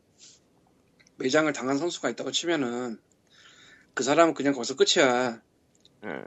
[1.17, 2.99] 매장을 당한 선수가 있다고 치면은
[3.99, 5.43] 그 사람은 그냥 거기서 끝이야.
[6.05, 6.25] 음,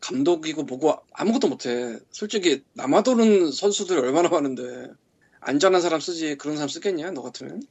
[0.00, 1.98] 감독이고 뭐고 아무것도 못해.
[2.10, 4.90] 솔직히 남아도는 선수들이 얼마나 많은데
[5.38, 7.62] 안전한 사람 쓰지 그런 사람 쓰겠냐 너 같으면?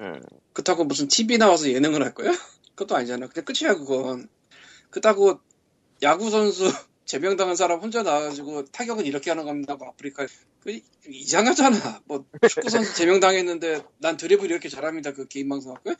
[0.00, 0.20] 음,
[0.52, 2.28] 그렇다고 무슨 TV 나와서 예능을 할 거야?
[2.74, 3.28] 그것도 아니잖아.
[3.28, 4.28] 그냥 끝이야 그건.
[4.90, 5.40] 그렇다고
[6.02, 6.64] 야구 선수
[7.06, 9.76] 제명당한 사람 혼자 나와가지고 타격은 이렇게 하는 겁니다.
[9.76, 10.26] 뭐 아프리카
[10.60, 12.02] 그 이상하잖아.
[12.04, 15.14] 뭐 축구 선수 제명당했는데 난 드리블 이렇게 잘합니다.
[15.14, 15.94] 그 개인 방송 할 거야?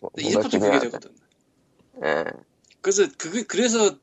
[0.00, 0.78] 뭐, e스포츠 그게.
[0.78, 1.23] 되거든.
[2.02, 2.24] 예.
[2.80, 3.98] 그래서 그게 그래서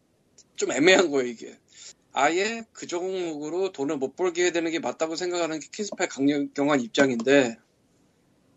[0.56, 1.58] 좀 애매한 거예요 이게.
[2.14, 7.58] 아예 그 종목으로 돈을 못 벌게 해야 되는 게 맞다고 생각하는 게 키스파의 강경한 입장인데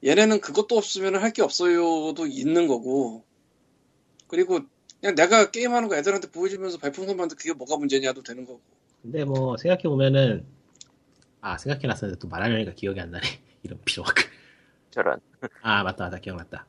[0.04, 3.24] 얘네는 그것도 없으면 할 게 없어요도 있는 거고
[4.28, 4.60] 그리고
[5.00, 8.60] 그냥 내가 게임하는 거 애들한테 보여주면서 발풍선 만데 그게 뭐가 문제냐도 되는 거고
[9.02, 10.44] 근데 뭐 생각해 보면은
[11.40, 13.26] 아 생각해놨었는데 또 말하려니까 기억이 안 나네
[13.62, 14.12] 이런 필요가.
[14.90, 15.20] 저런.
[15.62, 16.66] 아 맞다 맞다 기억났다.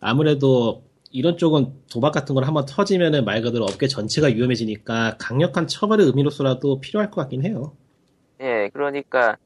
[0.00, 6.06] 아무래도 이런 쪽은 도박 같은 걸 한번 터지면은 말 그대로 업계 전체가 위험해지니까 강력한 처벌의
[6.06, 7.74] 의미로서라도 필요할 것 같긴 해요.
[8.40, 9.36] 예, 그러니까,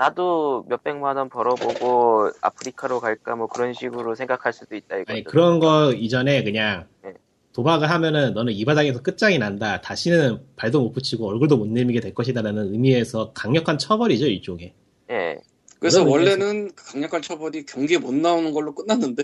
[0.00, 5.12] 나도 몇백만 원 벌어보고 아프리카로 갈까 뭐 그런 식으로 생각할 수도 있다 이거죠.
[5.12, 7.12] 아니 그런 거 이전에 그냥 네.
[7.52, 9.82] 도박을 하면은 너는 이 바닥에서 끝장이 난다.
[9.82, 14.72] 다시는 발도 못 붙이고 얼굴도 못 내밀게 될 것이다라는 의미에서 강력한 처벌이죠 일종의.
[15.10, 15.38] 예,
[15.78, 19.22] 그래서 원래는 그 강력한 처벌이 경기에 못 나오는 걸로 끝났는데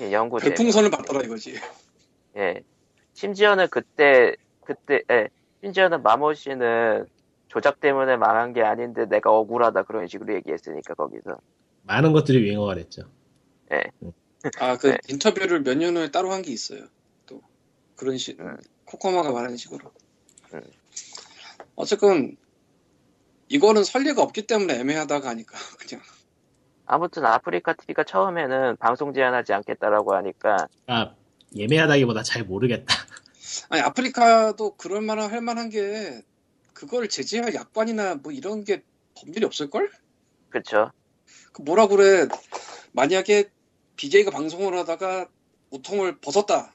[0.00, 0.46] 예, 연구제.
[0.48, 1.54] 별풍선을 받더라 이거지
[2.36, 2.62] 예.
[3.14, 4.34] 심지어는 그때,
[4.64, 5.28] 그때, 예.
[5.62, 7.06] 심지어는 마모 씨는
[7.48, 11.38] 조작 때문에 망한 게 아닌데 내가 억울하다 그런 식으로 얘기했으니까 거기서.
[11.82, 13.02] 많은 것들이 유행어가 됐죠.
[14.58, 14.98] 아그 네.
[15.08, 16.86] 인터뷰를 몇 년 후에 따로 한 게 있어요
[17.26, 17.40] 또
[17.96, 18.56] 그런 식 음.
[18.84, 19.90] 코코마가 말하는 식으로
[20.52, 20.60] 음.
[21.76, 22.36] 어쨌건
[23.48, 26.02] 이거는 설리가 없기 때문에 애매하다가 아닐까 그냥
[26.86, 31.14] 아무튼 아프리카 TV가 처음에는 방송 제한하지 않겠다라고 하니까 아
[31.56, 32.94] 예매하다기보다 잘 모르겠다.
[33.70, 36.22] 아니 아프리카도 그럴 만한 할 만한 게
[36.72, 38.82] 그걸 제재할 약관이나 뭐 이런 게
[39.16, 39.90] 법률이 없을 걸?
[40.50, 40.90] 그쵸.
[41.52, 42.26] 그 뭐라 그래
[42.92, 43.50] 만약에
[43.96, 45.28] BJ가 방송을 하다가
[45.70, 46.74] 우통을 벗었다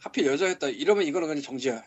[0.00, 1.82] 하필 여자였다 이러면 이거는 그냥 정지야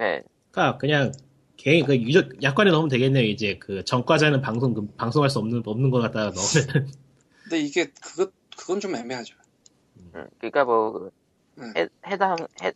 [0.00, 0.22] 예.
[0.50, 1.12] 그러니까 그냥
[1.58, 3.24] 개인 그 유저 약관에 넣으면 되겠네요.
[3.24, 6.86] 이제 그 전과자는 방송 그 방송할 수 없는 없는 거 갖다가 넣으면
[7.42, 9.34] 근데 이게 그것 그건 좀 애매하죠
[10.14, 11.10] 음, 그러니까 뭐 그,
[11.58, 11.72] 음.
[11.76, 12.72] 해, 해당 해,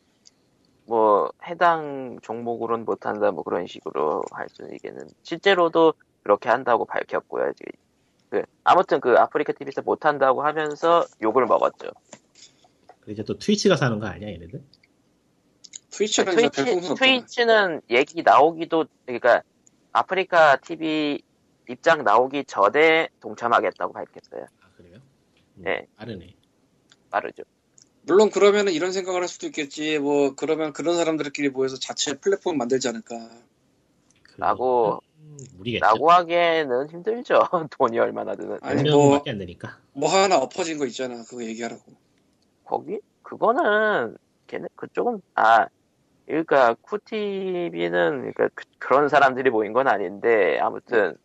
[0.85, 5.09] 뭐 해당 종목으로는 못한다 뭐 그런 식으로 할 수는 있겠는.
[5.23, 7.53] 실제로도 그렇게 한다고 밝혔고요.
[8.31, 11.89] 그 아무튼 그 아프리카 TV에서 못한다고 하면서 욕을 먹었죠.
[13.07, 14.61] 이제 또 트위치가 사는 거 아니야 얘네들?
[15.93, 19.43] 트위치는 이제 트위치, 트위치는 얘기 나오기도 그러니까
[19.93, 21.23] 아프리카 TV
[21.69, 24.47] 입장 나오기 전에 동참하겠다고 밝혔어요.
[24.63, 24.97] 아 그래요?
[25.57, 25.87] 음, 네.
[25.97, 26.35] 빠르네.
[27.11, 27.43] 빠르죠.
[28.05, 32.89] 물론 그러면은 이런 생각을 할 수도 있겠지 뭐 그러면 그런 사람들끼리 모여서 자체 플랫폼 만들지
[32.89, 33.15] 않을까
[34.39, 35.85] 라고- 음, 무리겠죠.
[35.85, 37.39] 라고 하기에는 힘들죠.
[37.71, 38.59] 돈이 얼마나 드는.
[38.63, 39.79] 아니, 몇 뭐- 명밖에 안 되니까.
[39.93, 41.83] 뭐 하나 엎어진 거 있잖아 그거 얘기하라고
[42.65, 44.17] 거기 그거는
[44.47, 45.67] 걔네 그쪽은 아
[46.27, 51.17] 그러니까 쿠티비는 그러니까 그, 런 사람들이 모인 건 아닌데 아무튼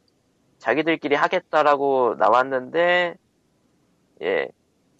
[0.59, 3.15] 자기들끼리 하겠다라고 나왔는데
[4.23, 4.47] 예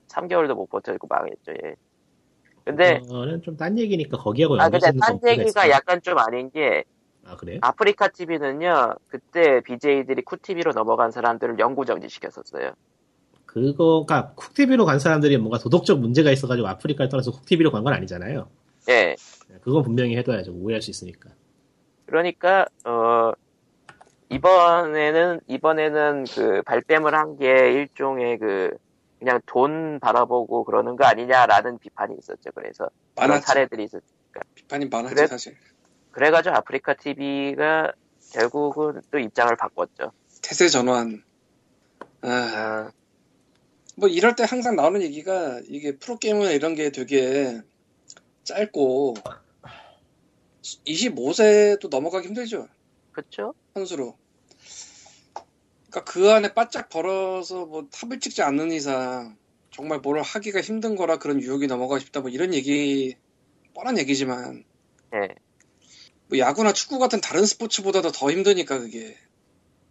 [0.10, 1.54] 3개월도 못 버티고 망했죠.
[1.66, 1.76] 예.
[2.66, 5.70] 근데 그거는 좀 딴 얘기니까 거기하고 아 근데 딴 얘기가.
[5.70, 6.84] 약간 좀 아닌 게
[7.26, 7.60] 아 그래요?
[7.62, 12.72] 아프리카 TV는요 그때 BJ들이 쿠티비로 넘어간 사람들을 영구 정지시켰었어요.
[13.46, 18.48] 그거가 쿡TV로 간 사람들이 뭔가 도덕적 문제가 있어가지고 아프리카를 떠나서 쿡TV로 간 건 아니잖아요.
[18.90, 19.16] 예.
[19.68, 20.54] 그건 분명히 해둬야죠.
[20.54, 21.30] 오해할 수 있으니까.
[22.06, 23.34] 그러니까 어
[24.30, 28.78] 이번에는 이번에는 그 발뺌을 한 게 일종의 그
[29.20, 32.52] 그냥 돈 바라보고 그러는 거 아니냐라는 비판이 있었죠.
[32.56, 34.02] 그래서 많았지 사례들이 있었.
[34.56, 35.28] 비판이 많았지 그래?
[35.28, 35.58] 사실
[36.12, 37.92] 그래가지고 아프리카 TV가
[38.32, 40.14] 결국은 또 입장을 바꿨죠.
[40.42, 41.24] 태세 전환
[42.22, 42.92] 아, 아,
[43.98, 47.60] 뭐 이럴 때 항상 나오는 얘기가 이게 프로게이머나 이런 게 되게
[48.46, 49.16] 짧고
[50.86, 52.68] 25세도 넘어가기 힘들죠.
[53.12, 53.54] 그쵸?
[53.74, 54.18] 선수로.
[55.90, 59.38] 그러니까 그 안에 바짝 벌어서 뭐 탑을 찍지 않는 이상
[59.72, 63.16] 정말 뭘 하기가 힘든 거라 그런 유혹이 넘어가고 싶다 뭐 이런 얘기
[63.74, 64.66] 뻔한 얘기지만
[65.14, 65.36] 예.
[66.28, 69.16] 뭐 야구나 축구 같은 다른 스포츠보다도 더 힘드니까 그게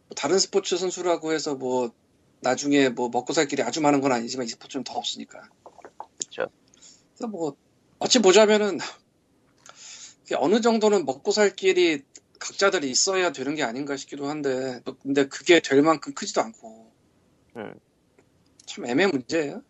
[0.08, 1.90] 뭐 다른 스포츠 선수라고 해서 뭐
[2.40, 5.48] 나중에 뭐 먹고 살 길이 아주 많은 건 아니지만 이 스포츠는 더 없으니까
[6.18, 6.46] 그쵸.
[7.14, 7.56] 그래서 뭐
[7.98, 8.78] 어찌 보자면은
[10.34, 12.02] 어느 정도는 먹고 살 길이
[12.38, 16.92] 각자들이 있어야 되는 게 아닌가 싶기도 한데 뭐 근데 그게 될 만큼 크지도 않고
[17.56, 17.74] 음.
[18.66, 19.62] 참 애매한 문제예요.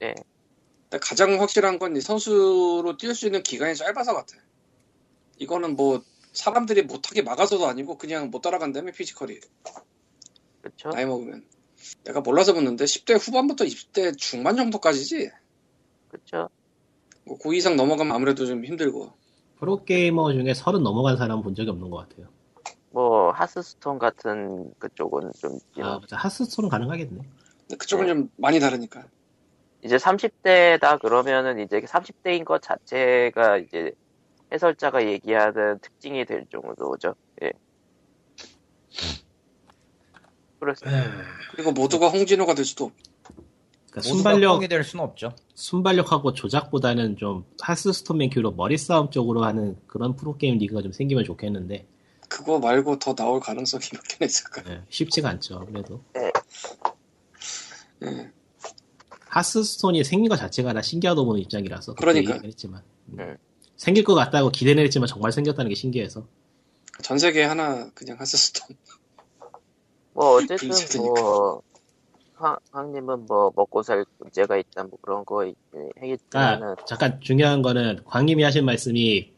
[0.00, 0.14] 네.
[0.88, 4.36] 근데 가장 확실한 건 이 선수로 뛸 수 있는 기간이 짧아서 같아.
[5.38, 9.38] 이거는 뭐 사람들이 못하게 막아서도 아니고 그냥 못 따라간다며 피지컬이
[10.62, 10.90] 그쵸?
[10.90, 11.46] 나이 먹으면
[12.04, 15.30] 내가 몰라서 묻는데 10대 후반부터 20대 중반 정도까지지
[16.08, 16.48] 그쵸?
[17.24, 19.12] 뭐그 이상 넘어가면 아무래도 좀 힘들고
[19.58, 22.28] 프로게이머 중에 서른 넘어간 사람 본 적이 없는 것 같아요.
[22.90, 26.16] 뭐, 하스스톤 같은 그쪽은 좀, 아, 맞아.
[26.16, 27.20] 하스스톤은 가능하겠네.
[27.60, 28.12] 근데 그쪽은 네.
[28.12, 29.04] 좀 많이 다르니까
[29.82, 33.92] 이제 30대다 그러면은 이제 30대인 것 자체가 이제
[34.52, 37.14] 해설자가 얘기하는 특징이 될 정도죠.
[37.42, 37.52] 예.
[40.58, 41.04] 그렇습니다.
[41.52, 42.96] 그리고 모두가 홍진호가 될 수도 없고
[43.96, 45.34] 그러니까 순발력, 될 수는 없죠.
[45.54, 51.24] 순발력하고 조작보다는 좀 하스스톤 맨 큐로 머리 싸움 쪽으로 하는 그런 프로게임 리그가 좀 생기면
[51.24, 51.86] 좋겠는데
[52.28, 55.64] 그거 말고 더 나올 가능성이 몇 개나 있을까 예, 쉽지가 않죠.
[55.66, 56.30] 그래도 예.
[59.28, 62.38] 하스스톤이 생긴 것 자체가 나 신기하다 보는 입장이라서 그러니까.
[62.44, 63.16] 했지만 음.
[63.16, 63.36] 네.
[63.76, 66.26] 생길 것 같다고 기대는 했지만 정말 생겼다는 게 신기해서
[67.02, 68.76] 전 세계에 하나 그냥 하스스톤
[70.12, 70.68] 뭐 어쨌든.
[70.98, 71.62] 뭐
[72.36, 75.56] 황, 황님은 뭐 먹고 살 문제가 있다 뭐 그런 거 있-
[76.00, 79.32] 하겠지만은 아, 잠깐 중요한 거는 광님이 하신 말씀이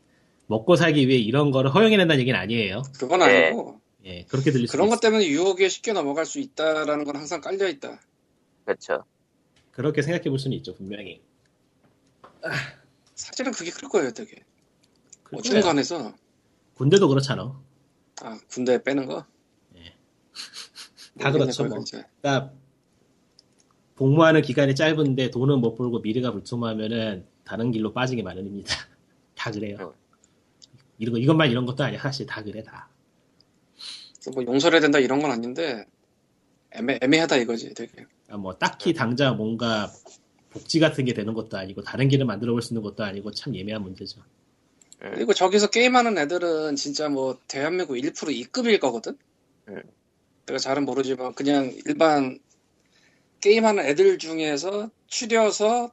[0.49, 2.83] 먹고 살기 위해 이런 거를 허용해낸다는 얘기는 아니에요.
[2.99, 3.47] 그건 네.
[3.47, 4.97] 아니고 예, 그렇게 들릴 수 그런 있어요.
[4.97, 8.01] 것 때문에 유혹에 쉽게 넘어갈 수 있다라는 건 항상 깔려 있다
[8.65, 9.05] 그렇죠.
[9.73, 11.21] 그렇게 생각해 볼 수는 있죠, 분명히.
[13.15, 14.43] 사실은 그게 클 거예요 되게.
[15.43, 16.15] 중간에서
[16.75, 17.61] 군대도 그렇잖아.
[18.23, 19.25] 아 군대 빼는 거
[21.19, 21.83] 다 그렇죠, 뭐.
[22.23, 22.53] 그러니까
[23.99, 28.73] 복무하는 기간이 짧은데 돈은 못 벌고 미래가 불투명하면은 다른 길로 빠지게 마련입니다.
[29.35, 29.93] 다 그래요.
[30.99, 32.01] 이런 거 이것만 이런 것도 아니야.
[32.01, 32.89] 사실 다 그래 다.
[34.35, 35.87] 뭐 용서해야 된다 이런 건 아닌데
[36.73, 39.91] 애매, 애매하다 이거지 되게 아, 뭐 딱히 당장 뭔가
[40.51, 43.55] 복지 같은 게 되는 것도 아니고 다른 길을 만들어 볼 수 있는 것도 아니고 참
[43.57, 44.21] 예매한 문제죠.
[44.99, 49.17] 그리고 저기서 게임하는 애들은 진짜 뭐 대한민국 1% 2급일 거거든
[49.69, 49.83] 음.
[50.47, 52.39] 내가 잘은 모르지만 그냥 일반
[53.41, 55.93] 게임하는 애들 중에서 추려서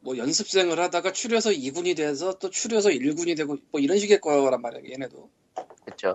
[0.00, 4.82] 뭐 연습생을 하다가 추려서 2군이 돼서 또 추려서 1군이 되고 뭐 이런 식일 거란 말이야
[4.92, 5.30] 얘네도
[5.84, 6.14] 그렇죠.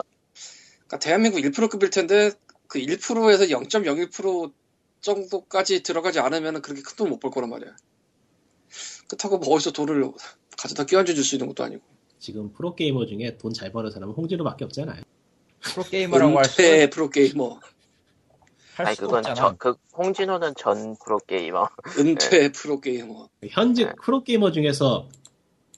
[0.87, 2.31] 그러니까 대한민국 1%급일 텐데
[2.67, 4.51] 그 1%에서 0.01%
[5.01, 7.75] 정도까지 들어가지 않으면 그렇게 큰 돈 못 벌 거란 말이야.
[9.07, 10.11] 그렇다고 뭐 어디서 돈을
[10.57, 11.81] 가져다 끼얹어 줄 수 있는 것도 아니고.
[12.19, 15.03] 지금 프로게이머 중에 돈 잘 버는 사람은 홍진호밖에 없잖아요.
[15.61, 17.59] 프로게이머라고 할 수, 은퇴 프로게이머,
[18.77, 19.35] 할 아니 수도 그건 없잖아.
[19.35, 21.67] 저, 그 홍진호는 전 프로게이머.
[21.97, 23.27] 은퇴 프로게이머.
[23.49, 23.93] 현재 네.
[24.03, 25.09] 프로게이머 중에서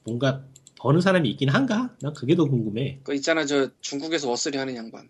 [0.03, 0.43] 뭔가
[0.77, 1.95] 버는 사람이 있긴 한가?
[2.01, 2.99] 난 그게 더 궁금해.
[3.03, 5.09] 그 있잖아 저 중국에서 워스리 하는 양반.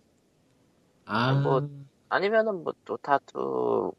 [1.05, 1.67] 아, 뭐,
[2.09, 3.91] 아니면은 뭐 도타투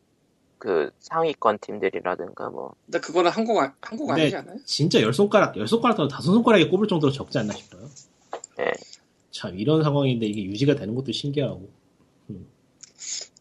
[0.58, 4.58] 그 상위권 팀들이라든가 뭐 근데 그거는 한국 아- 한국 근데 아니지 않아요?
[4.64, 7.88] 진짜 열 손가락, 열 손가락 더 다섯 손가락에 꼽을 정도로 적지 않나 싶어요.
[8.60, 8.70] 예.
[9.32, 11.68] 참 이런 상황인데 이게 유지가 되는 것도 신기하고.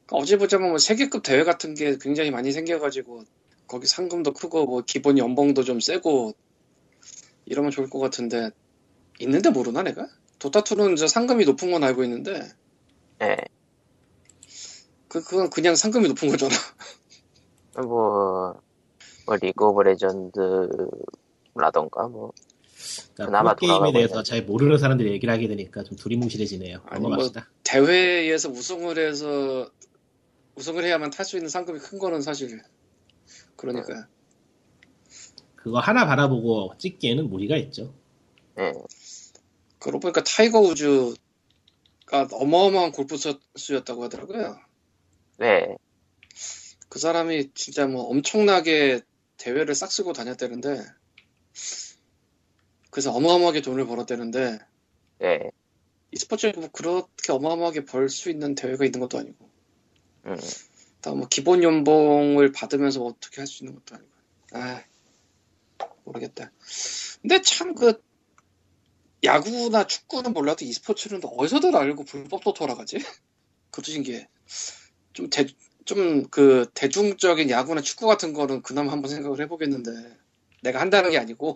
[0.10, 3.24] 그러니까 어제 보자면 뭐 세계급 대회 같은 게 굉장히 많이 생겨가지고
[3.68, 6.34] 거기 상금도 크고 뭐 기본 연봉도 좀 세고
[7.46, 8.50] 이러면 좋을 것 같은데
[9.20, 10.10] 있는데 모르나 내가?
[10.40, 12.50] Dota2는 저 상금이 높은 건 알고 있는데
[13.22, 13.38] 예.
[15.08, 16.54] 그 그건 그냥 상금이 높은 거잖아.
[17.78, 18.62] 뭐,
[19.26, 22.32] 뭐 League of Legends라던가 뭐
[23.14, 24.24] 그러니까 돌아가고 대해서 있는.
[24.24, 26.82] 잘 모르는 사람들이 얘기를 하게 되니까 좀 두리뭉실해지네요.
[26.86, 27.50] 아니, 뭐 넘어갑시다.
[27.64, 29.70] 대회에서 우승을 해서
[30.60, 32.62] 우승을 해야만 탈 수 있는 상금이 큰 거는 사실
[33.56, 34.08] 그러니까
[35.56, 37.94] 그거 하나 바라보고 찍기에는 무리가 있죠.
[38.58, 38.74] 예.
[39.80, 44.60] 그러고 보니까 타이거 우즈가 어마어마한 골프 선수였다고 하더라고요.
[45.38, 45.78] 네.
[46.90, 49.02] 그 사람이 진짜 뭐 엄청나게
[49.38, 50.84] 대회를 싹 쓸고 다녔다는데
[52.90, 54.60] 그래서 어마어마하게 돈을 벌었다는데
[55.24, 55.52] 예.
[56.12, 59.50] e스포츠에 뭐 그렇게 어마어마하게 벌 수 있는 대회가 있는 것도 아니고
[60.30, 60.38] 음.
[61.02, 64.12] 다뭐 기본 연봉을 받으면서 어떻게 할 수 있는 것도 아니고
[64.54, 64.84] 아
[66.06, 66.52] 모르겠다.
[67.22, 68.02] 근데 참 그
[69.24, 72.98] 야구나 축구는 몰라도 e스포츠는 어디서든 알고 불법도 돌아가지?
[73.72, 74.28] 그것도 신기해.
[75.14, 75.46] 좀 대,
[75.86, 79.92] 좀 그 대중적인 야구나 축구 같은 거는 그나마 한번 생각을 해보겠는데
[80.64, 81.56] 내가 한다는 게 아니고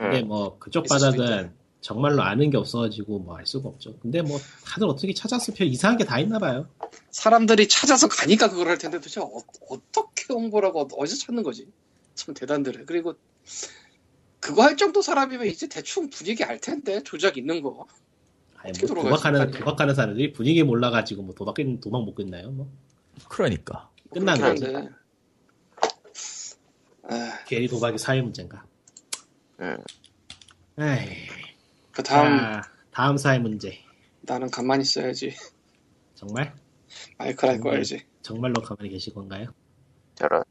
[0.00, 0.26] 음.
[0.26, 3.96] 뭐 그쪽 바닥은 정말로 아는 게 없어가지고 뭐 알 수가 없죠.
[4.00, 5.52] 근데 뭐 다들 어떻게 찾았어?
[5.54, 6.68] 별 이상한 게 다 있나 봐요.
[7.10, 9.28] 사람들이 찾아서 가니까 그걸 할 텐데 도대체 어,
[9.92, 11.66] 떻게 홍보라고 어디서 찾는 거지?
[12.14, 12.84] 참 대단들해.
[12.84, 13.14] 그리고
[14.40, 17.86] 그거 할 정도 사람이면 이제 대충 분위기 알 텐데 조작 있는 거.
[18.56, 19.50] 아니 뭐 도박하는.
[19.52, 22.50] 도박하는 사람들이 분위기 몰라가지고 뭐 도박 도박 못 끝나요?
[22.50, 22.70] 뭐
[23.28, 23.88] 그러니까.
[24.12, 24.66] 끝난 거지.
[27.46, 28.64] 괜히 도박이 사회 문제인가?
[29.60, 29.76] 음.
[30.78, 31.39] 에이.
[31.92, 33.78] 그 다음 자, 다음 사회 문제.
[34.22, 35.34] 나는 가만히 있어야지.
[36.14, 36.54] 정말
[37.18, 37.60] 마이크 할 음.
[37.60, 38.04] 거야지.
[38.22, 39.52] 정말로 가만히 계실 건가요?
[40.14, 40.42] 저런.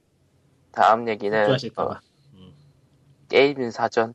[0.72, 2.02] 다음 얘기는 어, 걱정하실까봐.
[3.30, 4.14] 게임 사전.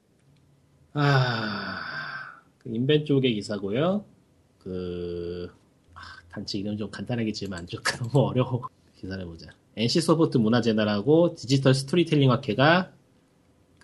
[0.93, 4.05] 아, 그 인벤 쪽의 기사고요.
[4.59, 5.53] 그
[5.95, 8.63] 아, 단체 이름 좀 간단하게 지으면 안 좋을까 너무 어려워.
[8.97, 9.51] 기사를 보자.
[9.77, 12.93] NC 소프트 문화재단하고 디지털 스토리텔링 학회가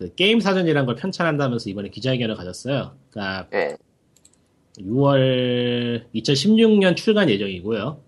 [0.01, 2.97] 그 게임 사전이라는 걸 편찬한다면서 이번에 기자회견을 가졌어요.
[3.11, 3.77] 그러니까 예.
[4.79, 8.01] 6월 2016년 출간 예정이고요.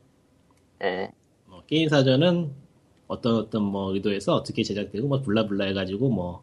[0.85, 1.11] 예.
[1.45, 2.51] 뭐 게임 사전은
[3.09, 6.43] 어떤 어떤 뭐 의도에서 어떻게 제작되고 뭐 blah blah 해가지고 뭐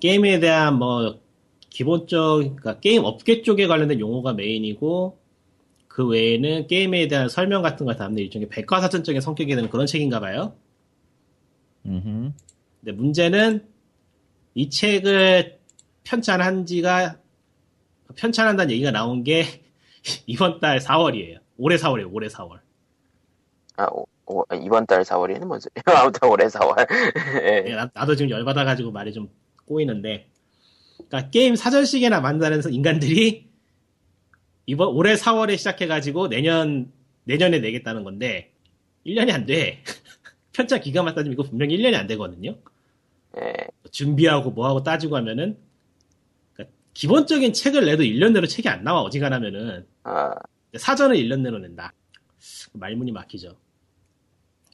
[0.00, 1.20] 게임에 대한 뭐
[1.68, 5.18] 기본적 그러니까 게임 업계 쪽에 관련된 용어가 메인이고
[5.88, 10.54] 그 외에는 게임에 대한 설명 같은 걸 담는 일종의 백과사전적인 성격이 되는 그런 책인가 봐요.
[11.84, 12.32] 음흠.
[12.80, 13.68] 근데 문제는
[14.54, 15.58] 이 책을
[16.04, 17.18] 편찬한 지가
[18.16, 19.44] 편찬한다는 얘기가 나온 게
[20.26, 21.38] 이번 달 4월이에요.
[21.56, 22.12] 올해 4월이에요.
[22.12, 22.60] 올해 4월.
[23.76, 26.00] 아, 오, 오, 이번 달 4월이는 뭔 소리야?
[26.00, 26.86] 아무튼 올해 4월.
[27.42, 27.64] 예.
[27.66, 29.28] 예, 나, 도 지금 열받아가지고 말이 좀
[29.66, 30.28] 꼬이는데,
[30.96, 33.48] 그러니까 게임 사전시계나 만드는 인간들이
[34.66, 36.92] 이번 올해 4월에 시작해가지고 내년
[37.24, 38.52] 내년에 내겠다는 건데
[39.06, 39.82] 1년이 안 돼.
[40.52, 42.56] 편차 기간만 따지면 이거 분명히 1년이 안 되거든요.
[43.36, 43.52] 예.
[43.90, 45.56] 준비하고 뭐하고 따지고 하면은
[46.52, 50.34] 그러니까 기본적인 책을 내도 1년 내로 책이 안 나와 어지간하면은 아,
[50.76, 51.92] 사전을 1년 내로 낸다.
[52.72, 53.56] 말문이 막히죠.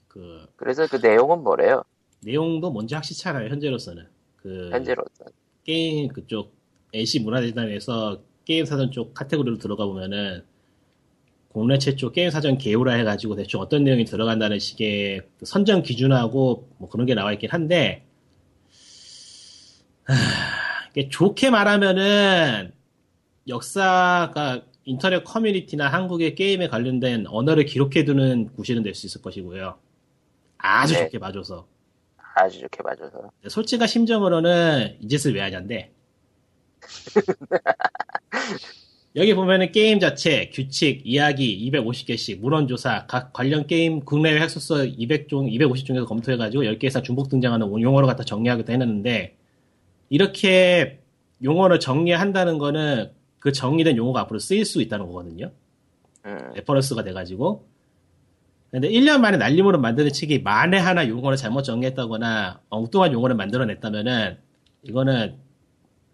[0.09, 1.83] 그 그래서 그 내용은 뭐래요?
[2.21, 4.07] 내용도 뭔지 확실치 않아요 현재로서는.
[4.37, 5.25] 그 현재로서.
[5.65, 6.55] 게임 그쪽
[6.93, 10.45] NC 문화재단에서 게임 사전 쪽 카테고리로 들어가 보면은
[11.49, 16.89] 국내 최초 게임 사전 개요라 해가지고 대충 어떤 내용이 들어간다는 식의 그 선정 기준하고 뭐
[16.89, 18.06] 그런 게 나와 있긴 한데
[21.11, 22.73] 좋게 말하면은
[23.49, 29.79] 역사가 인터넷 커뮤니티나 한국의 게임에 관련된 언어를 기록해두는 구실은 될 수 있을 것이고요.
[30.59, 31.05] 아주 네.
[31.05, 31.67] 좋게 봐줘서.
[32.35, 33.31] 아주 좋게 봐줘서.
[33.49, 35.93] 솔직한 심정으로는 이 짓을 왜 하냐인데
[39.17, 46.07] 여기 보면은 게임 자체, 규칙, 이야기 250개씩, 문헌조사, 각 관련 게임 국내외 핵소서 200종, 250종에서
[46.07, 49.37] 검토해가지고 10개 이상 중복 등장하는 용어를 갖다 정리하기도 해놨는데
[50.09, 51.01] 이렇게
[51.43, 55.53] 용어를 정리한다는 거는 그 정리된 용어가 앞으로 쓰일 수 있다는 거거든요.
[56.27, 57.67] 음, reference가 돼가지고.
[58.71, 64.39] 근데 1년 만에 날림으로 만드는 책이 만에 하나 용어를 잘못 정리했다거나 엉뚱한 용어를 만들어냈다면은
[64.83, 65.37] 이거는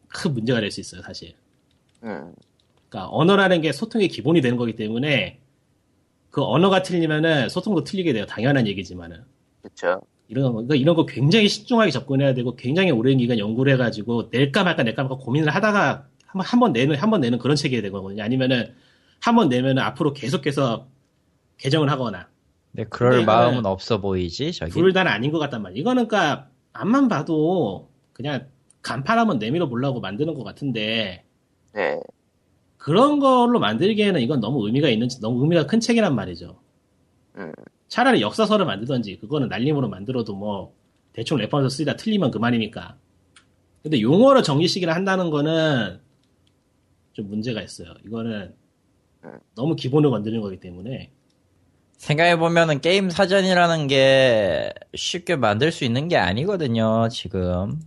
[0.08, 1.34] 큰 문제가 될 수 있어요, 사실.
[2.04, 2.34] 음,
[2.88, 5.40] 그러니까 언어라는 게 소통의 기본이 되는 거기 때문에
[6.30, 8.26] 그 언어가 틀리면은 소통도 틀리게 돼요.
[8.26, 9.24] 당연한 얘기지만은.
[9.62, 10.00] 그쵸.
[10.32, 14.64] 이런 거, 그러니까 이런 거 굉장히 신중하게 접근해야 되고 굉장히 오랜 기간 연구를 해가지고 낼까
[14.64, 18.22] 말까 낼까 말까 고민을 하다가 한번 한번 내는 한 번 내는 그런 책이 되거든요.
[18.22, 18.74] 아니면은
[19.20, 20.88] 한 번 내면은 앞으로 계속해서
[21.58, 22.28] 개정을 하거나
[22.72, 24.72] 근데 그럴 마음은 없어 보이지 저기.
[24.72, 25.80] 둘 다는 아닌 것 같단 말이에요.
[25.80, 28.46] 이거는 그러니까 앞만 봐도 그냥
[28.80, 31.24] 간판 한번 내밀어 보려고 만드는 것 같은데
[31.74, 32.00] 네.
[32.78, 36.58] 그런 걸로 만들기에는 이건 너무 의미가 있는 너무 의미가 큰 책이란 말이죠.
[37.36, 37.52] 음,
[37.92, 40.72] 차라리 역사서를 만들던지 그거는 날림으로 만들어도 뭐
[41.12, 42.96] 대충 reference 쓰다 틀리면 그만이니까.
[43.82, 46.00] 근데 용어로 정리식이를 한다는 거는
[47.12, 47.92] 좀 문제가 있어요.
[48.06, 48.54] 이거는
[49.54, 51.10] 너무 기본을 건드리는 거기 때문에
[51.98, 57.78] 생각해보면은 게임 사전이라는 게 쉽게 만들 수 있는 게 아니거든요, 지금.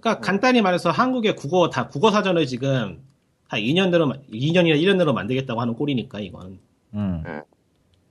[0.00, 3.00] 그러니까 간단히 말해서 한국의 국어 다 국어 사전을 지금
[3.48, 6.58] 다 2년대로 2년이나 1년 내로 만들겠다고 하는 꼴이니까 이건
[6.94, 7.22] 음.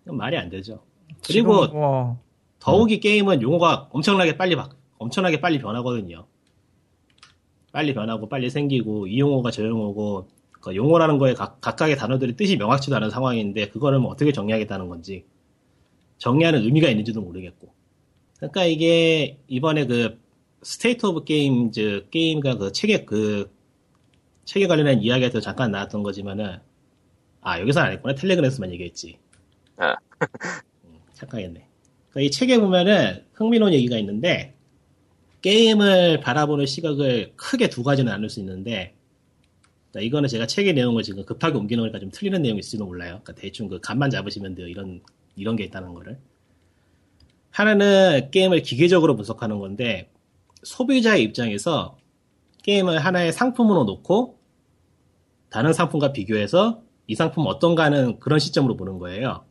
[0.06, 0.80] 말이 안 되죠.
[1.22, 2.19] 지금 그리고 뭐,
[2.60, 6.26] 더욱이 게임은 용어가 엄청나게 빨리 바, 엄청나게 빨리 변하거든요.
[7.72, 12.57] 빨리 변하고 빨리 생기고 이 용어가 저 용어고 그 용어라는 거에 각, 각각의 단어들이 뜻이
[12.57, 15.26] 명확치도 않은 상황인데 그거를 뭐 어떻게 정리하겠다는 건지
[16.18, 17.73] 정리하는 의미가 있는지도 모르겠고.
[18.38, 20.19] 그러니까 이게 이번에 그
[20.61, 23.52] State of Games 게임과 그 책에 그
[24.45, 26.60] 책에 관련한 이야기가 더 잠깐 나왔던 거지만은
[27.41, 29.18] 아 여기서 안 했구나 텔레그램에서만 얘기했지.
[31.22, 31.68] 착각했네.
[32.10, 34.56] 그러니까 이 책에 보면은 흥미로운 얘기가 있는데
[35.41, 38.95] 게임을 바라보는 시각을 크게 두 가지는 나눌 수 있는데
[39.91, 43.19] 그러니까 이거는 제가 책의 내용을 지금 급하게 옮기는 거니까 좀 틀리는 내용이 있을지도 몰라요.
[43.23, 44.68] 그러니까 대충 그 감만 잡으시면 돼요.
[44.68, 45.02] 이런
[45.35, 46.18] 이런 게 있다는 거를.
[47.49, 50.10] 하나는 게임을 기계적으로 분석하는 건데
[50.64, 51.98] 소비자의 입장에서
[52.64, 54.39] 게임을 하나의 상품으로 놓고
[55.49, 59.43] 다른 상품과 비교해서 이 상품 어떤가 하는 그런 시점으로 보는 거예요.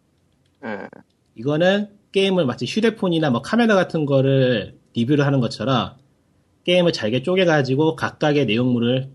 [0.62, 0.86] 음,
[1.40, 5.94] 이거는 게임을 마치 휴대폰이나 뭐 카메라 같은 거를 리뷰를 하는 것처럼
[6.64, 9.10] 게임을 잘게 쪼개가지고 각각의 내용물을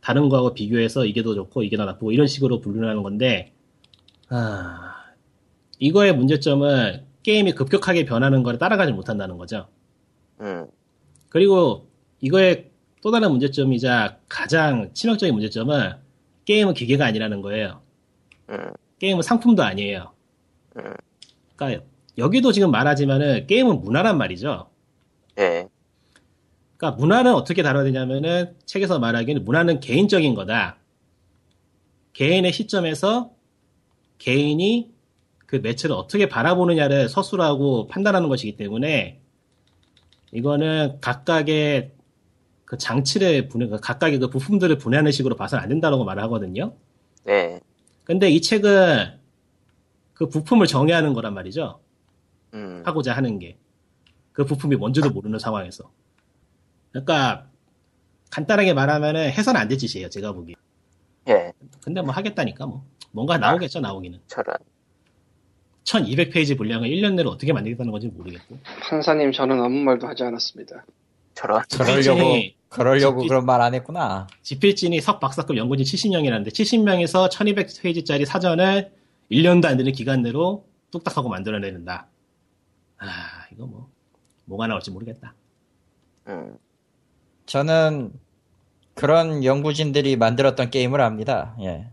[0.00, 3.54] 다른 거하고 비교해서 이게 더 좋고 이게 더 나쁘고 이런 식으로 분류를 하는 건데
[4.28, 5.04] 아,
[5.78, 9.68] 이거의 문제점은 게임이 급격하게 변하는 걸 따라가지 못한다는 거죠.
[10.40, 10.66] 음,
[11.30, 11.88] 그리고
[12.20, 12.70] 이거의
[13.02, 15.94] 또 다른 문제점이자 가장 치명적인 문제점은
[16.44, 17.80] 게임은 기계가 아니라는 거예요.
[18.50, 20.12] 음, 게임은 상품도 아니에요.
[20.76, 20.92] 음,
[21.56, 21.84] 그러니까
[22.18, 24.70] 여기도 지금 말하지만은 게임은 문화란 말이죠.
[25.38, 25.68] 예,
[26.76, 30.78] 그러니까 문화는 어떻게 다뤄야 되냐면은 책에서 말하기는 문화는 개인적인 거다.
[32.12, 33.32] 개인의 시점에서
[34.18, 34.92] 개인이
[35.46, 39.20] 그 매체를 어떻게 바라보느냐를 서술하고 판단하는 것이기 때문에
[40.32, 41.92] 이거는 각각의
[42.64, 46.74] 그 장치를 분해, 각각의 그 부품들을 분해하는 식으로 봐서는 안 된다고 말을 하거든요.
[47.24, 47.60] 네,
[48.04, 49.23] 근데 이 책은
[50.24, 51.80] 그 부품을 정의하는 거란 말이죠.
[52.54, 53.58] 음, 하고자 하는 게.
[54.32, 55.90] 그 부품이 뭔지도 모르는 상황에서.
[56.92, 57.46] 그러니까,
[58.30, 60.54] 간단하게 말하면은 해서는 안될 짓이에요, 제가 보기.
[61.28, 61.52] 예,
[61.82, 62.84] 근데 뭐 하겠다니까, 뭐.
[63.12, 64.18] 뭔가 나오겠죠, 나오기는.
[64.26, 64.56] 저런.
[65.84, 68.58] 1200페이지 분량을 1년 내로 어떻게 만들겠다는 건지 모르겠고.
[68.88, 70.84] 판사님 저는 아무 말도 하지 않았습니다.
[71.34, 71.62] 저런.
[71.70, 72.20] 그러려고
[72.70, 74.26] 그러려고 집필- 그런 말 안 했구나.
[74.42, 78.90] 지필진이 석 박사급 연구진 70명이라는데, 70명에서 1200페이지짜리 사전을
[79.30, 82.06] 1년도 안 되는 기간 내로 뚝딱 하고 만들어내는다.
[82.98, 83.06] 아,
[83.52, 83.90] 이거 뭐,
[84.44, 85.34] 뭐가 나올지 모르겠다.
[86.28, 86.56] 음,
[87.46, 88.12] 저는
[88.94, 91.56] 그런 연구진들이 만들었던 게임을 압니다.
[91.60, 91.90] 예.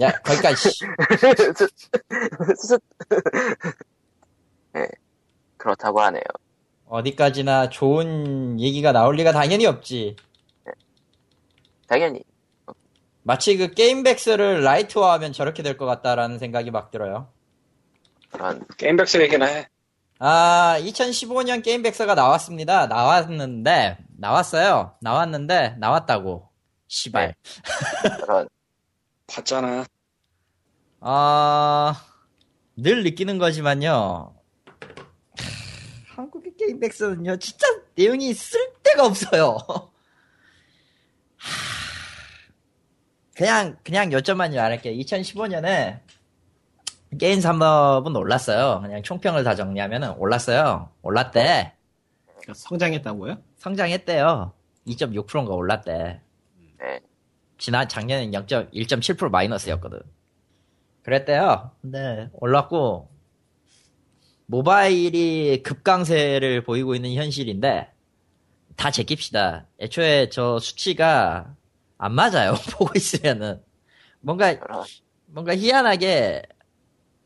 [0.00, 0.68] 야, 거기까지.
[4.76, 4.86] 예,
[5.56, 6.22] 그렇다고 하네요.
[6.86, 10.16] 어디까지나 좋은 얘기가 나올 리가 당연히 없지.
[11.86, 12.22] 당연히.
[13.26, 17.28] 마치 그 게임백스를 라이트화하면 저렇게 될 것 같다라는 생각이 막 들어요.
[18.30, 19.66] 그런, 게임백스 얘기나 해.
[20.20, 22.86] 아, 2015년 게임백스가 나왔습니다.
[22.86, 24.94] 나왔는데, 나왔어요.
[25.00, 26.48] 나왔는데, 나왔다고.
[26.86, 27.34] 시발.
[28.20, 28.48] 그런,
[29.26, 29.84] 봤잖아.
[31.00, 32.00] 아,
[32.76, 34.34] 늘 느끼는 거지만요.
[36.14, 37.66] 한국의 게임백스는요, 진짜
[37.96, 39.58] 내용이 쓸데가 없어요.
[43.36, 44.94] 그냥, 그냥 요점만 말할게요.
[44.94, 46.00] 2015년에
[47.18, 48.80] 게임 산업은 올랐어요.
[48.80, 50.88] 그냥 총평을 다 정리하면은 올랐어요.
[51.02, 51.72] 올랐대.
[52.26, 53.36] 그러니까 성장했다고요?
[53.58, 54.52] 성장했대요.
[54.86, 56.20] 2.6%인가 올랐대.
[56.78, 57.00] 네.
[57.58, 60.00] 지난 작년엔 0.1.7% 마이너스였거든.
[61.02, 61.72] 그랬대요.
[61.82, 63.10] 근데 올랐고
[64.46, 67.88] 모바일이 급강세를 보이고 있는 현실인데
[68.76, 69.66] 다 제낍시다.
[69.80, 71.54] 애초에 저 수치가
[71.98, 72.54] 안 맞아요.
[72.72, 73.62] 보고 있으면은
[74.20, 74.54] 뭔가
[75.26, 76.42] 뭔가 희한하게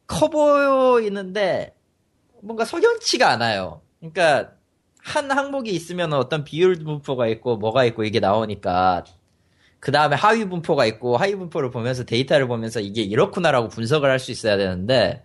[0.06, 1.74] 커 보이는데
[2.42, 3.82] 뭔가 석연치가 않아요.
[4.00, 4.52] 그러니까
[5.02, 9.04] 한 항목이 있으면 어떤 비율 분포가 있고 뭐가 있고 이게 나오니까
[9.80, 14.30] 그 다음에 하위 분포가 있고 하위 분포를 보면서 데이터를 보면서 이게 이렇구나라고 분석을 할 수
[14.30, 15.24] 있어야 되는데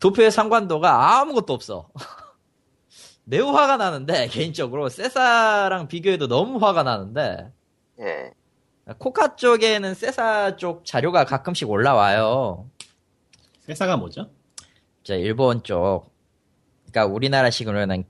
[0.00, 1.90] 도표의 상관도가 아무것도 없어.
[3.24, 7.52] 매우 화가 나는데 개인적으로 세사랑 비교해도 너무 화가 나는데
[8.00, 8.32] 예,
[8.98, 12.68] 코카 쪽에는 세사 쪽 자료가 가끔씩 올라와요.
[13.60, 14.30] 세사가 뭐죠?
[15.02, 16.10] 저 일본 쪽.
[16.90, 18.04] 그러니까 우리나라식으로는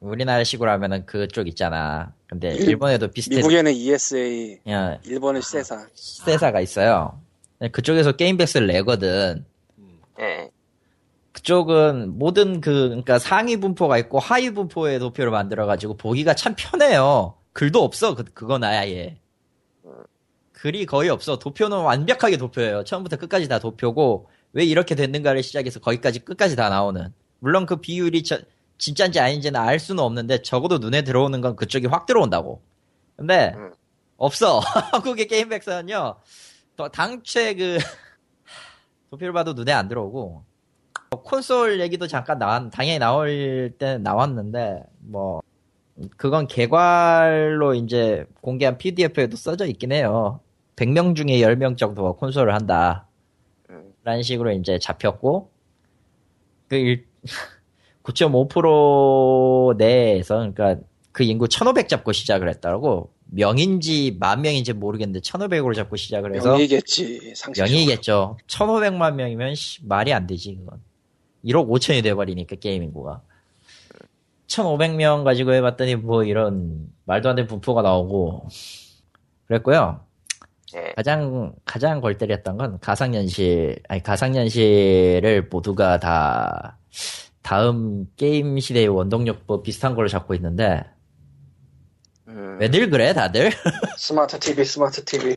[0.00, 2.12] 우리나라식으로 하면은 그쪽 있잖아.
[2.26, 3.36] 근데 일- 일본에도 비슷해.
[3.36, 5.86] 미국에는 ESA, 야, 일본은 세사.
[5.94, 7.20] 세사가 있어요.
[7.72, 9.44] 그쪽에서 게임 백스를 내거든.
[10.20, 10.50] 예,
[11.32, 17.36] 그쪽은 모든 그 그러니까 상위 분포가 있고 하위 분포의 도표를 만들어 가지고 보기가 참 편해요.
[17.52, 18.14] 글도 없어.
[18.14, 19.18] 그 그건 아예.
[20.52, 21.38] 글이 거의 없어.
[21.38, 22.84] 도표는 완벽하게 도표예요.
[22.84, 27.12] 처음부터 끝까지 다 도표고 왜 이렇게 됐는가를 시작해서 거기까지 끝까지 다 나오는.
[27.38, 28.38] 물론 그 비율이 저-
[28.78, 32.62] 진짜인지 아닌지는 알 수는 없는데 적어도 눈에 들어오는 건 그쪽이 확 들어온다고.
[33.16, 33.72] 근데 음.
[34.16, 34.58] 없어.
[34.92, 36.16] 한국의 게임 백서는요.
[36.76, 37.78] 또 당최 그
[39.10, 40.44] 도표를 봐도 눈에 안 들어오고
[41.24, 45.42] 콘솔 얘기도 잠깐 나왔 당연히 나올 때 나왔는데 뭐
[46.16, 50.40] 그건 개괄로 이제 공개한 PDF에도 써져 있긴 해요.
[50.76, 53.06] 100명 중에 10명 정도가 콘솔을 한다.
[53.70, 53.92] 음.
[54.04, 55.50] 라는 식으로 이제 잡혔고,
[56.68, 57.06] 그 일,
[58.02, 60.76] 9.5% 내에서, 그러니까
[61.12, 67.34] 그 인구 1500 잡고 시작을 했다고, 명인지 만 명인지 모르겠는데 1500으로 잡고 시작을 해서, 명이겠지
[67.36, 67.62] 상식.
[67.62, 68.38] 명이겠죠.
[68.46, 70.80] 1500만 명이면 씨, 말이 안 되지, 그건.
[71.44, 73.22] 1억 5천이 돼버리니까, 게임 인구가.
[74.52, 78.48] 1500명 가지고 해봤더니 뭐 이런 말도 안 되는 분포가 나오고
[79.46, 80.04] 그랬고요.
[80.74, 80.92] 예.
[80.96, 86.78] 가장 가장 골 때렸던 건 가상현실 아니 가상현실을 모두가 다
[87.42, 90.84] 다음 게임 시대의 원동력 뭐 비슷한 걸 잡고 있는데
[92.28, 92.58] 음.
[92.60, 93.50] 왜들 그래 다들?
[93.98, 95.34] 스마트 TV, 스마트 TV.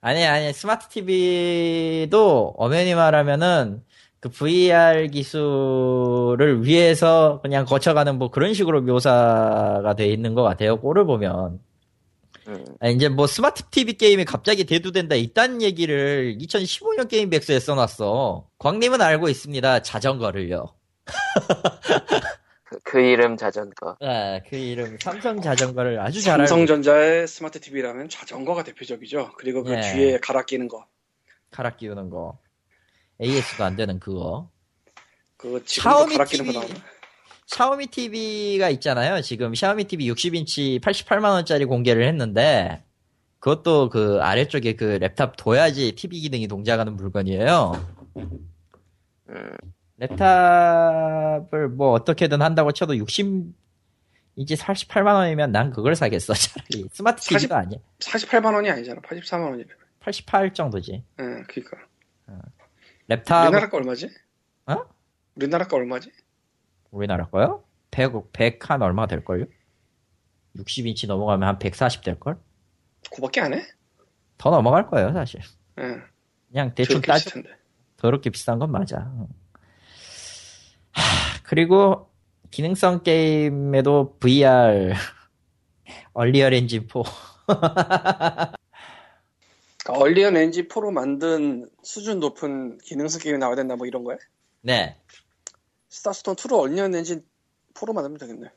[0.00, 3.82] 아니 아니 스마트 TV도 엄연히 말하면은
[4.20, 10.80] 그 VR 기술을 위해서 그냥 거쳐가는 뭐 그런 식으로 묘사가 돼 있는 것 같아요.
[10.80, 11.60] 꼴을 보면.
[12.48, 12.64] 음.
[12.80, 18.48] 아니, 이제 뭐 스마트 TV 게임이 갑자기 대두된다 이딴 얘기를 2015년 게임 백서에 써놨어.
[18.58, 19.82] 광님은 알고 있습니다.
[19.82, 20.74] 자전거를요.
[22.64, 23.96] 그, 그 이름 자전거.
[24.00, 29.32] 아, 그 이름 삼성 자전거를 아주 잘 알고 삼성전자의 스마트 TV라면 자전거가 대표적이죠.
[29.38, 29.80] 그리고 그 예.
[29.80, 30.86] 뒤에 갈아 끼는 거.
[31.50, 32.38] 갈아 끼우는 거.
[33.20, 34.48] AS도 안 되는 그거.
[35.36, 36.60] 그거 지금도 샤오미 TV.
[37.46, 39.20] 샤오미 TV가 있잖아요.
[39.22, 42.84] 지금 샤오미 TV 60인치 88만 원짜리 공개를 했는데,
[43.40, 47.86] 그것도 그 아래쪽에 그 랩탑 둬야지 TV 기능이 동작하는 물건이에요.
[48.16, 48.48] 음.
[50.00, 53.52] 랩탑을 뭐 어떻게든 한다고 쳐도 60인치
[54.56, 56.84] 48만 원이면 난 그걸 사겠어, 차라리.
[56.92, 57.78] 스마트 TV가 아니야.
[58.00, 59.00] 48만 원이 아니잖아.
[59.00, 59.68] 84만 원이래.
[60.00, 60.92] 88 정도지.
[61.20, 61.76] 예, 그니까.
[63.08, 64.10] 랩탑, 우리나라 거 얼마지?
[64.66, 64.76] 어?
[65.36, 66.12] 우리나라 거 얼마지?
[66.90, 67.64] 우리나라 거요?
[67.90, 69.46] 100, 100 한 얼마 될걸요?
[70.56, 72.38] 60인치 넘어가면 한 140 될걸?
[73.10, 73.62] 그거밖에 안 해?
[74.36, 75.40] 더 넘어갈 거예요, 사실.
[75.80, 75.96] 예.
[76.50, 77.50] 그냥 대충 따지, 비슷한데.
[77.96, 79.10] 더럽게 비싼 건 맞아.
[80.92, 82.10] 하, 그리고
[82.50, 84.92] 기능성 게임에도 VR
[86.12, 87.02] 얼리얼 엔진 4
[89.88, 94.18] 그러니까 얼리언 엔진 4로 만든 수준 높은 기능성 게임이 나와야 된다 뭐 이런 거야?
[94.60, 95.00] 네.
[95.88, 97.24] 스타스톤 2로 얼리언 엔진
[97.72, 98.50] 4로 만들면 되겠네.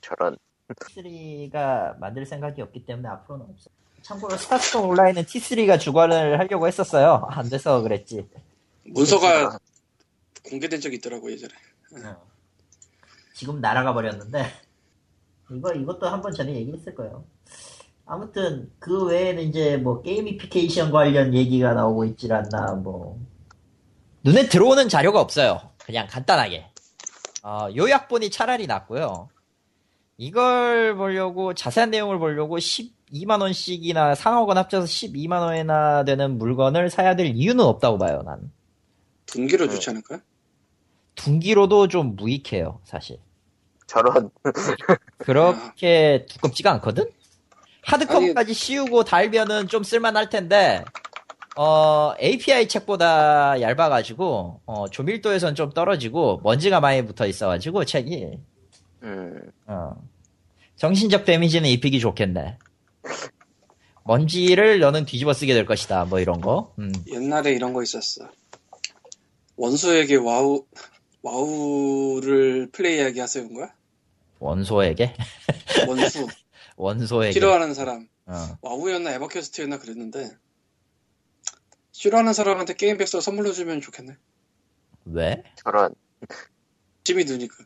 [0.00, 0.36] 저런.
[0.68, 3.70] 3가 만들 생각이 없기 때문에 앞으로는 없어.
[4.02, 7.24] 참고로 스타스톤 온라인은 T3가 주관을 하려고 했었어요.
[7.28, 8.28] 안 돼서 그랬지.
[8.84, 9.58] 문서가
[10.44, 11.54] 공개된 적이 있더라고 예전에.
[13.34, 14.44] 지금 날아가 버렸는데
[15.52, 17.24] 이거 이것도 한 번 전에 얘기했을 거예요.
[18.10, 23.20] 아무튼 그 외에는 이제 뭐 gamification 관련 얘기가 나오고 있질 않나 뭐
[24.24, 25.60] 눈에 들어오는 자료가 없어요.
[25.84, 26.66] 그냥 간단하게
[27.42, 29.28] 어, 요약본이 차라리 낫고요.
[30.16, 37.26] 이걸 보려고 자세한 내용을 보려고 12만 원씩이나 상하권 합쳐서 12만 원이나 되는 물건을 사야 될
[37.26, 38.22] 이유는 없다고 봐요.
[38.24, 38.50] 난
[39.26, 40.20] 분기로 좋지 않을까?
[41.14, 43.18] 둔기로도 좀 무익해요, 사실.
[43.86, 44.30] 저런.
[45.18, 47.10] 그렇게 두껍지가 않거든?
[47.88, 50.84] 하드컴까지 씌우고 달면은 좀 쓸만할 텐데,
[51.56, 58.38] 어, API 책보다 얇아가지고, 어, 조밀도에선 좀 떨어지고, 먼지가 많이 붙어 있어가지고, 책이,
[59.02, 59.52] 음.
[59.66, 59.92] 어,
[60.76, 62.58] 정신적 데미지는 입히기 좋겠네.
[64.04, 66.72] 먼지를 너는 뒤집어 쓰게 될 것이다, 뭐 이런 거.
[66.78, 66.92] 음.
[67.10, 68.28] 옛날에 이런 거 있었어.
[69.56, 70.64] 원수에게 WoW
[71.22, 73.70] WoW를 플레이하게 하세요인 거야?
[74.38, 75.14] 원수에게?
[75.88, 76.26] 원수
[76.78, 77.32] 원수에게.
[77.32, 78.32] 싫어하는 사람 어.
[78.62, 80.30] WoW였나 EverQuest였나 그랬는데
[81.92, 84.16] 싫어하는 사람한테 게임 백서 선물로 주면 좋겠네.
[85.06, 85.42] 왜?
[85.64, 85.94] 저런.
[87.02, 87.56] 짐이 드니까.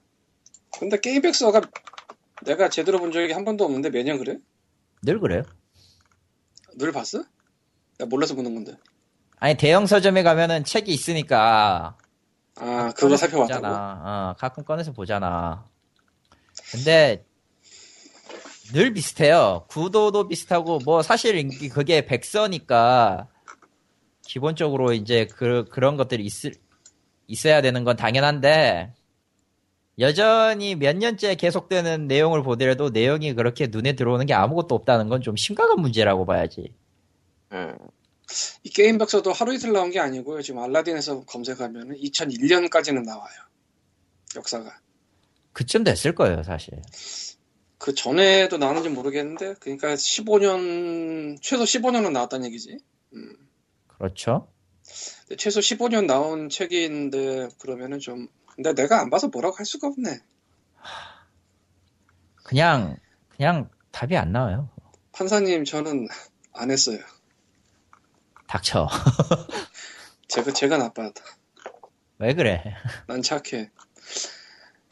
[0.78, 1.60] 근데 게임 백서가
[2.44, 4.38] 내가 제대로 본 적이 한 번도 없는데 매년 그래?
[5.02, 5.42] 늘 그래요.
[6.78, 7.22] 늘 봤어?
[7.98, 8.76] 나 몰라서 보는 건데.
[9.36, 11.98] 아니, 대형 서점에 가면은 책이 있으니까,
[12.56, 13.60] 아 그거 살펴봤다고?
[13.60, 14.02] 보잖아.
[14.30, 15.68] 어, 가끔 꺼내서 보잖아.
[16.70, 17.26] 근데
[18.72, 19.64] 늘 비슷해요.
[19.68, 23.28] 구도도 비슷하고 뭐 사실 이- 그게 백서니까
[24.26, 26.54] 기본적으로 이제 그 그런 것들이 있을
[27.26, 28.92] 있어야 되는 건 당연한데
[29.98, 35.36] 여전히 몇 년째 계속되는 내용을 보더라도 내용이 그렇게 눈에 들어오는 게 아무것도 없다는 건 좀
[35.36, 36.72] 심각한 문제라고 봐야지.
[37.52, 37.76] 음.
[38.64, 40.40] 이 게임 백서도 하루 이틀 나온 게 아니고요.
[40.40, 43.34] 지금 알라딘에서 검색하면 2001년까지는 나와요.
[44.34, 44.78] 역사가.
[45.52, 46.80] 그쯤 됐을 거예요, 사실.
[47.82, 52.78] 그 전에도 나왔는지 모르겠는데, 그러니까 15년, 최소 15년은 나왔다는 얘기지.
[53.14, 53.36] 음.
[53.88, 54.46] 그렇죠.
[55.36, 60.20] 최소 15년 나온 책인데, 그러면은 좀, 근데 내가 안 봐서 뭐라고 할 수가 없네.
[62.44, 62.98] 그냥
[63.30, 64.70] 그냥 답이 안 나와요.
[65.10, 66.06] 판사님 저는
[66.52, 67.00] 안 했어요.
[68.46, 68.86] 닥쳐.
[70.28, 71.20] 제가 제가 나빠하다.
[72.18, 72.62] 왜 그래?
[73.08, 73.72] 난 착해.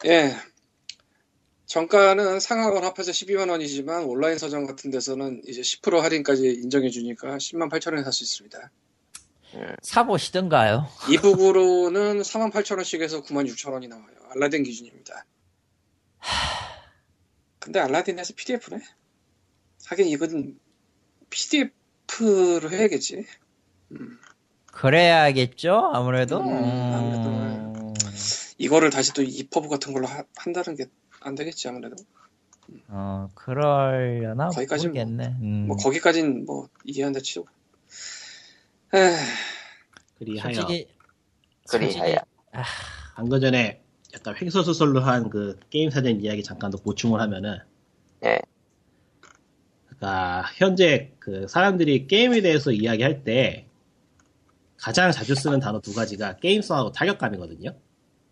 [0.07, 0.50] 예.
[1.71, 7.69] 정가는 상하건 합해서 12만 원이지만 온라인 서점 같은 데서는 이제 10% 할인까지 인정해 주니까 10만
[7.71, 8.69] 8천 원에 살 수 있습니다.
[9.81, 10.85] 사보시던가요?
[11.09, 14.05] 이북으로는 4만 8천 원씩에서 9만 6천 원이 나와요.
[14.35, 15.25] 알라딘 기준입니다.
[17.59, 18.81] 근데 알라딘에서 PDF네?
[19.85, 20.59] 하긴 이건
[21.29, 23.25] PDF로 해야겠지.
[24.65, 25.89] 그래야겠죠?
[25.93, 26.41] 아무래도.
[26.41, 27.93] 음, 음,
[28.57, 30.87] 이거를 다시 또 이퍼브 같은 걸로 하- 한다는 게
[31.21, 31.95] 안 되겠지 아무래도.
[32.87, 35.25] 어, 그러려나 거기까진 모르겠네.
[35.41, 35.67] 음.
[35.67, 37.45] 뭐 거기까진 뭐 이해한다 치고.
[38.93, 39.15] 에휴,
[40.17, 40.87] 그리하여 솔직히
[41.69, 42.17] 그리하여.
[43.15, 43.81] 방금 전에
[44.13, 47.59] 약간 횡설수설로 한 그 게임 사전 이야기 잠깐 더 보충을 하면은
[48.25, 48.39] 예.
[49.85, 53.67] 그러니까 현재 그 사람들이 게임에 대해서 이야기할 때
[54.77, 57.71] 가장 자주 쓰는 단어 두 가지가 게임성하고 타격감이거든요.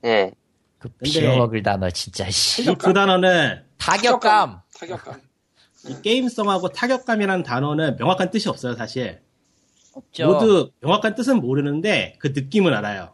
[0.05, 0.31] 예.
[0.79, 2.63] 그 근데- 빌어먹을 단어 진짜 씨.
[2.63, 4.61] 이두 단어는 타격감.
[4.79, 5.21] 타격감.
[5.87, 9.21] 이 게임성하고 타격감이라는 단어는 명확한 뜻이 없어요, 사실.
[9.93, 10.27] 없죠.
[10.27, 13.13] 모두 명확한 뜻은 모르는데 그 느낌은 알아요.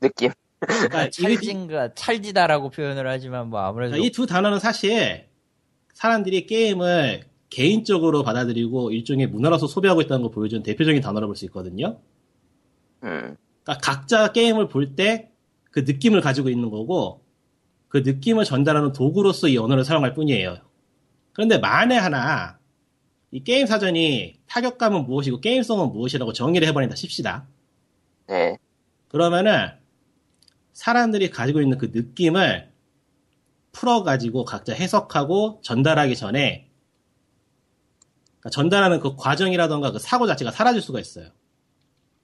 [0.00, 0.30] 느낌.
[0.60, 5.26] 그러니까 찰진가 찰지다라고 표현을 하지만 뭐 아무래도 이두 단어는 사실
[5.94, 11.98] 사람들이 게임을 개인적으로 받아들이고 일종의 문화로서 소비하고 있다는 걸 보여주는 대표적인 단어로 볼 수 있거든요.
[13.04, 13.36] 음.
[13.62, 15.30] 그러니까 각자 게임을 볼 때
[15.76, 17.22] 그 느낌을 가지고 있는 거고
[17.88, 20.56] 그 느낌을 전달하는 도구로서 이 언어를 사용할 뿐이에요.
[21.34, 22.58] 그런데 만에 하나
[23.30, 27.46] 이 게임 사전이 타격감은 무엇이고 게임성은 무엇이라고 정의를 해버린다 칩시다.
[28.30, 28.56] 예.
[29.08, 29.68] 그러면은
[30.72, 32.72] 사람들이 가지고 있는 그 느낌을
[33.72, 36.70] 풀어가지고 각자 해석하고 전달하기 전에
[38.40, 41.28] 그러니까 전달하는 그 과정이라던가 그 사고 자체가 사라질 수가 있어요.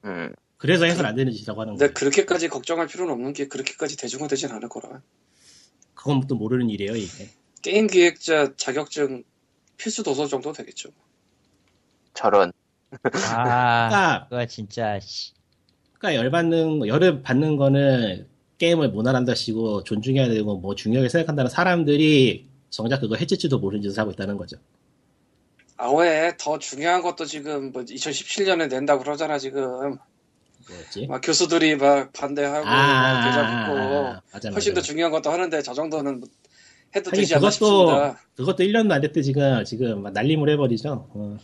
[0.05, 0.33] 음.
[0.63, 1.91] 그래서 해서는 안 되는 짓이라고 하는 거예요.
[1.93, 5.01] 그렇게까지 걱정할 필요는 없는 게 그렇게까지 대중화되진 않을 거라.
[5.93, 7.27] 그건 또 모르는 일이에요, 이게.
[7.61, 9.25] 게임 기획자 자격증
[9.75, 10.87] 필수 도서 정도 되겠죠.
[12.13, 12.53] 저런.
[12.91, 12.99] 아
[13.89, 15.33] 그러니까, 그거 진짜 씨.
[15.99, 18.25] 그러니까 열받는, 거- 열을 받는 거는
[18.57, 24.37] 게임을 모난한다시고 존중해야 되고 뭐 중요하게 생각한다는 사람들이 정작 그거 해칠지도 모르는 짓을 하고 있다는
[24.37, 24.55] 거죠.
[25.75, 29.97] 아왜 더 중요한 것도 지금 뭐 2017년에 낸다고 그러잖아 지금.
[30.69, 31.07] 뭐였지?
[31.07, 34.85] 막 교수들이 막 반대하고 막 대잡고 아, 맞아, 훨씬 더 맞아.
[34.87, 36.29] 중요한 것도 하는데 저 정도는 뭐
[36.95, 38.19] 해도 되지 않나 싶습니다.
[38.35, 41.09] 그것도 1년도 안 됐대 지금 지금 막 난림을 해버리죠.
[41.13, 41.37] 어,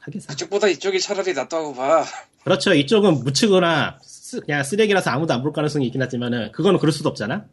[0.00, 0.28] 하겠어.
[0.28, 2.04] 그쪽보다 이쪽이 차라리 낫다고 봐.
[2.44, 2.74] 그렇죠.
[2.74, 3.24] 이쪽은
[4.02, 7.46] 쓰- 그냥 쓰레기라서 아무도 안 볼 가능성이 있긴 하지만은 그거는 그럴 수도 없잖아.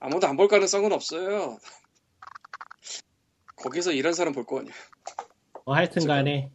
[0.00, 1.58] 아무도 안 볼 가능성은 없어요.
[3.56, 4.72] 거기서 이런 사람 볼 거 아니야.
[5.64, 6.50] 뭐 하여튼간에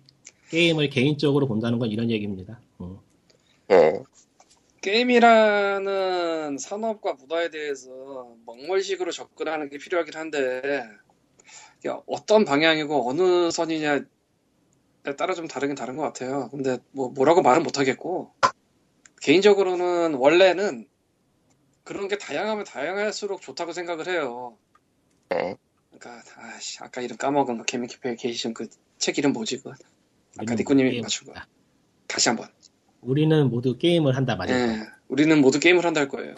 [0.50, 2.60] 게임을 개인적으로 본다는 건 이런 얘기입니다.
[2.78, 3.02] 어.
[3.72, 4.04] 예.
[4.82, 10.88] 게임이라는 산업과 문화에 대해서 먹물식으로 접근하는 게 필요하긴 한데
[12.08, 14.02] 어떤 방향이고 어느 선이냐에
[15.18, 16.50] 따라 좀 다르긴 다른 것 같아요.
[16.50, 18.34] 근데 뭐 뭐라고 말은 못하겠고
[19.22, 20.88] 개인적으로는 원래는
[21.84, 24.58] 그런 게 다양하면 다양할수록 좋다고 생각을 해요.
[25.34, 25.58] 예.
[25.98, 28.68] 그러니까 아씨 아까 이름 까먹은 거 게미키페이케이션 그
[29.00, 29.72] 책 이름 뭐지 그
[30.38, 31.48] 아까 니꾸님이 맞춘 거 아,
[32.06, 32.50] 다시 한번
[33.02, 34.56] 우리는 모두 게임을 한다 말이야.
[34.56, 36.36] 예, 우리는 모두 게임을 한다 할 거예요.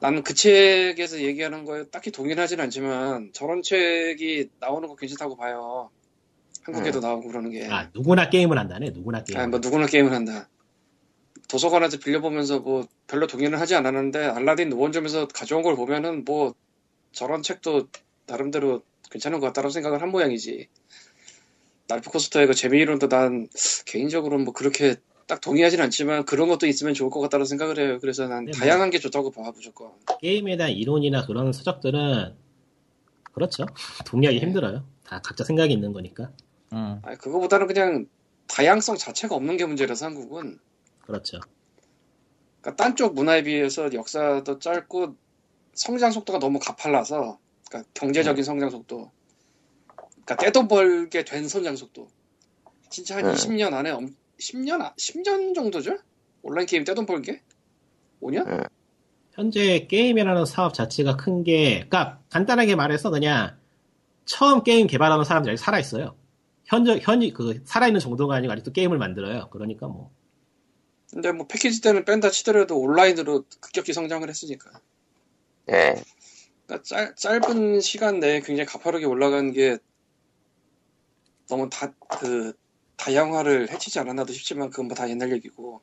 [0.00, 5.90] 나는 그 책에서 얘기하는 거에 딱히 동의는 하진 않지만 저런 책이 나오는 거 괜찮다고 봐요.
[6.62, 7.66] 한국에도 나오고 그러는 게.
[7.70, 8.90] 아 누구나 게임을 한다네.
[8.90, 9.40] 누구나 게임.
[9.40, 10.48] 아, 뭐 누구나 게임을 한다.
[11.48, 16.54] 도서관에서 빌려보면서 뭐 별로 동의는 하지 않았는데 알라딘 원점에서 가져온 걸 보면은 뭐
[17.12, 17.88] 저런 책도
[18.26, 20.68] 나름대로 괜찮은 것 같다고 생각을 한 모양이지.
[21.88, 23.48] 날프코스터의 그 재미 이론도 난
[23.86, 24.96] 개인적으로는 뭐 그렇게
[25.28, 27.98] 딱 동의하진 않지만 그런 것도 있으면 좋을 것 같다고 생각을 해요.
[28.00, 28.58] 그래서 난 네, 뭐.
[28.58, 29.92] 다양한 게 좋다고 봐 무조건.
[30.22, 32.34] 게임에 대한 이론이나 그런 서적들은
[33.34, 33.66] 그렇죠.
[34.06, 34.46] 동의하기 네.
[34.46, 34.84] 힘들어요.
[35.04, 36.32] 다 각자 생각이 있는 거니까.
[36.72, 36.98] 음.
[37.02, 38.06] 아니, 그거보다는 그냥
[38.46, 40.58] 다양성 자체가 없는 게 문제라서 한국은.
[41.02, 41.38] 그렇죠.
[42.62, 45.14] 그러니까 딴 쪽 문화에 비해서 역사도 짧고
[45.74, 47.38] 성장 속도가 너무 가팔라서
[47.68, 49.10] 그러니까 경제적인 성장 속도
[50.24, 52.08] 그러니까 떼돈 벌게 된 성장 속도
[52.90, 53.32] 진짜 한 네.
[53.32, 55.98] 20년 안에 엄- 10년 아- 10년 정도죠?
[56.42, 57.42] 온라인 게임 떼돈 벌게?
[58.20, 58.68] 5년?
[59.32, 63.56] 현재 게임이라는 사업 자체가 큰 게, 그러니까 간단하게 말해서 그냥
[64.24, 66.16] 처음 게임 개발하는 사람들이 아직 살아 있어요.
[66.64, 69.48] 현재 현이 그 살아 있는 정도가 아니고 아직도 게임을 만들어요.
[69.50, 70.10] 그러니까 뭐
[71.10, 74.70] 근데 뭐 패키지 때는 뺀다 치더라도 온라인으로 급격히 성장을 했으니까
[75.70, 75.94] 예.
[76.66, 79.78] 그러니까 짧, 짧은 시간 내에 굉장히 가파르게 올라간 게
[81.48, 82.52] 너무 다, 그,
[82.98, 85.80] 다양화를 해치지 않았나도 싶지만 그건 뭐 다 옛날 얘기고.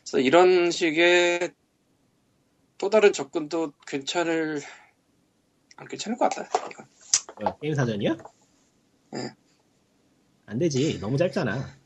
[0.00, 1.52] 그래서 이런 식의
[2.78, 4.60] 또 다른 접근도 괜찮을,
[5.76, 6.86] 안 괜찮을 것 같다, 이건.
[7.44, 8.16] 어, 게임 사전이요?
[9.12, 9.30] 네.
[10.46, 10.98] 안 되지.
[11.00, 11.76] 너무 짧잖아.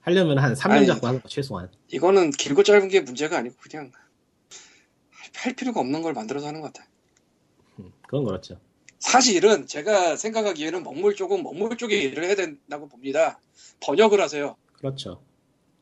[0.00, 1.70] 하려면 한 3년 아니, 잡고 하는 거 최소한.
[1.88, 3.92] 이거는 길고 짧은 게 문제가 아니고 그냥
[5.34, 6.88] 할 필요가 없는 걸 만들어서 하는 것 같아.
[7.80, 8.58] 음, 그건 그렇죠.
[8.98, 13.38] 사실은 제가 생각하기에는 먹물 쪽은 먹물 쪽에 일을 해야 된다고 봅니다.
[13.80, 14.56] 번역을 하세요.
[14.72, 15.22] 그렇죠.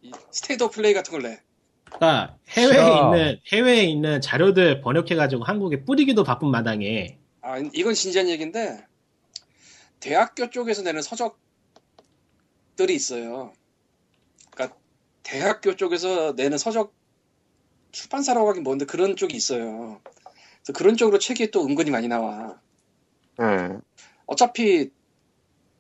[0.05, 1.41] of play 같은 걸 내.
[1.85, 3.15] 그러니까 해외에 싫어.
[3.15, 8.86] 있는 해외에 있는 자료들 번역해가지고 한국에 뿌리기도 바쁜 마당에 아, 이건 진지한 얘기인데,
[10.01, 11.35] 대학교 쪽에서 내는 서적들이
[12.95, 13.53] 있어요.
[14.51, 14.78] 그러니까,
[15.23, 16.95] 대학교 쪽에서 내는 서적,
[17.93, 20.01] 출판사라고 하긴 뭔데 그런 쪽이 있어요.
[20.62, 22.59] 그래서 그런 쪽으로 책이 또 은근히 많이 나와.
[23.40, 23.81] 음.
[24.27, 24.90] 어차피,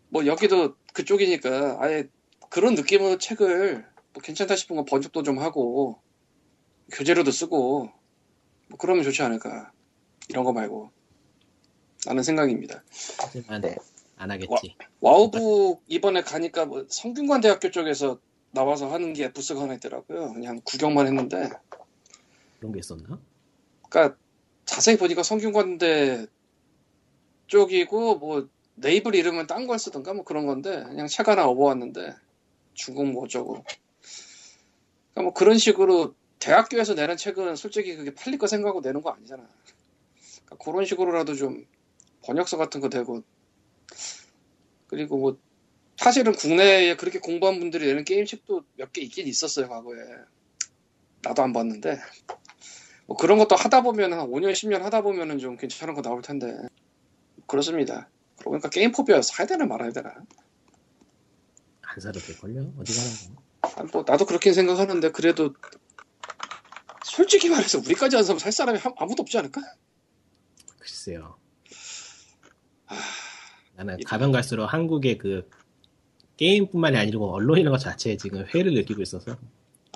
[0.08, 2.08] 뭐 여기도 그쪽이니까, 아예
[2.50, 6.00] 그런 느낌으로 책을 뭐 괜찮다 싶은 건 번역도 좀 하고,
[6.92, 7.90] 교재로도 쓰고,
[8.68, 9.72] 뭐 그러면 좋지 않을까.
[10.28, 10.90] 이런 거 말고.
[12.06, 12.82] 라는 생각입니다.
[13.18, 13.76] 하지만 네.
[14.16, 14.76] 안 하겠지.
[15.00, 18.20] 와 우북 이번에 가니까 뭐 성균관 대학교 쪽에서
[18.52, 20.34] 나와서 하는 게 부스가 하나 있더라고요.
[20.34, 21.48] 그냥 구경만 했는데,
[22.58, 23.18] 그런 게 있었나?
[23.88, 24.16] 그러니까
[24.64, 26.26] 자세히 보니까 성균관대
[27.46, 32.14] 쪽이고 뭐 네이블 이름은 딴 걸 쓰던가 뭐 그런 건데 그냥 책 하나 업어왔는데
[32.74, 33.64] 중국 뭐 어쩌고.
[35.12, 39.48] 그러니까 뭐 그런 식으로 대학교에서 내는 책은 솔직히 그게 팔릴 거 생각하고 내는 거 아니잖아.
[40.46, 41.66] 그러니까 그런 식으로라도 좀
[42.22, 43.22] 번역서 같은 거 되고
[44.86, 45.38] 그리고 뭐
[45.96, 49.96] 사실은 국내에 그렇게 공부한 분들이 내는 게임 책도 몇 개 있긴 있었어요 과거에
[51.22, 51.98] 나도 안 봤는데
[53.06, 56.56] 뭐 그런 것도 하다 보면 한 5년 10년 하다 보면은 좀 괜찮은 거 나올 텐데
[57.54, 60.12] 그렇습니다 그러고 보니까 게임 포비아 사야 되나 말아야 되나
[61.82, 62.72] 안 사도 될걸요?
[62.78, 63.40] 어디 가나?
[63.76, 65.54] 아, 뭐 나도 그렇게 생각하는데 그래도
[67.04, 69.60] 솔직히 말해서 우리까지 안 사면 살 사람이 한- 아무도 없지 않을까?
[70.80, 71.36] 글쎄요.
[73.76, 75.48] 나는 가면 갈수록 한국의 그
[76.36, 79.36] 게임뿐만이 아니고 언론 이런 것 자체에 지금 회의를 느끼고 있어서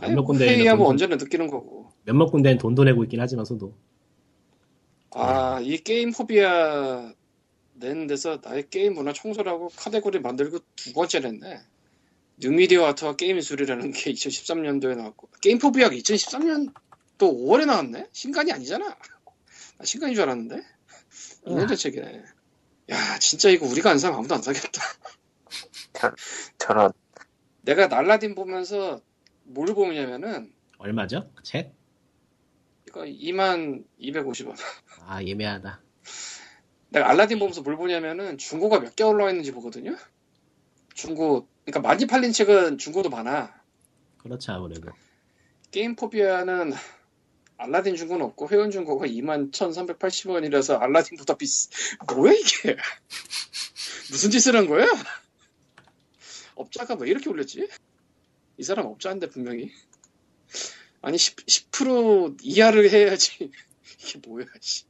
[0.00, 3.74] 몇몇 뭐 군데에는 회의하면 돈, 언제나 느끼는 거고 몇몇 군데는 돈도 내고 있긴 하지만서도
[5.10, 7.12] 아이 게임 포비아
[7.78, 11.60] 낸 데서 나의 게임 문화 청소라고 카테고리 만들고 두 번째 냈네
[12.38, 16.72] 뉴미디어 아트와 게임 미술이라는 게 2013년도에 나왔고 게임 포비아가 2013년
[17.18, 18.08] 또 5월에 나왔네?
[18.12, 18.86] 신간이 아니잖아
[19.78, 20.62] 나 신간인 줄 알았는데
[21.46, 22.24] 2년째 책이네
[22.90, 24.82] 야 진짜 이거 우리가 안 사면 아무도 안 사겠다
[26.58, 26.92] 저런.
[27.62, 29.00] 내가 날라딘 보면서
[29.42, 31.30] 뭘 보냐면은 얼마죠?
[31.34, 31.74] 그 책?
[32.86, 34.56] 이거 2만 250원
[35.06, 35.82] 아 예매하다.
[36.90, 39.96] 내가 알라딘 보면서 뭘 보냐면은 중고가 몇 개 올라와 있는지 보거든요
[40.94, 43.54] 중고 그러니까 많이 팔린 책은 중고도 많아
[44.18, 44.90] 그렇죠 아무래도.
[45.70, 46.72] 게임 포비아는
[47.58, 51.68] 알라딘 중고는 없고 회원 중고가 21,380원이라서 알라딘보다 비싸.
[52.14, 52.76] 뭐야 이게?
[54.10, 54.86] 무슨 짓을 한 거야?
[56.54, 57.68] 업자가 왜 이렇게 올렸지?
[58.56, 59.72] 이 사람 업자인데 분명히.
[61.02, 63.50] 아니 10, 10% 이하를 해야지.
[64.02, 64.46] 이게 뭐야?
[64.60, 64.84] 씨.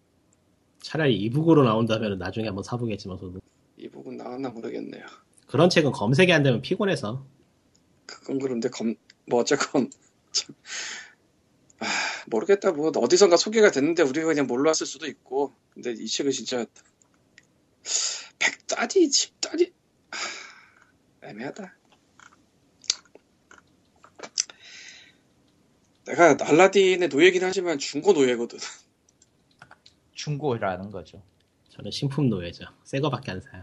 [0.81, 3.41] 차라리 이북으로 나온다면 나중에 한번 사보겠지만서도
[3.77, 5.05] 이 부분 나왔나 모르겠네요.
[5.47, 7.25] 그런 책은 검색이 안 되면 피곤해서
[8.07, 8.95] 그건 그런데 검,
[9.27, 9.91] 뭐 어쨌건
[10.33, 10.55] 참,
[11.81, 11.87] 아,
[12.27, 12.73] 모르겠다.
[12.73, 15.55] 뭐 어디선가 소개가 됐는데 우리가 그냥 몰랐을 수도 있고.
[15.75, 16.67] 근데 이 책은 진짜
[18.39, 19.73] 백다리, 십다리
[20.11, 21.75] 아, 애매하다.
[26.07, 28.59] 내가 알라딘의 노예긴 하지만 중고 노예거든.
[30.19, 31.23] 중고라는 거죠.
[31.71, 32.65] 저는 신품 노예죠.
[32.83, 33.63] 새 거밖에 안 사요.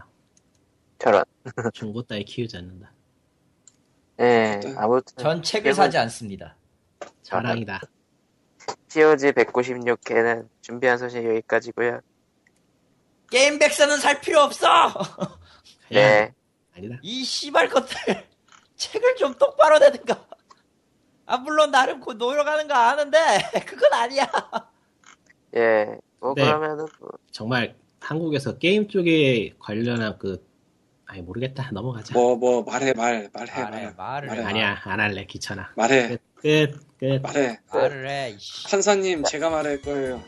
[0.98, 1.22] 저런.
[1.74, 2.92] 중고 따위 키우지 않는다.
[4.20, 5.16] 예, 일단 아무튼.
[5.18, 6.56] 전 책을 사지 않습니다.
[7.22, 7.80] 자랑이다.
[8.88, 12.00] POG 196회는 준비한 소식 여기까지고요
[13.30, 14.66] 게임 백서는 살 필요 없어!
[15.92, 16.32] 네.
[16.74, 16.96] 아니다.
[17.02, 17.96] 이 씨발 것들
[18.76, 20.26] 책을 좀 똑바로 내든가.
[21.26, 23.18] 아 물론 나름 곧 노력하는 거 아는데
[23.66, 24.26] 그건 아니야.
[25.56, 25.98] 예.
[26.26, 26.44] 뭐, 네.
[26.44, 30.44] 그러면은, 뭐, 정말 한국에서 게임 쪽에 관련한 그
[31.06, 32.14] 아니 모르겠다 넘어가자.
[32.14, 33.94] 뭐, 뭐, 말해, 말, 말해, 말해, 말.
[33.96, 34.42] 말을 말해.
[34.42, 34.46] 해.
[34.46, 35.70] 아니야 안 할래 귀찮아.
[35.76, 37.20] 말해, 끝 끝.
[37.22, 37.58] 말해.
[37.72, 38.30] 말을 해.
[38.36, 38.68] 이씨.
[38.70, 40.22] 판사님, 제가 말할 거예요.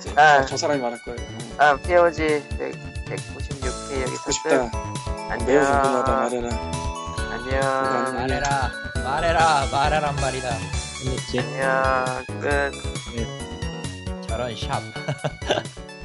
[0.00, 0.44] 저, 아.
[0.44, 1.20] 저 사람이 말할 거예요.
[1.58, 2.22] 아, POG
[2.58, 2.72] 100,
[3.06, 4.32] 196회 여기서 끝.
[4.32, 4.70] 싶다.
[5.30, 5.46] 안녕.
[5.46, 6.48] 매우 궁금하다, 말해라.
[7.30, 8.14] 안녕.
[8.14, 8.70] 말해라.
[9.04, 9.66] 말해라.
[9.72, 10.48] 말해란 말이다.
[11.38, 12.40] 안녕.
[12.40, 12.97] 끝.
[14.38, 14.80] 저런 샵.